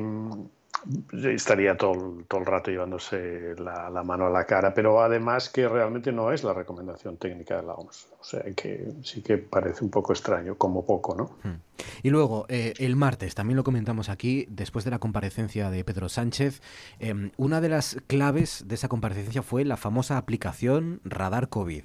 [1.23, 6.11] estaría todo, todo, el rato llevándose la, mano a la cara, pero además que realmente
[6.11, 8.07] no es la recomendación técnica de la OMS.
[8.19, 11.38] O sea que sí que parece un poco extraño, como poco, ¿no?
[11.44, 11.60] Hmm.
[12.03, 16.10] Y luego, eh, el martes, también lo comentamos aquí, después de la comparecencia de Pedro
[16.10, 16.61] Sánchez,
[16.99, 21.84] em, una de las claves de esa comparecencia fue la famosa aplicación Radar COVID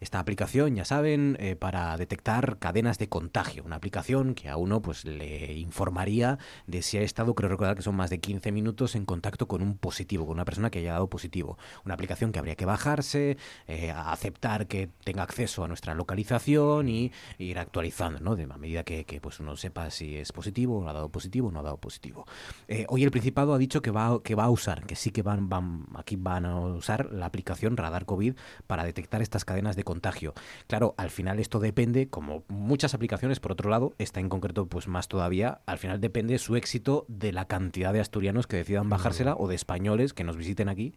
[0.00, 3.64] esta aplicación, ya saben, eh, para detectar cadenas de contagio.
[3.64, 7.82] Una aplicación que a uno pues le informaría de si ha estado, creo recordar que
[7.82, 10.92] son más de 15 minutos en contacto con un positivo, con una persona que haya
[10.92, 11.58] dado positivo.
[11.84, 17.12] Una aplicación que habría que bajarse, eh, aceptar que tenga acceso a nuestra localización y,
[17.38, 18.36] ir actualizando, ¿no?
[18.36, 21.50] De a medida que, pues uno sepa si es positivo, o ha dado positivo o
[21.50, 22.26] no ha dado positivo.
[22.68, 25.22] Eh, hoy el Principado ha dicho que va, que va a usar, que sí que
[25.22, 28.34] van, van, aquí van a usar la aplicación Radar COVID
[28.66, 30.34] para detectar estas cadenas de contagio.
[30.66, 34.86] Claro, al final esto depende, como muchas aplicaciones, por otro lado, está en concreto pues
[34.86, 39.34] más todavía, al final depende su éxito de la cantidad de asturianos que decidan bajársela
[39.34, 40.94] o de españoles que nos visiten aquí,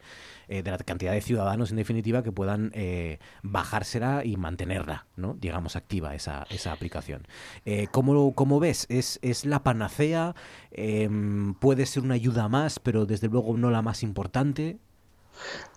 [0.49, 5.35] eh, de la cantidad de ciudadanos en definitiva que puedan eh, bajársela y mantenerla, ¿no?
[5.35, 7.25] digamos, activa esa, esa aplicación.
[7.63, 8.87] Eh, ¿cómo, ¿cómo, ves?
[8.89, 10.35] ¿Es, ¿Es la panacea?
[10.71, 14.79] Em, ¿Puede ser una ayuda más, pero desde luego no la más importante?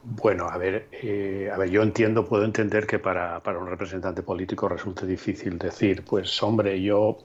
[0.03, 4.23] Bueno, a ver, eh, a ver, yo entiendo, puedo entender que para, para, un representante
[4.23, 7.19] político resulte difícil decir, pues hombre, yo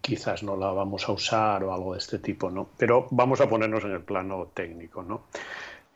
[0.00, 2.68] quizás no la vamos a usar o algo de este tipo, ¿no?
[2.76, 5.26] Pero vamos a ponernos en el plano técnico, ¿no?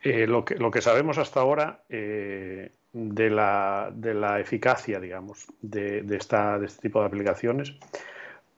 [0.02, 5.46] Eh, lo, que, lo que sabemos hasta ahora eh, de, la, de, la, eficacia, digamos,
[5.60, 7.74] de, de, esta, de este tipo de aplicaciones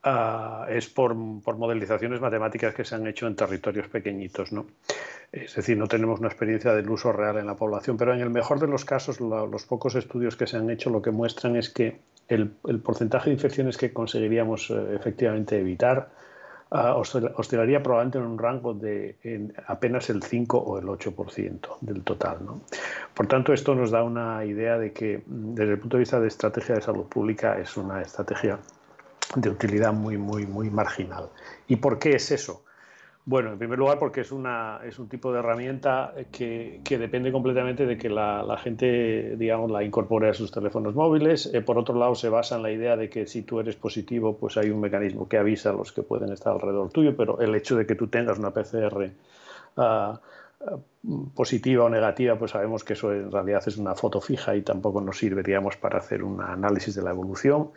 [0.04, 4.66] uh, es por, por, modelizaciones matemáticas que se han hecho en territorios pequeñitos, ¿no?
[5.32, 8.30] Es decir, no tenemos una experiencia del uso real en la población, pero en el
[8.30, 11.70] mejor de los casos, los pocos estudios que se han hecho lo que muestran es
[11.70, 12.50] que el,
[12.82, 16.10] porcentaje de infecciones que conseguiríamos eh, efectivamente evitar
[16.70, 17.00] uh,
[17.36, 22.38] oscilaría probablemente en un rango de apenas el 5 o el 8% del total.
[23.14, 26.26] Por tanto, esto nos da una idea de que desde el punto de vista de
[26.26, 28.58] estrategia de salud pública es una estrategia
[29.36, 31.30] de utilidad muy, muy, muy marginal.
[31.68, 32.64] ¿Y por qué es eso?
[33.26, 37.30] Bueno, en primer lugar porque es, una, es un tipo de herramienta que, que depende
[37.30, 41.48] completamente de que la, la, gente, digamos, la incorpore a sus teléfonos móviles.
[41.52, 44.36] Eh, por otro lado, se basa en la idea de que si tú eres positivo,
[44.36, 47.54] pues hay un mecanismo que avisa a los que pueden estar alrededor tuyo, pero el
[47.54, 49.12] hecho de que tú tengas una PCR
[49.76, 50.18] ah,
[50.66, 50.76] ah,
[51.34, 55.00] positiva o negativa, pues sabemos que eso en realidad es una foto fija y tampoco
[55.02, 55.44] nos sirve,
[55.80, 57.70] para hacer un análisis de la evolución.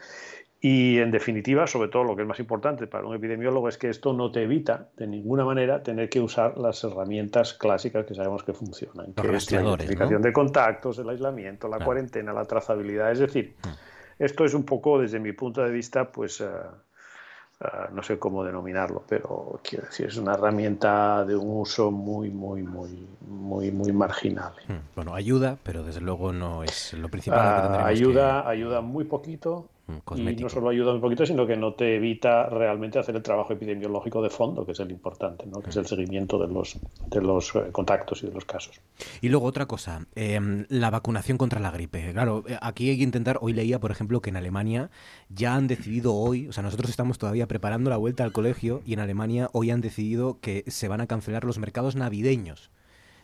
[0.66, 3.90] Y en definitiva, sobre todo lo que es más importante para un epidemiólogo es que
[3.90, 8.44] esto no te evita de ninguna manera tener que usar las herramientas clásicas que sabemos
[8.44, 13.12] que funcionan, que es la identificación de contactos, el aislamiento, la cuarentena, la trazabilidad.
[13.12, 14.24] Es decir, mm.
[14.24, 18.46] esto es un poco, desde mi punto de vista, pues uh, uh, no sé cómo
[18.46, 23.92] denominarlo, pero quiero decir, es una herramienta de un uso muy, muy, muy, muy, muy
[23.92, 24.54] marginal.
[24.70, 24.96] Mm.
[24.96, 27.82] Bueno, ayuda, pero desde luego no es lo principal.
[27.82, 31.74] Uh, ayuda, ayuda muy poquito Mm, y no solo ayuda un poquito, sino que no
[31.74, 35.60] te evita realmente hacer el trabajo epidemiológico de fondo, que es el importante, ¿no?
[35.60, 36.78] que es el seguimiento de los,
[37.08, 38.80] de los eh, contactos y de los casos.
[39.20, 42.14] Y luego otra cosa, em, la vacunación contra la gripe.
[42.14, 44.90] Claro, eh, aquí hay que intentar, hoy leía, por ejemplo, que en Alemania
[45.28, 48.94] ya han decidido hoy, o sea, nosotros estamos todavía preparando la vuelta al colegio y
[48.94, 52.72] en Alemania hoy han decidido que se van a cancelar los mercados navideños.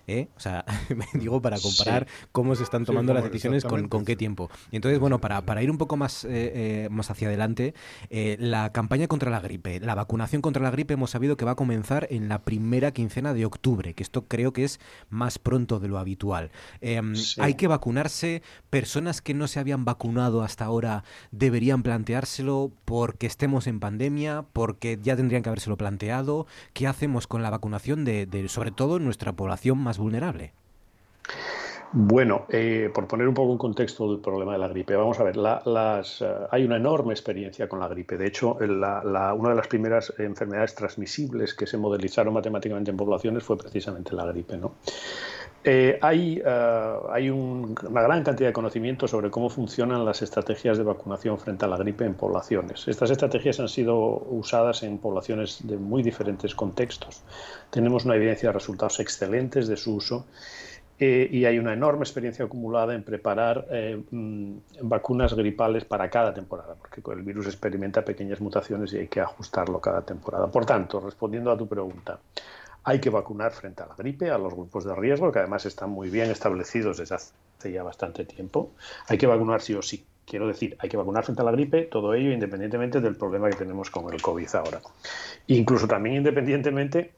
[0.09, 0.29] ¿Eh?
[0.35, 0.65] O sea,
[0.95, 4.49] me digo para comparar cómo se están tomando las decisiones con, con, qué tiempo.
[4.71, 7.73] Y entonces, bueno, para, para ir un poco más, eh, eh, más hacia adelante,
[8.09, 11.55] la campaña contra la gripe, la vacunación contra la gripe hemos sabido que va a
[11.55, 14.79] comenzar en la primera quincena de octubre, que esto creo que es
[15.09, 16.51] más pronto de lo habitual.
[16.81, 23.27] Em, hay que vacunarse, personas que no se habían vacunado hasta ahora deberían planteárselo porque
[23.27, 26.47] estemos en pandemia, porque ya tendrían que habérselo planteado.
[26.73, 30.51] ¿Qué hacemos con la vacunación de, de sobre todo nuestra población más vulnerable?
[31.91, 35.23] Bueno, eh, por poner un poco en contexto el problema de la gripe, vamos a
[35.23, 38.15] ver, eh, hay una enorme experiencia con la gripe.
[38.15, 43.57] De hecho, una de las primeras enfermedades transmisibles que se modelizaron matemáticamente en poblaciones fue
[43.57, 44.57] precisamente la gripe.
[44.57, 44.73] ¿no?
[45.63, 46.41] Eh, hay,
[47.11, 51.67] hay una gran cantidad de conocimiento sobre cómo funcionan las estrategias de vacunación frente a
[51.67, 52.87] la gripe en poblaciones.
[52.87, 57.23] Estas estrategias han sido usadas en poblaciones de muy diferentes contextos.
[57.69, 60.25] Tenemos una evidencia de resultados excelentes de su uso
[61.01, 66.33] eh, y hay una enorme experiencia acumulada en preparar eh, mm, vacunas gripales para cada
[66.33, 70.47] temporada, porque el virus experimenta pequeñas mutaciones y hay que ajustarlo cada temporada.
[70.47, 72.19] Por tanto, respondiendo a tu pregunta,
[72.83, 75.89] hay que vacunar frente a la gripe, a los grupos de riesgo, que además están
[75.89, 78.71] muy bien establecidos desde hace ya bastante tiempo.
[79.07, 80.05] Hay que vacunar sí o sí.
[80.25, 83.55] Quiero decir, hay que vacunar frente a la gripe, todo ello independientemente del problema que
[83.55, 84.81] tenemos con el COVID ahora.
[85.47, 87.13] Incluso también independientemente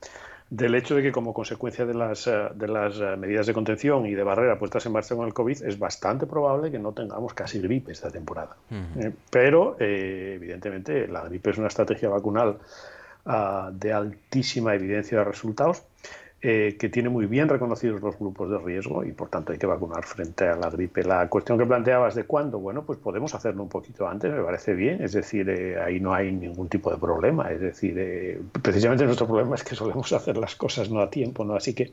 [0.52, 4.06] del hecho de que como consecuencia de las, eh, de las eh, medidas de contención
[4.06, 7.34] y de barrera puestas en marcha con el COVID, es bastante probable que no tengamos
[7.34, 8.58] casi gripe esta temporada.
[8.70, 12.58] Eh, pero, evidentemente, la gripe es una estrategia vacunal
[13.26, 15.84] ah, de altísima evidencia de resultados.
[16.44, 19.68] eh, que tiene muy bien reconocidos los grupos de riesgo y por tanto hay que
[19.68, 21.04] vacunar frente a la gripe.
[21.04, 24.74] La cuestión que planteabas de cuándo, bueno, pues podemos hacerlo un poquito antes, me parece
[24.74, 29.06] bien, es decir, eh, ahí no hay ningún tipo de problema, es decir, eh, precisamente
[29.06, 31.56] nuestro problema es que solemos hacer las cosas no a tiempo, ¿no?
[31.56, 31.92] Así que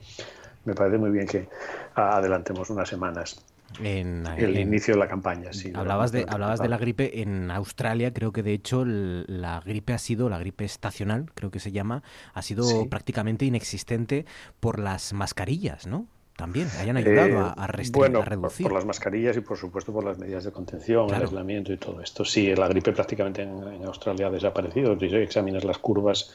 [0.65, 1.47] me parece muy bien que
[1.93, 3.39] adelantemos unas semanas.
[3.81, 5.71] En, el inicio de la campaña, sí.
[5.73, 9.97] Hablabas, de, hablabas de la gripe en Australia, creo que de hecho la gripe ha
[9.97, 14.25] sido, la gripe estacional, creo que se llama, ha sido prácticamente inexistente
[14.59, 16.07] por las mascarillas, ¿no?
[16.39, 18.63] También hayan ayudado a, a, bueno, a reducir.
[18.63, 21.99] Por, las mascarillas y por supuesto por las medidas de contención, el aislamiento y todo
[21.99, 22.23] esto.
[22.23, 24.97] Sí, la gripe prácticamente en, Australia ha desaparecido.
[24.97, 26.33] Si examinas las curvas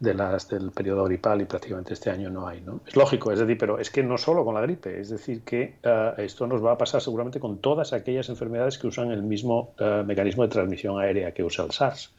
[0.00, 2.60] de las del periodo gripal y prácticamente este año no hay.
[2.60, 2.80] ¿no?
[2.86, 5.76] Es lógico, es decir, pero es que no solo con la gripe, es decir, que
[5.82, 9.74] eh, esto nos va a pasar seguramente con todas aquellas enfermedades que usan el mismo
[9.78, 12.12] eh, mecanismo de transmisión aérea que usa el SARS.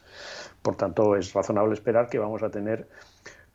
[0.62, 2.86] Por tanto, es razonable esperar que vamos a tener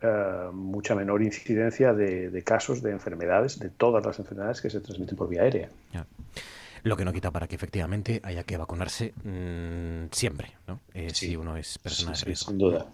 [0.01, 5.15] eh, mucha menor incidencia de, casos de enfermedades, de todas las enfermedades que se transmiten
[5.15, 5.69] por vía aérea.
[6.83, 10.79] Lo que no quita para que efectivamente haya que vacunarse mm, siempre, ¿no?
[10.93, 12.49] Eh, si uno es persona de riesgo.
[12.49, 12.85] sin duda.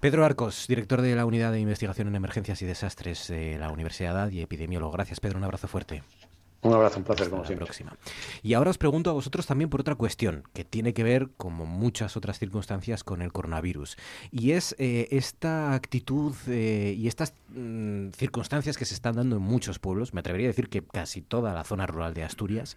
[0.00, 4.30] Pedro Arcos, director de la Unidad de Investigación en Emergencias y Desastres de la Universidad
[4.30, 4.92] y epidemiólogo.
[4.92, 5.38] Gracias, Pedro.
[5.38, 6.02] Un abrazo fuerte.
[6.60, 7.66] Un abrazo, un placer, como siempre.
[7.66, 7.96] Próxima.
[8.42, 11.66] Y ahora os pregunto a vosotros también por otra cuestión que tiene que ver, como
[11.66, 13.96] muchas otras circunstancias, con el coronavirus.
[14.32, 19.42] Y es eh, esta actitud eh, y estas mm, circunstancias que se están dando en
[19.42, 22.76] muchos pueblos, me atrevería a decir que casi toda la zona rural de Asturias,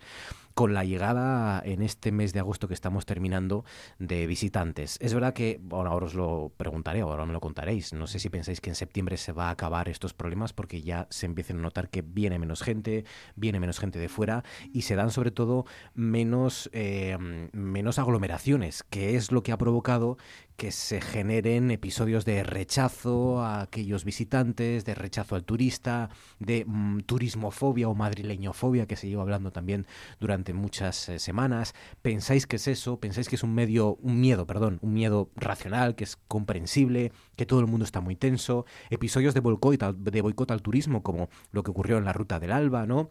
[0.53, 3.65] con la llegada en este mes de agosto que estamos terminando
[3.99, 4.97] de visitantes.
[5.01, 7.93] Es verdad que, ahora os lo preguntaré, ahora me lo contaréis.
[7.93, 11.07] No sé si pensáis que en septiembre se va a acabar estos problemas porque ya
[11.09, 13.05] se empiezan a notar que viene menos gente,
[13.35, 17.17] viene menos gente de fuera y se dan sobre todo menos, eh,
[17.51, 20.17] menos aglomeraciones, que es lo que ha provocado
[20.61, 26.99] que se generen episodios de rechazo a aquellos visitantes, de rechazo al turista, de mm,
[27.07, 29.87] turismofobia o madrileñofobia que se lleva hablando también
[30.19, 31.73] durante muchas eh, semanas.
[32.03, 32.99] ¿Pensáis que es eso?
[32.99, 37.47] ¿Pensáis que es un medio, un miedo, perdón, un miedo racional, que es comprensible, que
[37.47, 38.67] todo el mundo está muy tenso?
[38.91, 42.51] Episodios de boicot, de boicot al turismo, como lo que ocurrió en la ruta del
[42.51, 43.09] Alba, ¿no?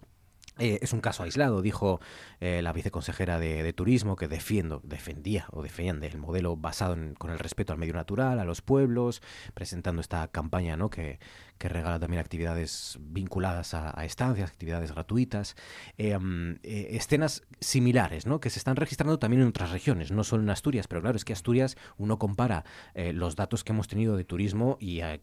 [0.60, 2.00] Eh, es un caso aislado, dijo
[2.38, 7.30] eh, la viceconsejera de, Turismo, que defiendo, defendía o defiende el modelo basado en, con
[7.30, 9.22] el respeto al medio natural, a los pueblos,
[9.54, 10.90] presentando esta campaña ¿no?
[10.90, 11.18] que,
[11.60, 15.56] que regala también actividades vinculadas a, estancias, actividades gratuitas,
[15.98, 18.40] em, eh, escenas similares, ¿no?
[18.40, 21.26] que se están registrando también en otras regiones, no solo en Asturias, pero claro, es
[21.26, 22.64] que Asturias uno compara
[22.94, 25.20] eh, los datos que hemos tenido de turismo y eh,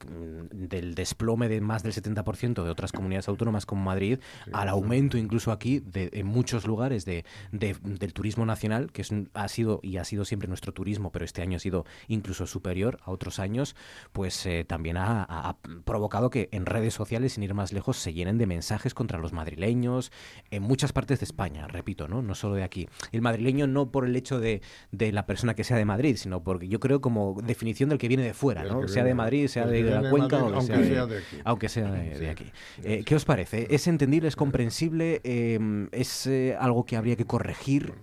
[0.51, 4.19] del desplome de más del 70% de otras comunidades autónomas como Madrid,
[4.53, 9.47] al aumento incluso aquí de, en muchos lugares de, del turismo nacional, que es, ha
[9.47, 13.09] sido y ha sido siempre nuestro turismo, pero este año ha sido incluso superior a
[13.09, 13.75] otros años,
[14.11, 18.45] pues también ha provocado que en redes sociales, sin ir más lejos, se llenen de
[18.45, 20.11] mensajes contra los madrileños
[20.51, 22.21] en muchas partes de España, repito, ¿no?
[22.21, 22.87] No solo de aquí.
[23.11, 26.43] El madrileño no por el hecho de, de la persona que sea de Madrid, sino
[26.43, 28.87] porque yo creo como definición del que viene de fuera, ¿no?
[28.87, 31.37] Sea de Madrid, sea de la Cuenca o aunque sea, de, aquí.
[31.43, 32.51] Aunque sea de, aquí.
[32.83, 33.67] Eh, ¿Qué os parece?
[33.69, 35.21] ¿Es entendible, es comprensible?
[35.23, 37.93] Eh, ¿Es eh, algo que habría que corregir?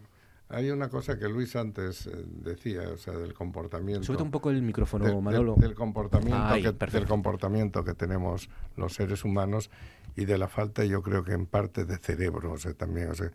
[0.51, 4.05] Hay una cosa que Luis antes eh, decía, o sea, del comportamiento.
[4.05, 5.57] Súbete un poco el micrófono, Manolo.
[5.57, 9.71] del, comportamiento que, del comportamiento que tenemos los seres humanos
[10.17, 13.15] y de la falta, yo creo que en parte de cerebro, o sea, también, o
[13.15, 13.31] sea,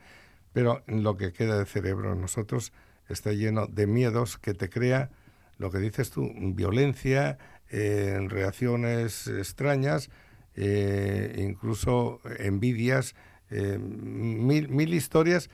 [0.54, 2.74] pero lo que queda de cerebro en nosotros
[3.08, 5.10] está lleno de miedos que te crea,
[5.58, 10.10] lo que dices tú, violencia, eh, reacciones extrañas,
[10.56, 13.16] eh, incluso envidias,
[13.50, 15.50] mil, mil historias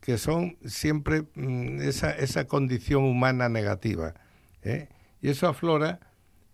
[0.00, 4.14] que son siempre mm, esa, esa condición humana negativa.
[4.62, 4.88] ¿eh?
[5.20, 6.00] Y eso aflora,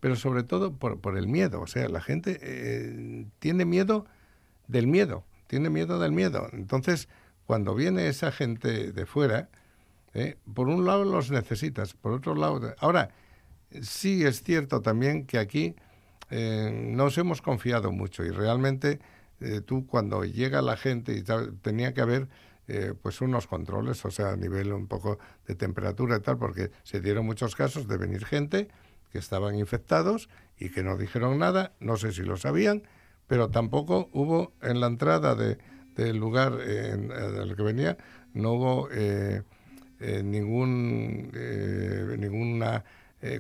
[0.01, 1.61] pero sobre todo por, por el miedo.
[1.61, 4.07] O sea, la gente eh, tiene miedo
[4.69, 6.49] del miedo, tiene miedo del miedo.
[6.53, 7.09] Entonces,
[7.47, 9.49] cuando viene esa gente de fuera,
[10.15, 10.37] ¿eh?
[10.55, 12.75] por un lado los necesitas, por otro lado...
[12.79, 13.11] Ahora,
[13.83, 15.77] sí es cierto también que aquí
[16.31, 18.99] nos hemos confiado mucho y realmente
[19.67, 21.23] tú cuando llega la gente y
[21.63, 22.29] tenía que haber
[22.67, 26.71] eh, pues unos controles, o sea, a nivel un poco de temperatura y tal, porque
[26.83, 28.69] se dieron muchos casos de venir gente
[29.13, 32.83] que estaban infectados y que no dijeron nada, no sé si lo sabían,
[33.27, 35.59] pero tampoco hubo en la entrada de,
[35.95, 37.99] del lugar en, el que venía,
[38.33, 39.43] no hubo eh,
[40.01, 41.31] eh, ningún
[42.19, 42.85] ninguna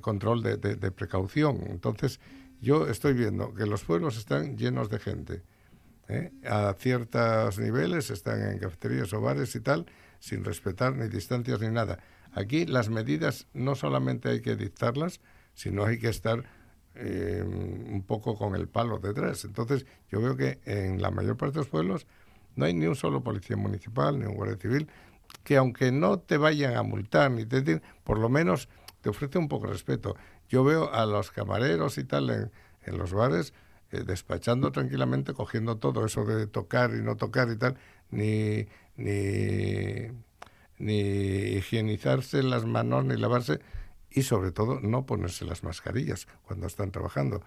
[0.01, 1.60] control de, de precaución.
[1.68, 2.18] Entonces,
[2.62, 5.42] yo estoy viendo que los pueblos están llenos de gente
[6.09, 6.32] ¿eh?
[6.47, 9.86] a ciertos niveles, están en cafeterías o bares y tal,
[10.18, 11.98] sin respetar ni distancias ni nada.
[12.32, 15.20] Aquí las medidas no solamente hay que dictarlas,
[15.55, 16.44] sino hay que estar
[16.97, 19.44] eh, un poco con el palo detrás.
[19.44, 22.06] Entonces, yo veo que en la mayor parte de los pueblos
[22.56, 24.89] no hay ni un solo policía municipal, ni un guardia civil,
[25.43, 28.68] que aunque no te vayan a multar, ni te, por lo menos
[29.01, 30.16] te ofrece un poco de respeto.
[30.48, 32.52] Yo veo a los camareros y tal en,
[32.82, 33.55] en los bares
[33.94, 37.76] eh, despachando tranquilamente, cogiendo todo eso de tocar y no tocar y tal,
[38.10, 38.66] ni,
[38.96, 40.08] ni,
[40.78, 40.98] ni
[41.56, 43.60] higienizarse las manos, ni lavarse,
[44.10, 47.42] y sobre todo no ponerse las mascarillas cuando están trabajando.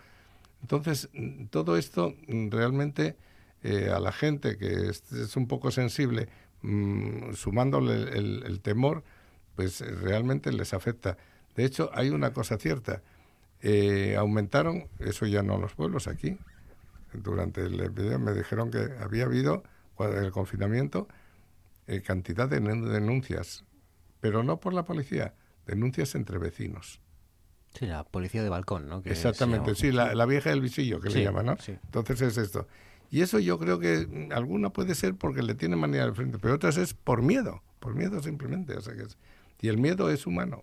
[0.61, 1.09] Entonces,
[1.49, 3.15] todo esto mm, realmente
[3.63, 6.29] eh, a la gente que es, un poco sensible,
[6.61, 9.03] mm, sumándole el, temor,
[9.55, 11.17] pues realmente les afecta.
[11.55, 13.01] De hecho, hay una cosa cierta.
[13.61, 16.37] Eh, aumentaron, eso ya no los pueblos aquí,
[17.13, 19.63] durante el epidemia me dijeron que había habido,
[19.99, 21.07] el confinamiento,
[21.87, 23.65] eh, cantidad de denuncias,
[24.19, 25.33] pero no por la policía,
[25.65, 27.01] denuncias entre vecinos.
[27.73, 29.01] Sí, la policía de balcón, ¿no?
[29.05, 31.57] Exactamente, sí, la, vieja del visillo que le llaman, ¿no?
[31.67, 32.67] Entonces es esto.
[33.09, 36.55] Y eso yo creo que alguna puede ser porque le tiene manía al frente, pero
[36.55, 38.75] otras es por miedo, por miedo simplemente.
[38.75, 39.05] O sea que
[39.61, 40.61] y el miedo es humano.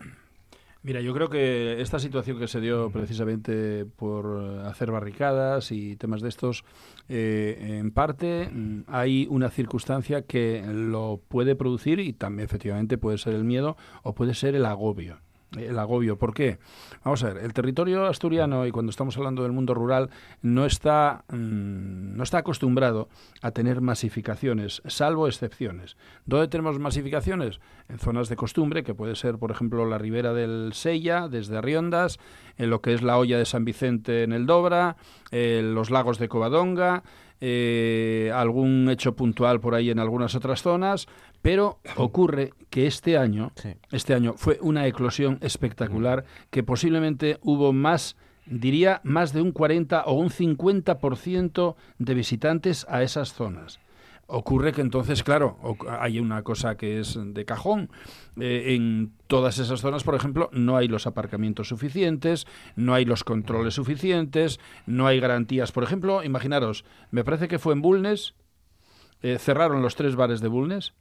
[0.85, 6.21] Mira, yo creo que esta situación que se dio precisamente por hacer barricadas y temas
[6.21, 6.63] de estos,
[7.09, 13.17] eh, en parte mm, hay una circunstancia que lo puede producir y también efectivamente puede
[13.17, 15.24] ser el miedo o puede ser el agobio
[15.57, 16.19] el agobio.
[16.19, 16.59] ¿Por qué?
[17.05, 20.11] Vamos a ver, el territorio asturiano, y cuando estamos hablando del mundo rural,
[20.43, 23.09] no está, mm, no está acostumbrado
[23.43, 25.97] a tener masificaciones, salvo excepciones.
[26.27, 27.61] ¿Dónde tenemos masificaciones?
[27.89, 32.19] En zonas de costumbre, que puede ser, por ejemplo, la ribera del Sella, desde Arriondas,
[32.57, 34.97] en lo que es la olla de San Vicente en el Dobra,
[35.31, 37.03] los lagos de Covadonga,
[37.41, 41.09] eh, algún hecho puntual por ahí en algunas otras zonas,
[41.45, 43.53] pero ocurre que este año,
[43.93, 48.17] este año fue una eclosión espectacular que posiblemente hubo más
[48.47, 53.79] diría más de un 40 o un 50% de visitantes a esas zonas.
[54.27, 55.59] Ocurre que entonces, claro,
[56.01, 57.91] hay una cosa que es de cajón.
[58.41, 63.23] Eh, en todas esas zonas, por ejemplo, no hay los aparcamientos suficientes, no hay los
[63.23, 65.73] controles suficientes, no hay garantías.
[65.73, 68.33] Por ejemplo, imaginaros, me parece que fue en Bulnes,
[69.21, 70.95] eh, cerraron los tres bares de Bulnes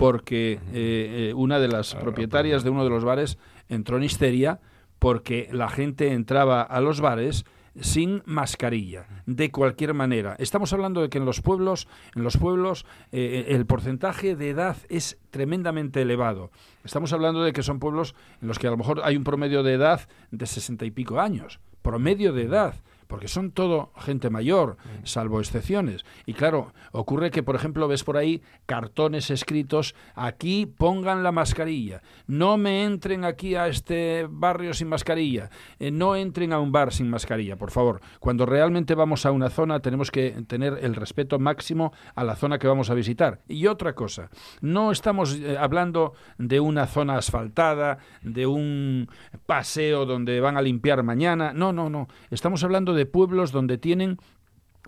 [0.00, 3.36] porque eh, eh, una de las propietarias de uno de los bares
[3.68, 4.58] entró en histeria
[4.98, 7.44] porque la gente entraba a los bares
[7.78, 10.36] sin mascarilla, de cualquier manera.
[10.38, 11.86] Estamos hablando de que en los pueblos,
[12.16, 16.50] en los pueblos eh, el porcentaje de edad es tremendamente elevado.
[16.82, 19.62] Estamos hablando de que son pueblos en los que a lo mejor hay un promedio
[19.62, 22.74] de edad de sesenta y pico años, promedio de edad
[23.10, 26.04] porque son todo gente mayor, salvo excepciones.
[26.26, 32.02] Y claro, ocurre que, por ejemplo, ves por ahí cartones escritos, aquí pongan la mascarilla,
[32.28, 35.50] no me entren aquí a este barrio sin mascarilla,
[35.80, 38.00] eh, no entren a un bar sin mascarilla, por favor.
[38.20, 42.60] Cuando realmente vamos a una zona tenemos que tener el respeto máximo a la zona
[42.60, 43.40] que vamos a visitar.
[43.48, 44.30] Y otra cosa,
[44.60, 49.08] no estamos eh, hablando de una zona asfaltada, de un
[49.46, 53.78] paseo donde van a limpiar mañana, no, no, no, estamos hablando de de pueblos donde
[53.78, 54.18] tienen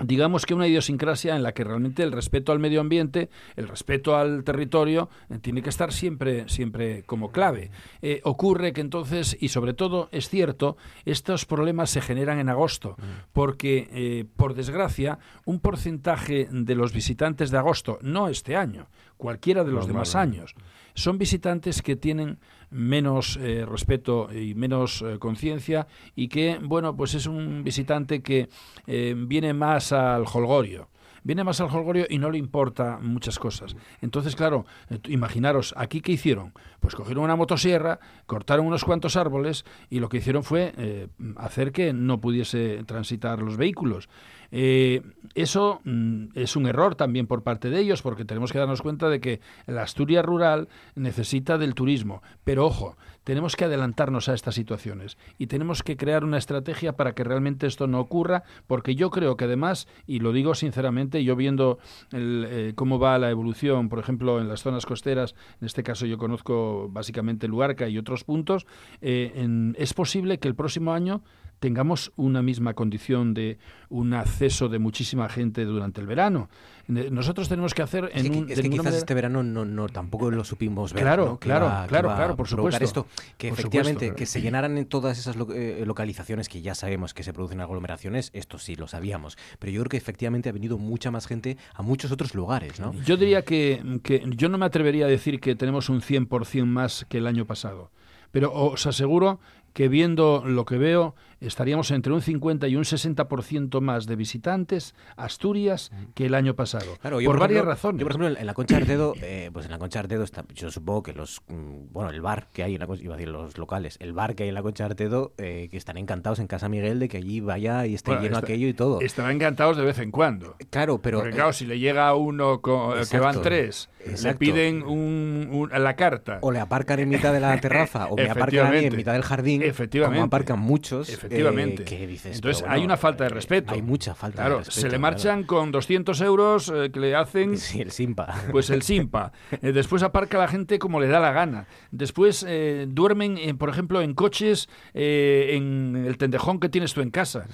[0.01, 4.17] digamos que una idiosincrasia en la que realmente el respeto al medio ambiente, el respeto
[4.17, 7.71] al territorio, eh, tiene que estar siempre, siempre como clave.
[8.01, 12.97] Eh, ocurre que entonces, y sobre todo es cierto, estos problemas se generan en agosto,
[12.99, 13.03] mm.
[13.33, 19.63] porque, eh, por desgracia, un porcentaje de los visitantes de agosto, no este año, cualquiera
[19.63, 20.55] de los demás años,
[20.95, 22.39] son visitantes que tienen
[22.71, 25.87] menos eh, respeto y menos eh, conciencia
[26.17, 28.49] y que, bueno, pues es un visitante que
[28.87, 30.89] eh, viene más al holgorio
[31.25, 33.77] viene más al holgorio y no le importa muchas cosas.
[34.01, 34.67] Entonces, claro,
[35.07, 36.53] imaginaros, aquí qué hicieron?
[36.81, 41.93] Pues cogieron una motosierra, cortaron unos cuantos árboles y lo que hicieron fue hacer que
[41.93, 44.09] no pudiese transitar los vehículos.
[44.53, 45.01] Eh,
[45.35, 49.09] eso mm, es un error también por parte de ellos, porque tenemos que darnos cuenta
[49.09, 52.23] de que la Asturias rural necesita del turismo.
[52.45, 57.15] Pero ojo, tenemos que adelantarnos a estas situaciones y tenemos que crear una estrategia para
[57.15, 61.35] que realmente esto no ocurra, porque yo creo que además, y lo digo sinceramente, yo
[61.35, 61.79] viendo
[62.13, 66.19] eh, cómo va la evolución, por ejemplo, en las zonas costeras, en este caso yo
[66.19, 68.67] conozco básicamente Luarca y otros puntos,
[69.01, 71.23] eh, es posible que el próximo año
[71.63, 73.57] tengamos una misma condición de
[73.89, 76.51] un acceso de muchísima gente durante el verano.
[76.89, 80.43] Nosotros tenemos que hacer en un, es que quizás este verano no, no, tampoco lo
[80.43, 81.05] supimos ver.
[81.05, 82.83] Claro, claro, claro, claro, por supuesto.
[82.83, 83.07] Esto,
[83.39, 87.33] que efectivamente que se llenaran en todas esas eh, localizaciones que ya sabemos que se
[87.33, 91.29] producen aglomeraciones, esto sí lo sabíamos, pero yo creo que efectivamente ha venido mucha más
[91.29, 92.93] gente a muchos otros lugares, ¿no?
[93.05, 97.07] Yo diría que, que yo no me atrevería a decir que tenemos un 100% más
[97.09, 97.93] que el año pasado
[98.33, 99.39] pero os aseguro
[99.73, 101.15] que viendo lo que veo,
[101.47, 106.55] estaríamos entre un 50 y un 60% más de visitantes a Asturias que el año
[106.55, 106.99] pasado.
[107.03, 108.01] por, varias razones.
[108.01, 110.71] Yo, por ejemplo, en la Concha Artedo, eh, pues en la Concha Artedo, está, yo
[110.71, 113.59] supongo que los, mm, bueno, el bar que hay en la iba a decir los
[113.59, 116.69] locales, el bar que hay en la Concha Artedo, eh, que están encantados en Casa
[116.69, 119.01] Miguel de que allí vaya y esté lleno aquello y todo.
[119.01, 120.57] Estarán encantados de vez en cuando.
[120.71, 121.21] Claro, pero...
[121.21, 123.89] Porque claro, si le llega uno que van tres,
[124.23, 126.39] le piden un, la carta.
[126.43, 129.13] O le aparcan en mitad de la terraza, o me aparcan a mí en mitad
[129.13, 130.17] del jardín, Efectivamente.
[130.17, 131.09] como aparcan muchos.
[131.09, 131.32] Efectivamente.
[131.33, 133.75] Eh, dices, Entonces hay una falta de respeto.
[133.75, 134.81] Hay mucha falta de respeto.
[134.81, 137.57] Se le marchan con 200 euros eh, que le hacen...
[137.63, 138.35] Sí, el simpa.
[138.51, 139.33] Pues el simpa.
[139.63, 141.67] Eh, después aparca la gente como le da la gana.
[141.91, 142.45] Después
[142.89, 147.47] duermen, por ejemplo, en coches, en el tendejón que tienes tú en casa.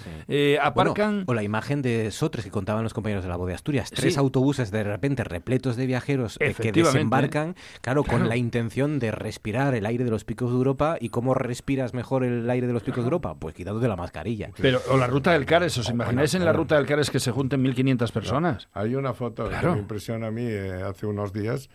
[0.61, 1.25] aparcan...
[1.27, 3.91] o la imagen de Sotres que contaban los compañeros de la voz de Asturias.
[3.91, 9.75] Tres autobuses de repente repletos de viajeros que desembarcan, claro, con la intención de respirar
[9.75, 10.97] el aire de los picos de Europa.
[11.01, 13.35] ¿Y cómo respiras mejor el aire de los picos de Europa?
[13.39, 14.51] Pues quitándote la mascarilla.
[14.61, 17.31] Pero, o la ruta del Cares, ¿os imagináis en la ruta del Cares que se
[17.31, 18.69] junten 1.500 personas?
[18.73, 21.69] Hay una foto que me impresiona a mí eh, hace unos días,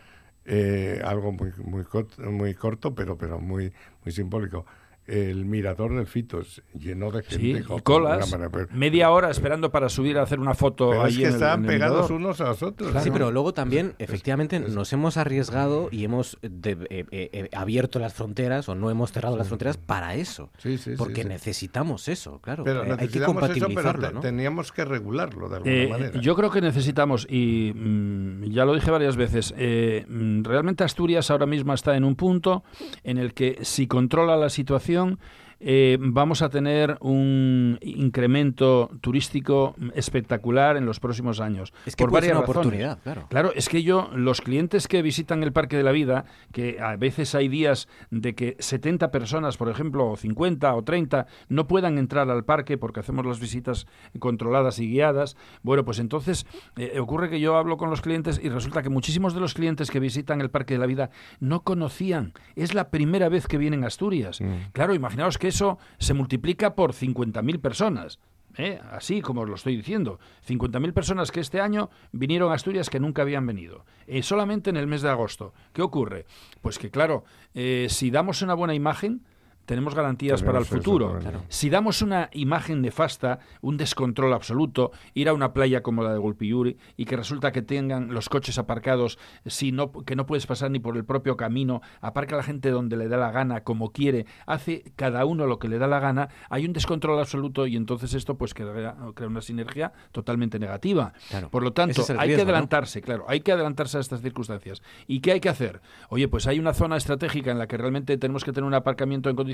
[0.45, 1.83] eh, algo muy, muy,
[2.31, 3.71] muy corto, pero, pero muy,
[4.03, 4.65] muy simbólico
[5.07, 7.63] el mirador del Fitos lleno de gente.
[7.63, 8.33] Sí, colas,
[8.71, 12.09] media hora esperando para subir a hacer una foto pero ahí es que están pegados
[12.09, 13.03] unos a los otros.
[13.03, 18.13] Sí, pero luego también, efectivamente, nos hemos arriesgado y hemos eh, eh, eh, abierto las
[18.13, 20.49] fronteras o no hemos cerrado las fronteras para eso.
[20.57, 22.63] Sí, sí, porque necesitamos eso, claro.
[22.63, 24.07] Pero hay que compatibilizarlo.
[24.07, 26.21] Eso, pero teníamos que regularlo de alguna manera.
[26.21, 31.45] Yo creo que necesitamos, y mm, ya lo dije varias veces, mm, realmente Asturias ahora
[31.45, 32.63] mismo está en un punto
[33.03, 35.17] en el que si controla la situación, 嗯。
[35.65, 41.73] Eh, vamos a tener un incremento turístico espectacular en los próximos años.
[41.85, 43.27] Es que por varias una oportunidad, claro.
[43.29, 46.97] Claro, es que yo, los clientes que visitan el Parque de la Vida, que a
[46.97, 51.97] veces hay días de que 70 personas, por ejemplo, o 50 o 30, no puedan
[51.97, 53.87] entrar al parque porque hacemos las visitas
[54.19, 56.45] controladas y guiadas, bueno, pues entonces
[56.75, 59.89] eh, ocurre que yo hablo con los clientes y resulta que muchísimos de los clientes
[59.89, 61.09] que visitan el Parque de la Vida
[61.39, 62.33] no conocían.
[62.57, 64.41] Es la primera vez que vienen a Asturias.
[64.41, 64.71] Mm.
[64.73, 68.19] Claro, imaginaos que eso se multiplica por 50.000 personas.
[68.57, 68.79] ¿eh?
[68.91, 70.19] Así como os lo estoy diciendo.
[70.47, 73.85] 50.000 personas que este año vinieron a Asturias que nunca habían venido.
[74.07, 75.53] Eh, solamente en el mes de agosto.
[75.71, 76.25] ¿Qué ocurre?
[76.61, 77.23] Pues que, claro,
[77.53, 79.21] eh, si damos una buena imagen,
[79.65, 81.19] tenemos garantías para el futuro.
[81.47, 86.19] Si damos una imagen nefasta, un descontrol absoluto, ir a una playa como la de
[86.19, 90.71] Golpiyuri y que resulta que tengan los coches aparcados, si no, que no puedes pasar
[90.71, 94.25] ni por el propio camino, aparca la gente donde le da la gana, como quiere,
[94.45, 98.13] hace cada uno lo que le da la gana, hay un descontrol absoluto y entonces
[98.13, 98.95] esto pues crea,
[99.25, 101.13] una sinergia totalmente negativa.
[101.51, 104.81] Por lo tanto, hay que adelantarse, claro, hay que adelantarse a estas circunstancias.
[105.07, 105.81] ¿Y qué hay que hacer?
[106.09, 109.29] Oye, pues hay una zona estratégica en la que realmente tenemos que tener un aparcamiento
[109.29, 109.52] en condiciones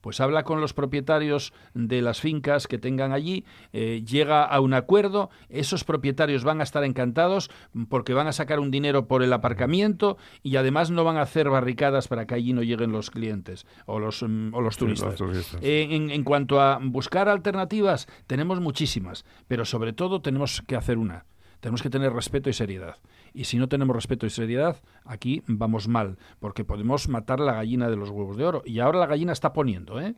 [0.00, 4.74] pues habla con los propietarios de las fincas que tengan allí, eh, llega a un
[4.74, 7.50] acuerdo, esos propietarios van a estar encantados
[7.88, 11.50] porque van a sacar un dinero por el aparcamiento y además no van a hacer
[11.50, 15.20] barricadas para que allí no lleguen los clientes o los, mm, o los turistas.
[15.62, 20.98] Eh, en, en cuanto a buscar alternativas, tenemos muchísimas, pero sobre todo tenemos que hacer
[20.98, 21.26] una.
[21.60, 22.96] Tenemos que tener respeto y seriedad.
[23.38, 27.88] Y si no tenemos respeto y seriedad, aquí vamos mal, porque podemos matar la gallina
[27.88, 28.62] de los huevos de oro.
[28.64, 30.16] Y ahora la gallina está poniendo, ¿eh?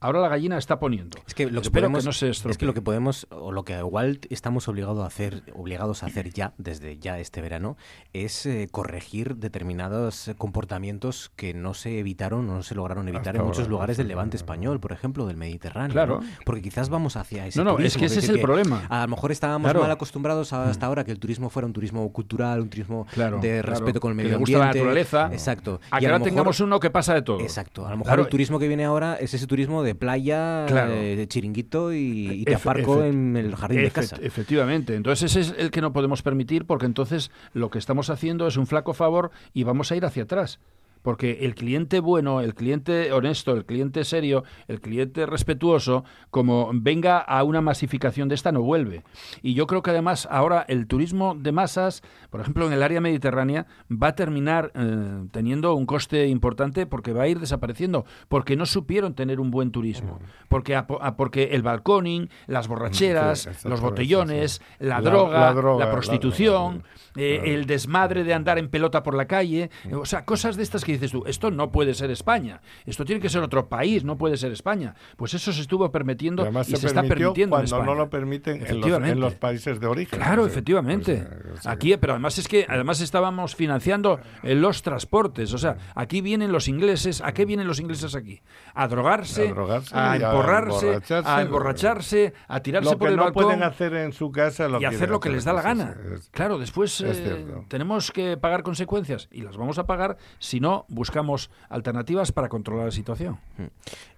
[0.00, 1.18] Ahora la gallina está poniendo.
[1.26, 3.76] Es que lo que podemos, no se Es que lo que podemos, o lo que
[3.78, 7.76] igual estamos obligados a hacer, obligados a hacer ya, desde ya este verano,
[8.12, 13.44] es eh, corregir determinados comportamientos que no se evitaron o no se lograron evitar en
[13.44, 15.92] muchos lugares del levante español, por ejemplo, del Mediterráneo.
[15.92, 16.20] Claro.
[16.44, 18.86] Porque quizás vamos hacia ese No, no, es que ese es el problema.
[18.88, 20.88] A lo mejor estábamos mal acostumbrados hasta mm.
[20.88, 23.06] ahora que el turismo fuera un turismo cultural, un turismo
[23.40, 24.60] de respeto con el medio ambiente.
[24.60, 25.28] la naturaleza.
[25.32, 25.80] Exacto.
[25.90, 27.40] A que ahora tengamos uno que pasa de todo.
[27.40, 27.84] Exacto.
[27.84, 31.16] A lo mejor el turismo que viene ahora es ese turismo de de playa, eh,
[31.16, 34.16] de chiringuito y, te aparco en el jardín de casa.
[34.22, 34.94] Efectivamente.
[34.94, 38.56] Entonces ese es el que no podemos permitir porque entonces lo que estamos haciendo es
[38.56, 40.60] un flaco favor y vamos a ir hacia atrás.
[41.02, 47.18] Porque el cliente bueno, el cliente honesto, el cliente serio, el cliente respetuoso, como venga
[47.18, 49.04] a una masificación de esta, no vuelve.
[49.42, 53.00] Y yo creo que además ahora el turismo de masas, por ejemplo en el área
[53.00, 58.56] mediterránea, va a terminar eh, teniendo un coste importante porque va a ir desapareciendo, porque
[58.56, 60.18] no supieron tener un buen turismo.
[60.48, 60.82] Porque,
[61.16, 66.84] porque el balconing, las borracheras, los botellones, la, droga, la, prostitución,
[67.16, 70.84] eh, el desmadre de andar en pelota por la calle, o sea, cosas de estas
[70.88, 74.16] que dices tú, esto no puede ser España, esto tiene que ser otro país, no
[74.16, 74.94] puede ser España.
[75.16, 79.34] Pues eso se estuvo permitiendo y, se, está permitiendo cuando no lo permiten en los,
[79.34, 80.18] países de origen.
[80.18, 81.26] Claro, efectivamente.
[81.50, 86.22] Pues, eh, aquí, pero además es que además estábamos financiando los transportes, o sea, aquí
[86.22, 88.40] vienen los ingleses, ¿a qué vienen los ingleses aquí?
[88.74, 89.54] A drogarse,
[89.92, 93.44] a, emborrarse, a emborracharse, a tirarse por el no balcón.
[93.44, 95.96] pueden hacer en su casa y hacer lo que les da la gana.
[96.30, 101.50] claro, después eh, tenemos que pagar consecuencias y las vamos a pagar si no buscamos
[101.68, 103.38] alternativas para controlar la situación.
[103.56, 103.62] Mm.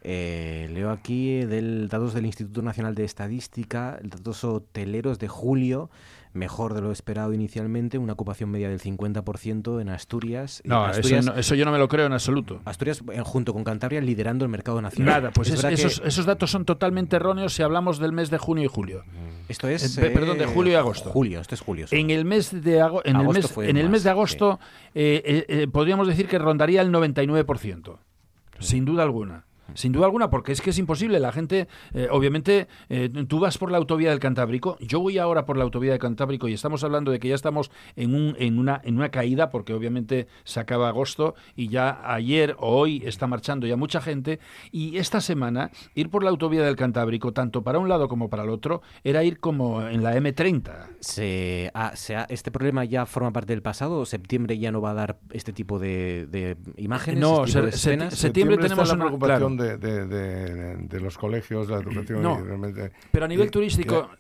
[0.03, 5.91] Eh, leo aquí del datos del Instituto Nacional de Estadística, datos hoteleros de julio
[6.33, 10.63] mejor de lo esperado inicialmente, una ocupación media del 50% en Asturias.
[10.65, 12.61] No, eso, yo no me lo creo en absoluto.
[12.65, 15.15] Asturias, eh, junto con Cantabria, liderando el mercado nacional.
[15.15, 19.05] Nada, pues esos, datos son totalmente erróneos si hablamos del mes de junio y julio.
[19.49, 19.99] Esto es...
[19.99, 21.11] Eh, perdón, de julio y agosto.
[21.11, 21.87] Julio, esto es julio.
[21.91, 24.61] En el mes de, en el mes, en el mes de agosto
[24.95, 27.99] eh, podríamos decir que rondaría el 99%,
[28.61, 29.45] sin duda alguna.
[29.75, 31.21] Sin duda alguna, porque es que es imposible.
[31.21, 35.47] La gente, eh, obviamente, eh, tú vas por la autovía del Cantábrico, yo voy ahora
[35.47, 38.59] por la autovía del Cantábrico y estamos hablando de que ya estamos en, un, en,
[38.59, 43.27] una, en una caída, porque obviamente se acaba agosto y ya ayer o hoy está
[43.27, 44.41] marchando ya mucha gente.
[44.71, 48.45] Y esta semana, ir por la autovía del Cantábrico, tanto para un lado como para
[48.45, 50.89] el otro, era ir como en la M30.
[51.01, 51.93] Se, ah,
[52.29, 55.53] ¿Este problema ya forma parte del pasado o septiembre ya no va a dar este
[55.53, 57.21] tipo de, imágenes?
[57.21, 62.23] No, este septiembre, tenemos una preocupación de, los colegios, de la educación.
[62.23, 62.43] No,
[63.13, 64.11] pero a nivel turístico,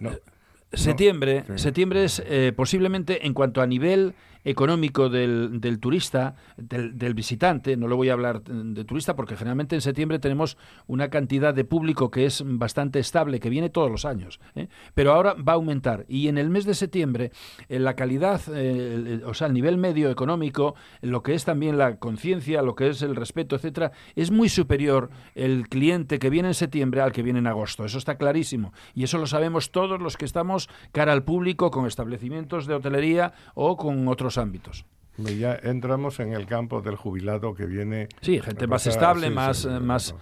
[0.72, 4.14] septiembre, septiembre es eh, posiblemente en cuanto a nivel
[4.44, 9.36] económico del, del turista, del, del, visitante, no le voy a hablar de turista porque
[9.36, 10.56] generalmente en septiembre tenemos
[10.86, 14.68] una cantidad de público que es bastante estable, que viene todos los años, ¿eh?
[14.94, 16.04] pero ahora va a aumentar.
[16.08, 17.32] Y en el mes de septiembre
[17.68, 21.96] eh, la calidad, eh, o sea, el nivel medio económico, lo que es también la
[21.96, 26.54] conciencia, lo que es el respeto, etcétera, es muy superior el cliente que viene en
[26.54, 28.72] septiembre al que viene en agosto, eso está clarísimo.
[28.94, 33.32] Y eso lo sabemos todos los que estamos cara al público con establecimientos de hotelería
[33.54, 34.84] o con otros ámbitos.
[35.16, 38.08] Ya entramos en el campo del jubilado que viene.
[38.22, 40.14] Sí, gente más estable, más, más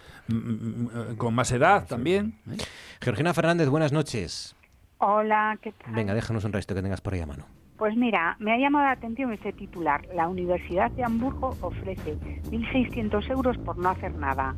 [1.16, 2.34] con más edad también.
[2.50, 2.56] ¿eh?
[3.00, 4.56] Georgina Fernández, buenas noches.
[4.98, 5.94] Hola, ¿qué tal?
[5.94, 7.44] Venga, déjanos un resto que tengas por ahí a mano.
[7.76, 10.04] Pues mira, me ha llamado la atención este titular.
[10.12, 12.16] La Universidad de Hamburgo ofrece
[12.50, 14.56] 1.600 euros por no hacer nada.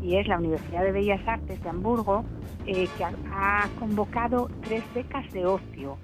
[0.00, 2.24] Y es la Universidad de Bellas Artes de Hamburgo
[2.64, 5.98] eh, que ha convocado tres becas de ocio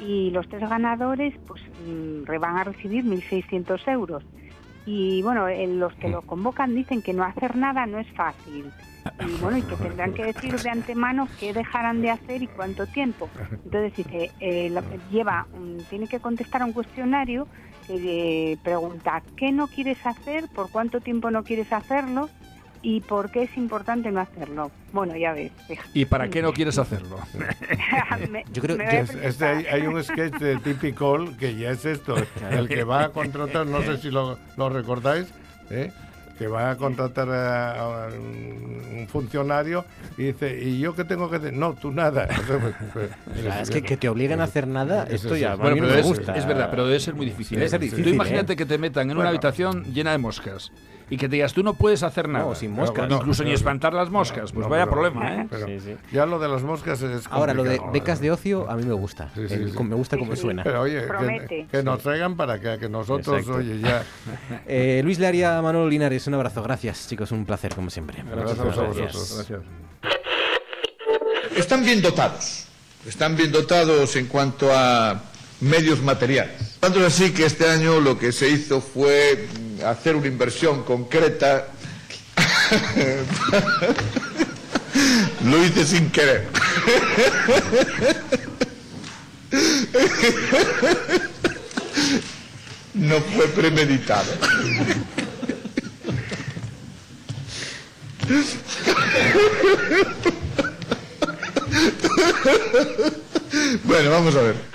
[0.00, 4.24] y los tres ganadores pues mm, van a recibir 1.600 euros.
[4.86, 8.70] Y bueno, los que lo convocan dicen que no hacer nada no es fácil.
[9.26, 12.86] Y bueno, y que tendrán que decir de antemano qué dejarán de hacer y cuánto
[12.86, 13.28] tiempo.
[13.50, 14.72] Entonces dice, eh,
[15.10, 15.46] lleva,
[15.88, 17.46] tiene que contestar a un cuestionario
[17.86, 22.28] que pregunta qué no quieres hacer, por cuánto tiempo no quieres hacerlo
[22.84, 24.70] y por qué es importante no hacerlo.
[24.92, 25.50] Bueno, ya ves.
[25.94, 27.18] ¿Y para qué no quieres hacerlo?
[28.52, 32.14] Yo creo que hay, un sketch de típico que ya es esto.
[32.50, 35.28] El que va a contratar, no sé si lo, lo recordáis,
[35.70, 35.90] ¿eh?
[36.38, 39.84] que va a contratar a, un funcionario
[40.18, 41.54] y dice, ¿y yo qué tengo que hacer?
[41.54, 42.28] No, tú nada.
[43.60, 46.36] Es que, que te obliguen a hacer nada, esto ya bueno, me gusta.
[46.36, 47.56] Es verdad, pero debe ser muy difícil.
[47.58, 48.56] Debe ser difícil Tú imagínate ¿eh?
[48.56, 50.70] que te metan en una habitación llena de moscas
[51.10, 52.54] y que te digas, tú no puedes hacer nada.
[52.54, 53.10] sin moscas.
[53.10, 54.52] Incluso ni espantar las moscas.
[54.52, 55.96] Pues vaya problema, ¿eh?
[56.12, 58.94] Ya lo de las moscas es Ahora, lo de becas de ocio a mí me
[58.94, 59.30] gusta.
[59.36, 60.62] me gusta cómo suena.
[60.62, 61.06] Pero oye,
[61.70, 64.04] que, nos traigan para que, que nosotros, oye, ya...
[64.66, 66.62] Eh, Luis Learia, Manolo Linares, un abrazo.
[66.62, 67.32] Gracias, chicos.
[67.32, 68.22] Un placer, como siempre.
[68.24, 68.96] Gracias, a vosotros.
[68.96, 69.60] Gracias.
[71.56, 72.66] Están bien dotados.
[73.06, 75.20] Están bien dotados en cuanto a
[75.64, 76.54] medios materiales.
[76.80, 79.46] Tanto es así que este año lo que se hizo fue
[79.86, 81.68] hacer una inversión concreta.
[85.44, 86.48] lo hice sin querer.
[92.94, 94.32] no fue premeditado.
[103.84, 104.74] bueno, vamos a ver.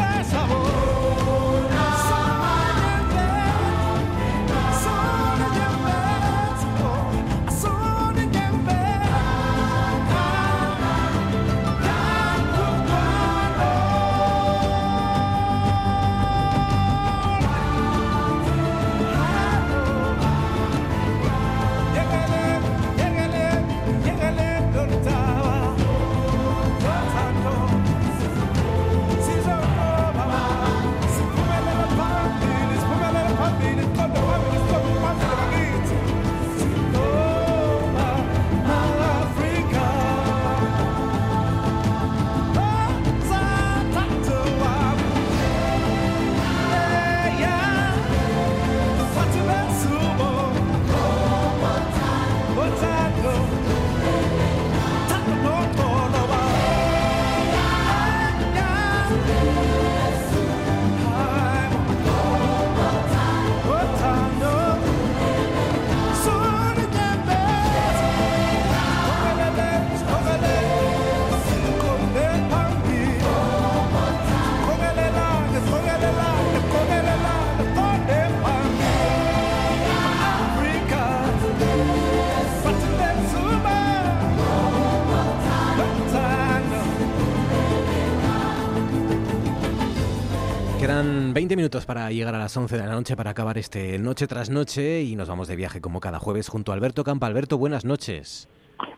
[91.01, 94.27] Quedan 20 minutos para llegar a las 11 de la noche para acabar este noche
[94.27, 97.25] tras noche y nos vamos de viaje como cada jueves junto a Alberto Campa.
[97.25, 98.47] Alberto, buenas noches.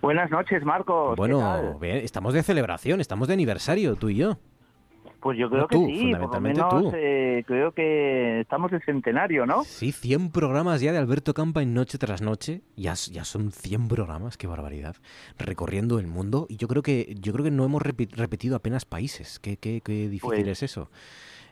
[0.01, 1.15] Buenas noches, Marcos.
[1.15, 4.37] Bueno, estamos de celebración, estamos de aniversario, tú y yo.
[5.21, 9.63] Pues yo creo que sí, por lo menos eh, creo que estamos de centenario, ¿no?
[9.63, 12.63] Sí, 100 programas ya de Alberto Campa en Noche tras Noche.
[12.75, 14.97] Ya, ya son 100 programas, qué barbaridad.
[15.37, 19.39] Recorriendo el mundo y yo creo que yo creo que no hemos repetido apenas países.
[19.39, 20.89] Qué, qué, qué difícil pues es eso.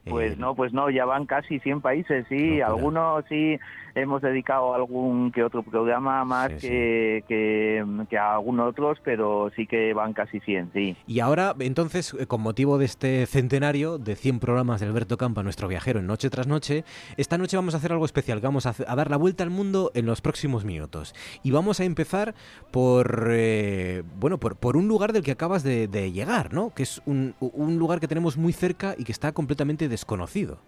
[0.05, 3.59] Pues eh, no, pues no, ya van casi 100 países, sí, algunos sí
[3.95, 9.93] hemos dedicado algún que otro programa más que, Que, a algunos otros, pero sí que
[9.93, 10.95] van casi 100, sí.
[11.07, 15.43] Y ahora, entonces, eh, con motivo de este centenario de 100 programas de Alberto Campa,
[15.43, 16.83] nuestro viajero en Noche tras Noche,
[17.17, 20.05] esta noche vamos a hacer algo especial, vamos a, dar la vuelta al mundo en
[20.05, 21.13] los próximos minutos.
[21.43, 22.35] Y vamos a empezar
[22.71, 26.73] por, eh, bueno, por, por, un lugar del que acabas de, de llegar, ¿no?
[26.73, 30.59] Que es un, un lugar que tenemos muy cerca y que está completamente desconocido.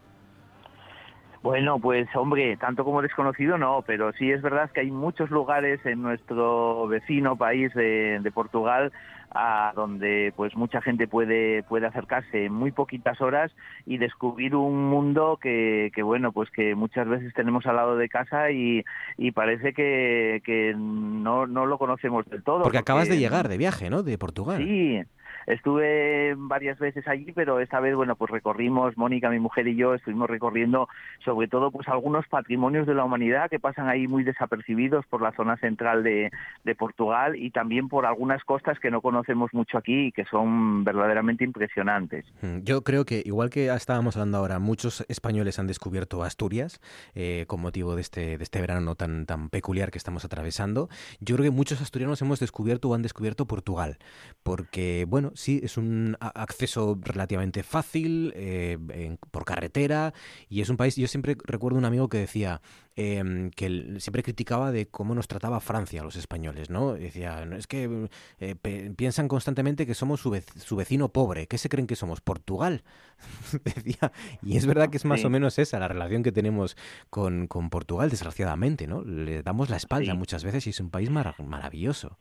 [1.43, 5.85] Bueno, pues hombre, tanto como desconocido no, pero sí es verdad que hay muchos lugares
[5.85, 8.93] en nuestro vecino país de, Portugal
[9.35, 13.51] a donde pues mucha gente puede puede acercarse en muy poquitas horas
[13.85, 18.07] y descubrir un mundo que, que bueno pues que muchas veces tenemos al lado de
[18.07, 18.85] casa y,
[19.17, 22.59] y parece que, que no, no lo conocemos del todo.
[22.59, 24.01] Porque, porque acabas de llegar de viaje, ¿no?
[24.01, 24.63] De Portugal.
[24.63, 25.01] Sí,
[25.47, 29.93] Estuve varias veces allí, pero esta vez, bueno, pues recorrimos, Mónica, mi mujer y yo,
[29.93, 30.87] estuvimos recorriendo
[31.23, 35.31] sobre todo pues algunos patrimonios de la humanidad que pasan ahí muy desapercibidos por la
[35.33, 36.31] zona central de,
[36.77, 41.43] Portugal y también por algunas costas que no conocemos mucho aquí y que son verdaderamente
[41.43, 42.25] impresionantes.
[42.41, 46.81] Mm, yo creo que, igual que estábamos hablando ahora, muchos españoles han descubierto Asturias
[47.13, 50.89] eh, con motivo de este, de este verano tan, tan peculiar que estamos atravesando.
[51.19, 53.97] Yo creo que muchos asturianos hemos descubierto o han descubierto Portugal,
[54.41, 58.77] porque, bueno, sí, es un acceso relativamente fácil eh,
[59.31, 60.13] por carretera
[60.49, 62.61] y es un país, yo siempre recuerdo un amigo que decía
[62.95, 66.93] em, que siempre criticaba de cómo nos trataba Francia los españoles, ¿no?
[66.93, 68.55] Decía, es que eh,
[68.95, 72.21] piensan constantemente que somos su, su, vecino pobre, ¿qué se creen que somos?
[72.21, 72.83] Portugal.
[73.63, 74.11] decía,
[74.41, 76.77] y es verdad que es más o menos esa la relación que tenemos
[77.09, 79.03] con, con Portugal, desgraciadamente, ¿no?
[79.03, 82.17] Le damos la espalda muchas veces y es un país maravilloso.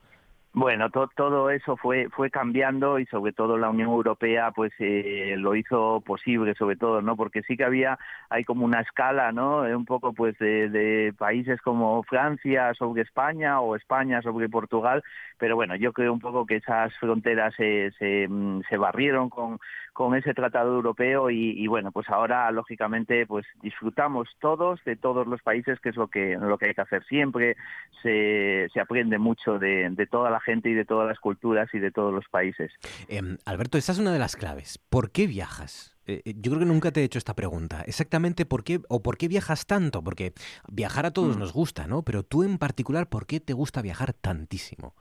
[0.55, 5.55] Bueno, todo eso fue fue cambiando y sobre todo la Unión Europea pues eh, lo
[5.55, 7.15] hizo posible sobre todo, ¿no?
[7.15, 7.97] Porque sí que había
[8.29, 9.65] hay como una escala, ¿no?
[9.65, 15.03] Eh, un poco pues de, países como Francia sobre España o España sobre Portugal,
[15.39, 19.57] pero bueno, yo creo un poco que esas fronteras se, se, mm, se barrieron con
[19.93, 25.41] con ese tratado europeo y, bueno, pues ahora lógicamente pues disfrutamos todos de todos los
[25.41, 27.55] países, que es lo que, lo que hay que hacer siempre.
[28.01, 31.79] Se, se aprende mucho de, de toda la gente y de todas las culturas y
[31.79, 32.71] de todos los países.
[33.07, 34.79] Em, Alberto, esa es una de las claves.
[34.89, 35.95] ¿Por qué viajas?
[36.05, 37.83] Eh, eh, yo creo que nunca te he hecho esta pregunta.
[37.85, 40.33] Exactamente por qué o por qué viajas tanto, porque
[40.67, 41.39] viajar a todos mm.
[41.39, 42.03] nos gusta, ¿no?
[42.03, 44.95] Pero tú en particular, ¿por qué te gusta viajar tantísimo?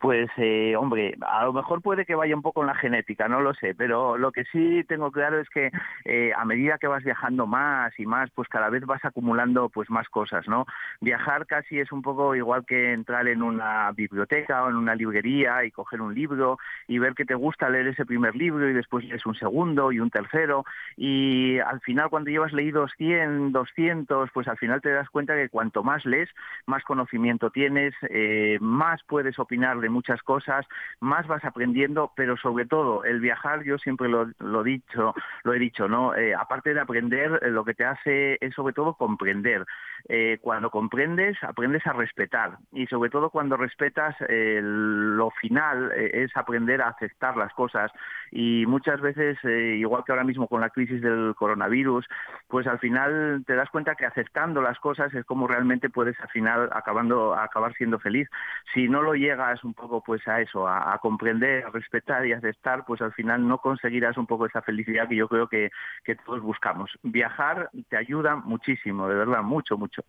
[0.00, 3.40] Pues eh, hombre, a lo mejor puede que vaya un poco en la genética, no
[3.40, 5.70] lo sé, pero lo que sí tengo claro es que
[6.04, 9.90] eh, a medida que vas viajando más y más, pues cada vez vas acumulando pues
[9.90, 10.66] más cosas, ¿no?
[11.00, 15.64] Viajar casi es un poco igual que entrar en una biblioteca o en una librería
[15.64, 19.04] y coger un libro y ver que te gusta leer ese primer libro y después
[19.04, 20.64] lees un segundo y un tercero
[20.96, 25.48] y al final cuando llevas leído 100, 200, pues al final te das cuenta que
[25.48, 26.28] cuanto más lees,
[26.66, 30.66] más conocimiento tienes, eh, más puedes opinar de muchas cosas,
[31.00, 35.58] más vas aprendiendo, pero sobre todo el viajar, yo siempre lo, lo dicho, lo he
[35.58, 36.14] dicho, ¿no?
[36.14, 39.64] Eh, aparte de aprender, eh, lo que te hace es sobre todo comprender.
[40.08, 46.80] Eh, cuando comprendes, aprendes a respetar y sobre todo cuando respetas lo final es aprender
[46.80, 47.90] a aceptar las cosas
[48.30, 52.06] y muchas veces, igual que ahora mismo con la crisis del coronavirus,
[52.46, 56.28] pues al final te das cuenta que aceptando las cosas es como realmente puedes al
[56.28, 58.28] final acabando acabar siendo feliz.
[58.74, 62.38] Si no lo llegas un poco pues a eso, a, comprender, a respetar y a
[62.38, 65.70] aceptar, pues al final no conseguirás un poco esa felicidad que yo creo que,
[66.04, 66.90] que todos buscamos.
[67.02, 70.02] Viajar te ayuda muchísimo, de verdad, mucho, mucho.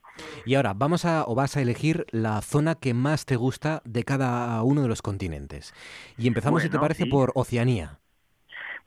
[0.45, 4.03] Y ahora, vamos a, o vas a elegir la zona que más te gusta de
[4.03, 5.73] cada uno de los continentes.
[6.17, 7.99] Y empezamos, si te parece, por Oceanía.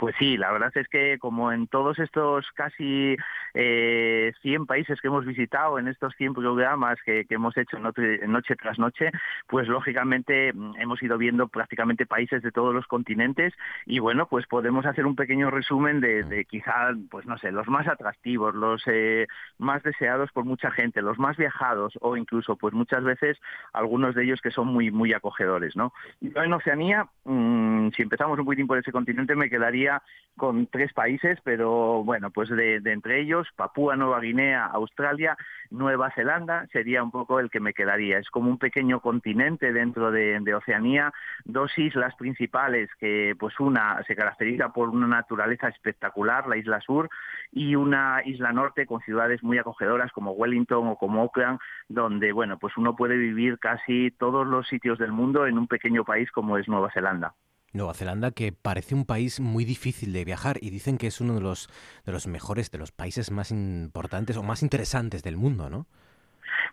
[0.03, 3.17] Pues sí, la verdad es que como en todos estos casi
[3.55, 8.81] eh, 100 países que hemos visitado, en estos 100 programas que, hemos hecho noche, tras
[8.81, 9.13] noche,
[9.47, 13.55] pues lógicamente mm, hemos ido viendo prácticamente países de todos los continentes
[13.87, 17.69] y bueno, pues podemos hacer un pequeño resumen de, de quizá, pues no sé, los
[17.69, 22.75] más atractivos, los eh, más deseados por mucha gente, los más viajados o incluso pues
[22.75, 23.39] muchas veces
[23.73, 25.93] algunos de ellos que son muy muy acogedores, ¿no?
[26.21, 29.92] Yo en Oceanía, mm, si empezamos un poquitín por ese continente, me quedaría
[30.37, 35.37] con tres países, pero bueno, pues de, entre ellos, Papúa Nueva Guinea, Australia,
[35.71, 38.19] Nueva Zelanda sería un poco el que me quedaría.
[38.19, 41.13] Es como un pequeño continente dentro de, Oceanía,
[41.45, 47.09] dos islas principales que pues una se caracteriza por una naturaleza espectacular, la isla sur,
[47.51, 51.59] y una isla norte con ciudades muy acogedoras como Wellington o como Auckland,
[51.89, 56.05] donde bueno, pues uno puede vivir casi todos los sitios del mundo en un pequeño
[56.05, 57.35] país como es Nueva Zelanda.
[57.73, 61.35] Nueva Zelanda, que parece un país muy difícil de viajar y dicen que es uno
[61.35, 61.69] de los,
[62.05, 65.87] de los mejores, de los países más importantes o más interesantes del mundo, ¿no?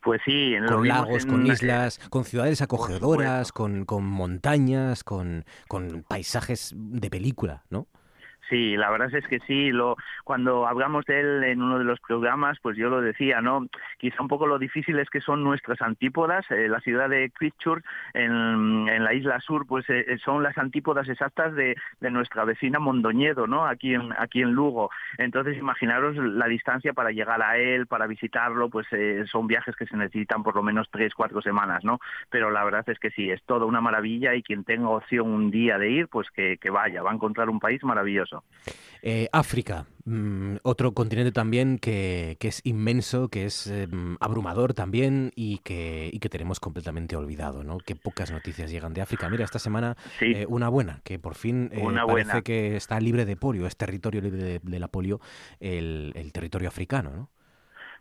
[0.04, 6.04] Pues sí, en con lagos, con islas, con ciudades acogedoras, con, con montañas, con, con
[6.04, 7.88] paisajes de película, ¿no?
[8.50, 9.70] Sí, la verdad es que sí.
[9.72, 13.68] Lo, cuando hablamos de él en uno de los programas, pues yo lo decía, ¿no?
[14.00, 16.50] Quizá un poco lo difícil es que son nuestras antípodas.
[16.50, 21.08] Eh, la ciudad de Christchurch, en, la isla sur, pues eh, eh, son las antípodas
[21.08, 21.76] exactas de,
[22.10, 23.68] nuestra vecina Mondoñedo, ¿no?
[23.68, 24.90] Aquí en, aquí en Lugo.
[25.20, 28.88] Entonces, imaginaros la distancia para llegar a él, para visitarlo, pues
[29.30, 32.00] son viajes que se necesitan por lo menos tres, cuatro semanas, ¿no?
[32.32, 35.52] Pero la verdad es que sí, es toda una maravilla y quien tenga opción un
[35.52, 38.39] día de ir, pues que vaya, va a encontrar un país maravilloso.
[39.02, 45.60] Eh, África, mm, otro continente también que, es inmenso, que es em, abrumador también y
[45.60, 47.78] que, que tenemos completamente olvidado, ¿no?
[47.78, 49.30] Qué pocas noticias llegan de África.
[49.30, 53.38] Mira, esta semana eh, una buena, que por fin eh, parece que está libre de
[53.38, 55.22] polio, es territorio libre de, la polio
[55.60, 57.30] el, el territorio africano, ¿no?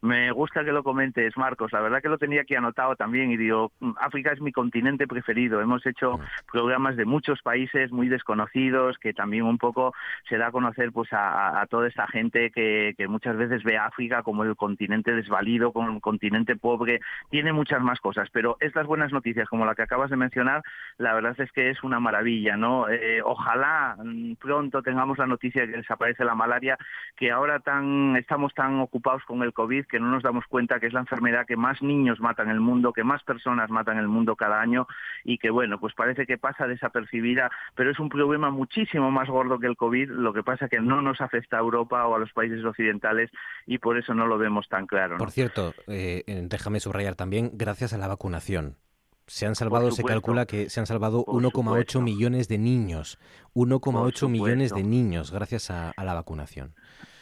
[0.01, 1.73] Me gusta que lo comentes, Marcos.
[1.73, 5.07] La verdad que lo tenía aquí anotado también y digo, mm, África es mi continente
[5.07, 5.61] preferido.
[5.61, 6.21] Hemos hecho
[6.51, 9.95] programas de muchos países muy desconocidos que también un poco
[10.29, 14.23] se da a conocer pues a, toda esa gente que, muchas veces ve a África
[14.23, 17.01] como el continente desvalido, como un continente pobre.
[17.31, 20.63] Tiene muchas más cosas, pero estas buenas noticias como la que acabas de mencionar,
[20.99, 22.89] la verdad es que es una maravilla, ¿no?
[22.89, 26.77] Eh, ojalá mm, pronto tengamos la noticia de que desaparece la malaria,
[27.17, 30.87] que ahora tan estamos tan ocupados con el COVID que no nos damos cuenta que
[30.87, 34.03] es la enfermedad que más niños mata en el mundo, que más personas matan en
[34.03, 34.87] el mundo cada año
[35.25, 39.59] y que, bueno, pues parece que pasa desapercibida, pero es un problema muchísimo más gordo
[39.59, 42.33] que el COVID, lo que pasa que no nos afecta a Europa o a los
[42.33, 43.31] países occidentales
[43.67, 45.19] y por eso no lo vemos tan claro.
[45.19, 48.77] Por cierto, eh, déjame subrayar también, gracias a la vacunación.
[49.27, 53.19] Se han salvado, se calcula que se han salvado 1,8 millones de niños.
[53.55, 56.75] 1,8 millones de niños gracias a la vacunación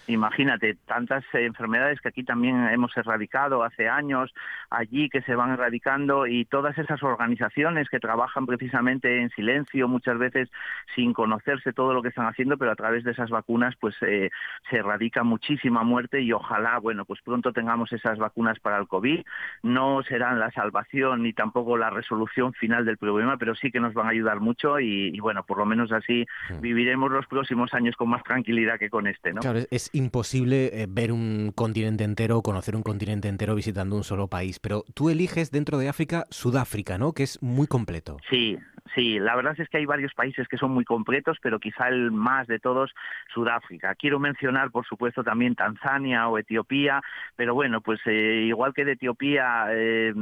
[0.07, 4.33] imagínate, tantas enfermedades que aquí también hemos erradicado hace años,
[4.71, 10.19] allí que se van erradicando y todas esas organizaciones que trabajan precisamente en silencio, muchas
[10.19, 10.49] veces
[10.95, 14.31] sin conocerse todo lo que están haciendo, pero a través de esas vacunas pues eh,
[14.71, 19.25] se erradica muchísima muerte y ojalá, bueno, pues pronto tengamos esas vacunas para el COVID.
[19.63, 23.95] No serán la salvación ni tampoco la resolución final del problema, pero sí que nos
[23.95, 26.61] van a ayudar mucho y, bueno, por lo menos así hmm.
[26.61, 29.41] viviremos los próximos años con más tranquilidad que con este, ¿no?
[29.41, 34.29] Claro, es imposible eh, ver un continente entero, conocer un continente entero visitando un solo
[34.29, 37.13] país, pero tú eliges dentro de África Sudáfrica, ¿no?
[37.13, 38.19] Que es muy completo.
[38.31, 38.57] Sí,
[38.95, 42.13] Sí, la verdad es que hay varios países que son muy completos, pero quizá el
[42.13, 42.95] más de todos,
[43.33, 43.95] Sudáfrica.
[43.95, 47.03] Quiero mencionar, por supuesto, también Tanzania o Etiopía,
[47.35, 50.15] pero bueno, pues eh, igual que de Etiopía eh,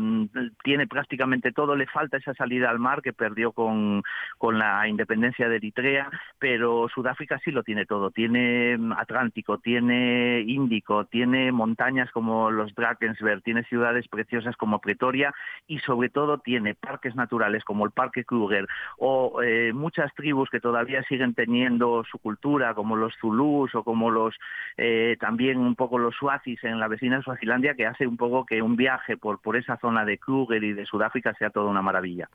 [0.62, 4.02] tiene prácticamente todo, le falta esa salida al mar que perdió con,
[4.38, 8.10] con la independencia de Eritrea, pero Sudáfrica sí lo tiene todo.
[8.10, 15.34] Tiene mm, Atlántico, tiene Índico, tiene montañas como los Drakensberg, tiene ciudades preciosas como Pretoria
[15.66, 18.53] y sobre todo tiene parques naturales como el Parque Kruger
[18.98, 24.10] o eh, muchas tribus que todavía siguen teniendo su cultura, como los zulús o como
[24.10, 24.34] los
[24.76, 28.62] eh, también un poco los suazis en la vecina Suazilandia, que hace un poco que
[28.62, 32.28] un viaje por, por esa zona de Kruger y de Sudáfrica sea toda una maravilla.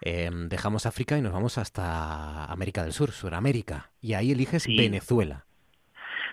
[0.00, 5.45] Em, dejamos África y nos vamos hasta América del Sur, Suramérica, y ahí eliges Venezuela.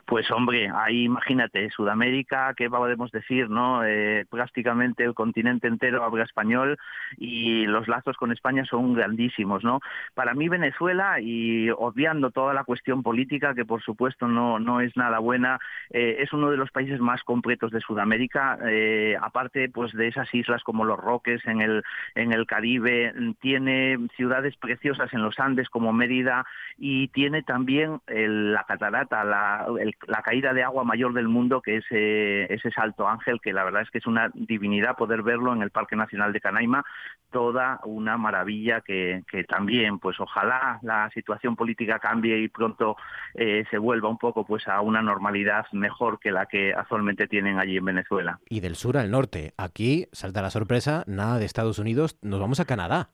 [0.06, 3.50] Pues hombre, ahí imagínate, Sudamérica, ¿qué podemos decir?
[3.50, 6.78] no eh, Prácticamente el continente entero habla español
[7.18, 9.64] y los lazos con España son grandísimos.
[9.64, 9.80] ¿no?
[10.14, 14.96] Para mí Venezuela, y obviando toda la cuestión política, que por supuesto no, no es
[14.98, 15.60] nada buena,
[15.90, 20.32] eh, es uno de los países más completos de Sudamérica, eh, aparte pues de esas
[20.34, 21.82] islas como los Roques en el,
[22.16, 26.46] en el Caribe, tiene ciudades preciosas en los Andes como Mérida
[26.78, 31.78] y tiene también la catarata, la, el la caída de agua mayor del mundo, que
[31.78, 35.54] es eh, ese Salto Ángel, que la verdad es que es una divinidad poder verlo
[35.54, 36.84] en el Parque Nacional de Canaima,
[37.32, 42.96] toda una maravilla que, también, pues ojalá la situación política cambie y pronto
[43.34, 47.60] eh, se vuelva un poco pues a una normalidad mejor que la que actualmente tienen
[47.60, 48.40] allí en Venezuela.
[48.50, 52.60] Y del sur al norte, aquí salta la sorpresa, nada de Estados Unidos, nos vamos
[52.60, 53.10] a Canadá.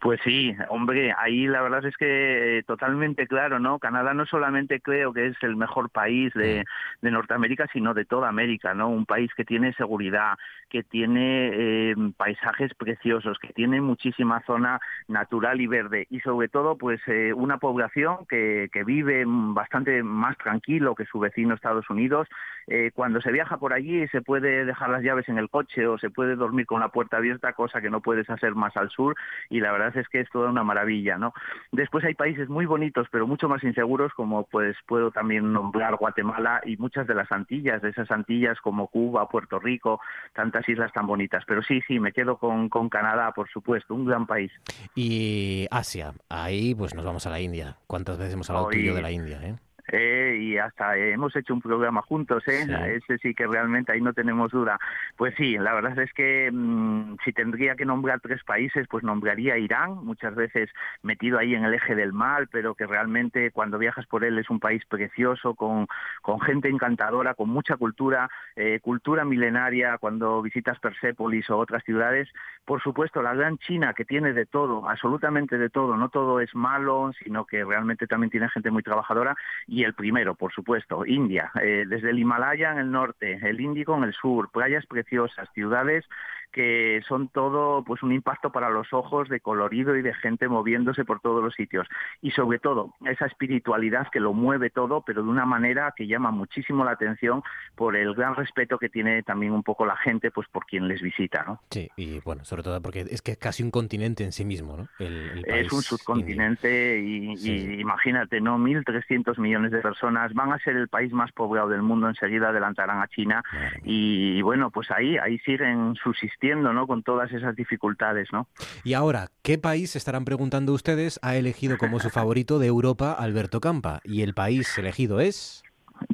[0.00, 3.78] Pues sí, hombre, ahí la verdad es que eh, totalmente claro, ¿no?
[3.78, 6.64] Canadá no solamente creo que es el mejor país de,
[7.00, 8.88] de Norteamérica, sino de toda América, ¿no?
[8.88, 10.36] Un país que tiene seguridad,
[10.68, 16.78] que tiene eh, paisajes preciosos, que tiene muchísima zona natural y verde y sobre todo
[16.78, 22.26] pues eh, una población que, que, vive bastante más tranquilo que su vecino Estados Unidos.
[22.66, 25.98] Eh, cuando se viaja por allí se puede dejar las llaves en el coche o
[25.98, 29.16] se puede dormir con la puerta abierta, cosa que no puedes hacer más al sur
[29.50, 31.32] y la verdad es que es toda una maravilla, ¿no?
[31.70, 36.60] Después hay países muy bonitos pero mucho más inseguros como pues puedo también nombrar Guatemala
[36.64, 40.00] y muchas de las Antillas, de esas Antillas como Cuba, Puerto Rico,
[40.34, 41.44] tantas islas tan bonitas.
[41.46, 44.52] Pero sí, sí, me quedo con, con Canadá, por supuesto, un gran país.
[44.94, 47.76] Y Asia, ahí pues nos vamos a la India.
[47.86, 49.40] ¿Cuántas veces hemos hablado tú y yo de la India?
[49.42, 49.56] Eh?
[49.88, 52.66] Eh, y hasta hemos hecho un programa juntos, ¿eh?
[52.96, 54.78] Ese sí que realmente ahí no tenemos duda.
[55.16, 59.58] Pues sí, la verdad es que mm, si tendría que nombrar tres países, pues nombraría
[59.58, 60.70] Irán, muchas veces
[61.02, 64.50] metido ahí en el eje del mal, pero que realmente cuando viajas por él es
[64.50, 65.88] un país precioso, con,
[66.22, 72.28] con gente encantadora, con mucha cultura, eh, cultura milenaria, cuando visitas Persépolis o otras ciudades.
[72.64, 76.54] Por supuesto, la gran China, que tiene de todo, absolutamente de todo, no todo es
[76.54, 79.34] malo, sino que realmente también tiene gente muy trabajadora
[79.66, 83.96] y el primero, por supuesto, India, eh, desde el Himalaya en el norte, el Índico
[83.96, 86.04] en el sur, playas preciosas, ciudades
[86.52, 91.04] que son todo pues un impacto para los ojos de colorido y de gente moviéndose
[91.04, 91.88] por todos los sitios
[92.20, 96.30] y sobre todo esa espiritualidad que lo mueve todo pero de una manera que llama
[96.30, 97.42] muchísimo la atención
[97.74, 101.00] por el gran respeto que tiene también un poco la gente pues por quien les
[101.00, 101.60] visita ¿no?
[101.70, 104.76] Sí, y bueno, sobre todo porque es que es casi un continente en sí mismo,
[104.76, 104.88] ¿no?
[104.98, 108.58] es un subcontinente y, imagínate, ¿no?
[108.58, 113.00] 1.300 millones de personas van a ser el país más poblado del mundo, enseguida adelantarán
[113.00, 113.42] a China
[113.84, 116.41] y, y, bueno, pues ahí, ahí siguen subsistiendo
[116.72, 116.86] ¿no?
[116.86, 118.48] Con todas esas dificultades, ¿no?
[118.84, 123.60] Y ahora, ¿qué país, estarán preguntando ustedes, ha elegido como su favorito de Europa Alberto
[123.60, 124.00] Campa?
[124.04, 125.62] Y el país elegido es...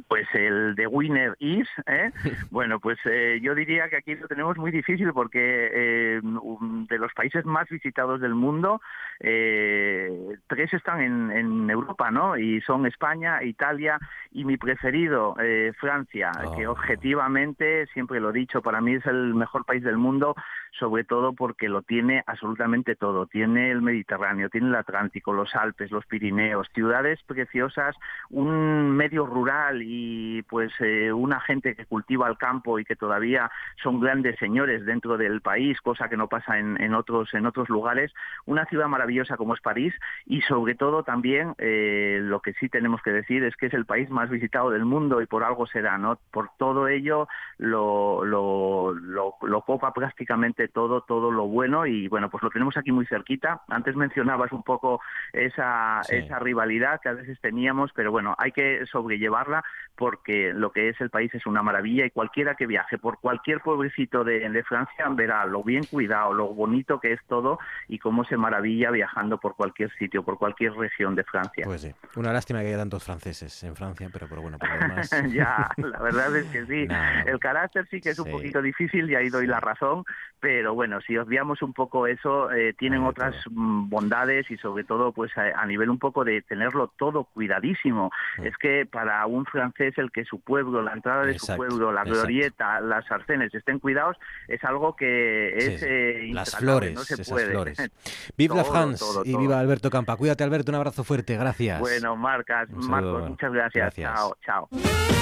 [0.07, 2.11] Pues el de Winner is, ¿eh?
[2.51, 7.13] bueno, pues eh, yo diría que aquí lo tenemos muy difícil porque eh, de los
[7.13, 8.81] países más visitados del mundo,
[9.19, 12.37] eh, tres están en, en, Europa, ¿no?
[12.37, 13.99] Y son España, Italia
[14.31, 16.71] y mi preferido, eh, Francia, que oh.
[16.71, 20.35] objetivamente, siempre lo he dicho, para mí es el mejor país del mundo,
[20.77, 23.25] sobre todo porque lo tiene absolutamente todo.
[23.25, 27.95] Tiene el Mediterráneo, tiene el Atlántico, los Alpes, los Pirineos, ciudades preciosas,
[28.29, 33.51] un medio rural y pues eh, una gente que cultiva el campo y que todavía
[33.81, 37.69] son grandes señores dentro del país, cosa que no pasa en, en otros en otros
[37.69, 38.13] lugares.
[38.45, 39.93] Una ciudad maravillosa como es París
[40.25, 43.85] y sobre todo también eh, lo que sí tenemos que decir es que es el
[43.85, 46.19] país más visitado del mundo y por algo será, ¿no?
[46.31, 47.27] Por todo ello
[47.57, 52.77] lo, lo, lo, lo copa prácticamente todo, todo lo bueno y bueno, pues lo tenemos
[52.77, 53.61] aquí muy cerquita.
[53.69, 55.01] Antes mencionabas un poco
[55.33, 59.63] esa, esa rivalidad que a veces teníamos, pero bueno, hay que sobrellevarla
[59.99, 63.59] porque lo que es el país es una maravilla y cualquiera que viaje por cualquier
[63.59, 67.59] pueblecito de, de Francia verá lo bien cuidado, lo bonito que es todo
[67.89, 71.65] y cómo se maravilla viajando por cualquier sitio, por cualquier región de Francia.
[71.65, 74.79] Pues sí, una lástima que haya tantos franceses en Francia, pero, pero bueno, por lo
[74.87, 75.11] demás...
[75.33, 76.87] ya, la verdad es que sí.
[77.25, 80.05] El carácter sí que es un poquito difícil y ahí doy la razón,
[80.39, 85.11] pero bueno, si obviamos un poco eso, eh, tienen otras mm, bondades y sobre todo
[85.11, 88.11] pues a, nivel un poco de tenerlo todo cuidadísimo.
[88.41, 92.03] Es que para un francés el que su pueblo, la entrada de su pueblo, la
[92.03, 94.17] glorieta, las arcenes estén cuidados
[94.47, 97.51] es algo que es eh, las flores, no se puede.
[97.51, 97.77] Flores.
[98.37, 100.15] Viva la France y viva Alberto Campa.
[100.15, 101.79] Cuídate Alberto, un abrazo fuerte, gracias.
[101.79, 103.95] Bueno, Marcas, Marcos, muchas gracias.
[103.95, 104.13] gracias.
[104.13, 105.18] Chao, chao.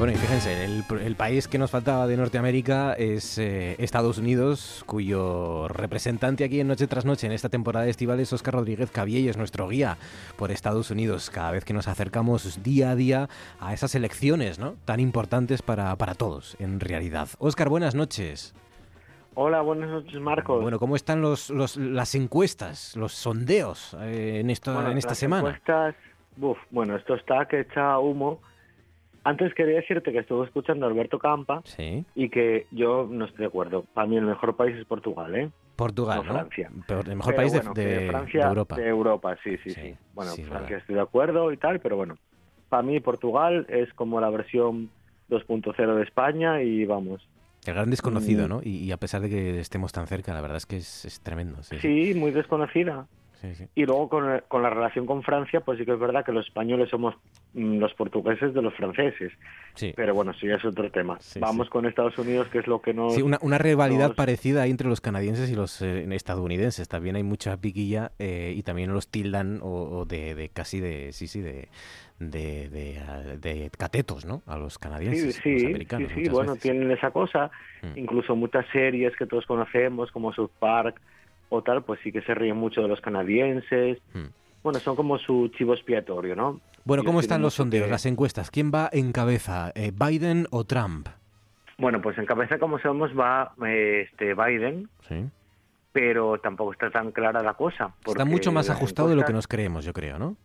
[0.00, 5.68] Bueno, y fíjense, el, país que nos faltaba de Norteamérica es eh, Estados Unidos, cuyo
[5.68, 9.36] representante aquí en Noche tras Noche en esta temporada estival es Oscar Rodríguez Cabiello, es
[9.36, 9.98] nuestro guía
[10.38, 13.28] por Estados Unidos, cada vez que nos acercamos día a día
[13.60, 14.76] a esas elecciones ¿no?
[14.86, 17.28] tan importantes para, para todos, en realidad.
[17.38, 18.54] Oscar, buenas noches.
[19.34, 20.62] Hola, buenas noches, Marcos.
[20.62, 25.50] Bueno, ¿cómo están los, los las encuestas, los sondeos eh, en, esto, en esta semana?
[25.50, 25.94] Encuestas,
[26.70, 28.40] bueno, esto está que echa humo
[29.24, 31.62] antes quería decirte que estuve escuchando a Alberto Campa
[32.14, 33.84] y que yo no estoy de acuerdo.
[33.94, 35.50] Para mí el mejor país es Portugal, ¿eh?
[35.76, 36.70] Portugal, no, Francia.
[37.06, 37.62] el mejor país de,
[38.08, 38.76] Francia, Europa.
[38.76, 39.94] De Europa, sí, sí, sí.
[40.14, 42.16] Bueno, Francia estoy de acuerdo y tal, pero bueno,
[42.68, 44.90] para mí Portugal es como la versión
[45.30, 47.26] 2.0 de España y vamos.
[47.66, 48.48] El gran desconocido, mm.
[48.48, 48.60] ¿no?
[48.62, 51.62] Y, a pesar de que estemos tan cerca, la verdad es que es, tremendo.
[51.62, 53.06] Sí, muy desconocida.
[53.74, 56.46] Y luego con, con, la relación con Francia, pues sí que es verdad que los
[56.46, 57.14] españoles somos
[57.54, 59.32] mm, los portugueses de los franceses.
[59.74, 59.92] Sí.
[59.96, 61.18] Pero bueno, eso ya es otro tema.
[61.38, 63.14] Vamos con Estados Unidos, que es lo que nos...
[63.14, 66.88] Sí, una, una rivalidad parecida entre los canadienses y los eh, estadounidenses.
[66.88, 71.12] También hay mucha piquilla eh, y también los tildan o, de, de, casi de...
[71.12, 71.68] Sí, sí, de
[72.20, 72.68] de,
[73.40, 74.42] de, catetos, ¿no?
[74.46, 76.10] A los canadienses, sí, sí, americanos.
[76.14, 77.50] Sí, sí, bueno, tienen esa cosa.
[77.82, 77.98] Mm.
[77.98, 81.00] Incluso muchas series que todos conocemos, como South Park
[81.50, 83.98] o tal, pues sí que se ríen mucho de los canadienses.
[84.14, 84.28] Mm.
[84.62, 86.60] Bueno, son como su chivo expiatorio, ¿no?
[86.84, 88.50] Bueno, ¿cómo están los sondeos, las encuestas?
[88.50, 91.08] ¿Quién va en cabeza, eh, Biden o Trump?
[91.76, 94.88] Bueno, pues en cabeza, como sabemos, va eh, este Biden.
[95.08, 95.26] Sí.
[95.92, 97.92] Pero tampoco está tan clara la cosa.
[98.06, 100.36] Está mucho más ajustado de lo que nos creemos, yo creo, ¿no?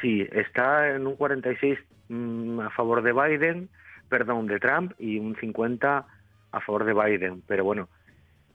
[0.00, 1.78] Sí, está en un 46
[2.08, 3.70] mm, a favor de Biden,
[4.08, 6.06] perdón, de Trump y un 50
[6.52, 7.42] a favor de Biden.
[7.46, 7.88] Pero bueno,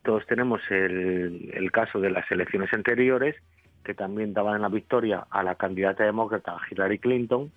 [0.03, 3.35] todos tenemos el, caso de las elecciones anteriores
[3.83, 7.51] que también daban la victoria a la candidata demócrata Hillary Clinton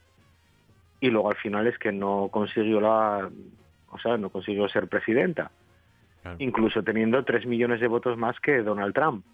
[1.01, 3.29] y luego al final es que no consiguió la,
[3.91, 5.51] o sea, no consiguió ser presidenta,
[6.39, 9.25] incluso teniendo tres millones de votos más que Donald Trump.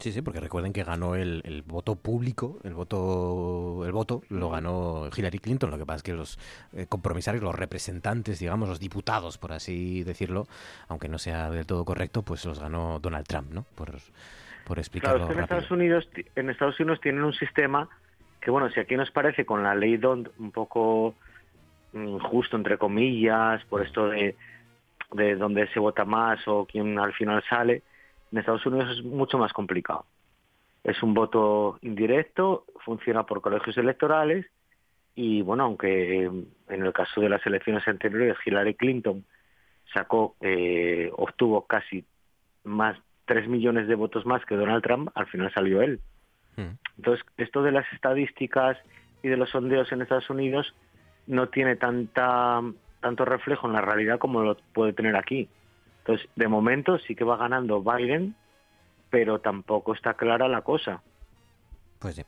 [0.00, 5.08] Sí, sí, porque recuerden que ganó el, voto público, el voto, el voto lo ganó
[5.14, 5.70] Hillary Clinton.
[5.70, 6.38] Lo que pasa es que los
[6.72, 10.46] eh, compromisarios, los representantes, digamos, los diputados, por así decirlo,
[10.88, 13.64] aunque no sea del todo correcto, pues los ganó Donald Trump, ¿no?
[13.74, 13.90] Por,
[14.64, 17.88] por explicarlo claro, en Estados Unidos, en Estados Unidos tienen un sistema
[18.40, 21.16] que, bueno, si aquí nos parece con la ley DONT un poco
[21.92, 24.36] injusto, mm, entre comillas, por esto de,
[25.10, 27.82] de dónde se vota más o quién al final sale
[28.32, 30.04] en Estados Unidos es mucho más complicado.
[30.84, 34.46] Es un voto indirecto, funciona por colegios electorales
[35.14, 39.24] y bueno, aunque en el caso de las elecciones anteriores Hillary Clinton
[39.92, 42.04] sacó, eh, obtuvo casi
[42.64, 42.96] más
[43.26, 46.00] 3 millones de votos más que Donald Trump, al final salió él.
[46.56, 46.76] Hmm.
[46.96, 48.78] Entonces, esto de las estadísticas
[49.22, 50.74] y de los sondeos en Estados Unidos
[51.26, 52.62] no tiene tanta
[53.00, 55.48] tanto reflejo en la realidad como lo puede tener aquí.
[56.08, 58.34] Entonces, de momento sí que va ganando Biden,
[59.10, 61.02] pero tampoco está clara la cosa.
[61.98, 62.22] Pues sí.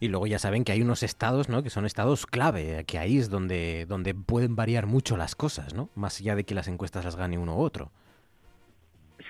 [0.00, 1.62] Y luego ya saben que hay unos estados, ¿no?
[1.62, 5.90] Que son estados clave, que ahí es donde, donde pueden variar mucho las cosas, ¿no?
[5.94, 7.90] Más allá de que las encuestas las gane uno u otro.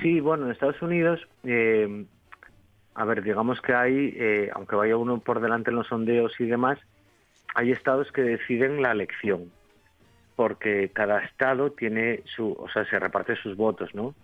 [0.01, 2.07] Sí, bueno, en Estados Unidos, eh,
[2.95, 6.45] a ver, digamos que hay, eh, aunque vaya uno por delante en los sondeos y
[6.45, 6.79] demás,
[7.57, 9.51] hay estados que deciden la elección
[10.37, 14.15] porque cada estado tiene su, o sea, se reparte sus votos, ¿no?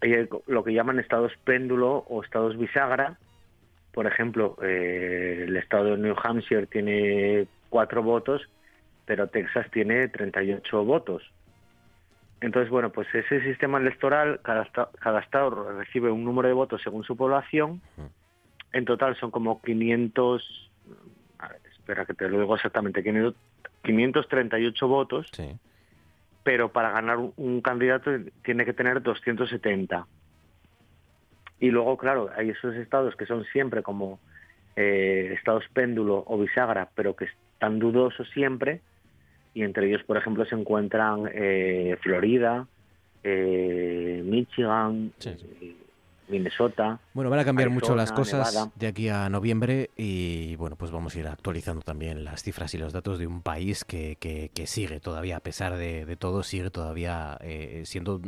[0.00, 3.18] Hay lo que llaman estados péndulo o estados bisagra.
[3.92, 8.48] Por ejemplo, eh, el estado de New Hampshire tiene cuatro votos,
[9.04, 11.22] pero Texas tiene 38 votos.
[12.40, 14.68] Entonces, bueno, pues ese sistema electoral, cada,
[15.00, 17.82] cada estado recibe un número de votos según su población.
[18.72, 20.70] En total son como 500,
[21.38, 23.34] a ver, espera que te lo digo exactamente, 500,
[23.82, 25.30] 538 votos,
[26.42, 28.10] pero para ganar un candidato
[28.42, 30.06] tiene que tener 270.
[31.60, 34.20] Y luego, claro, hay esos estados que son siempre como
[34.76, 38.80] eh, estados péndulo o bisagra, pero que están dudosos siempre,
[39.54, 42.66] y entre ellos, por ejemplo, se encuentran eh, Florida,
[43.24, 45.12] eh, Michigan,
[46.28, 47.00] Minnesota.
[47.14, 51.14] Bueno, van a cambiar mucho las cosas de aquí a noviembre y bueno, pues vamos
[51.14, 55.00] a ir actualizando también las cifras y los datos de un país que, que, sigue
[55.00, 58.20] todavía, a pesar de, todo, sigue todavía eh, siendo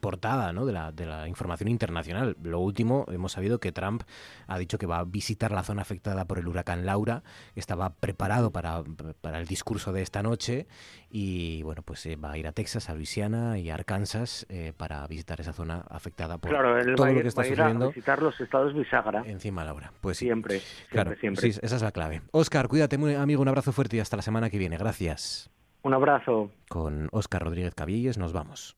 [0.00, 0.64] portada ¿no?
[0.64, 2.36] de, la, de la información internacional.
[2.42, 4.02] Lo último, hemos sabido que Trump
[4.46, 7.22] ha dicho que va a visitar la zona afectada por el huracán Laura,
[7.56, 8.82] estaba preparado para,
[9.20, 10.66] para el discurso de esta noche
[11.10, 14.72] y bueno, pues eh, va a ir a Texas, a Luisiana y a Arkansas eh,
[14.76, 18.74] para visitar esa zona afectada por todo lo que está ir a visitar los estados
[18.74, 19.22] bisagra.
[19.26, 19.92] Encima, Laura.
[20.00, 20.60] Pues Siempre,
[20.90, 21.52] claro, siempre.
[21.52, 22.22] Sí, esa es la clave.
[22.32, 24.76] Oscar, cuídate, amigo, un abrazo fuerte y hasta la semana que viene.
[24.76, 25.50] Gracias.
[25.82, 26.50] Un abrazo.
[26.68, 28.76] Con Oscar Rodríguez Cabilles nos vamos.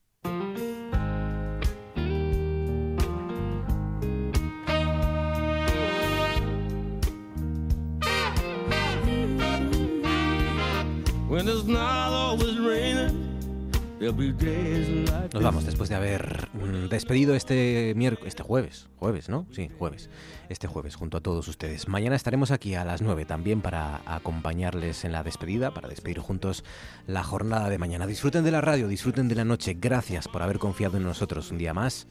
[15.34, 19.46] Nos vamos después de haber mm, despedido este miércoles, este jueves, jueves, ¿no?
[19.52, 20.08] Sí, jueves.
[20.48, 21.86] Este jueves junto a todos ustedes.
[21.86, 26.64] Mañana estaremos aquí a las 9 también para acompañarles en la despedida, para despedir juntos
[27.06, 28.06] la jornada de mañana.
[28.06, 29.76] Disfruten de la radio, disfruten de la noche.
[29.78, 32.06] Gracias por haber confiado en nosotros un día más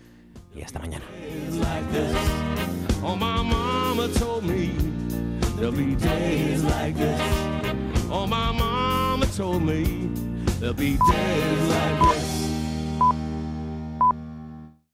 [0.56, 1.06] y hasta mañana.
[10.60, 12.49] There'll be days like this.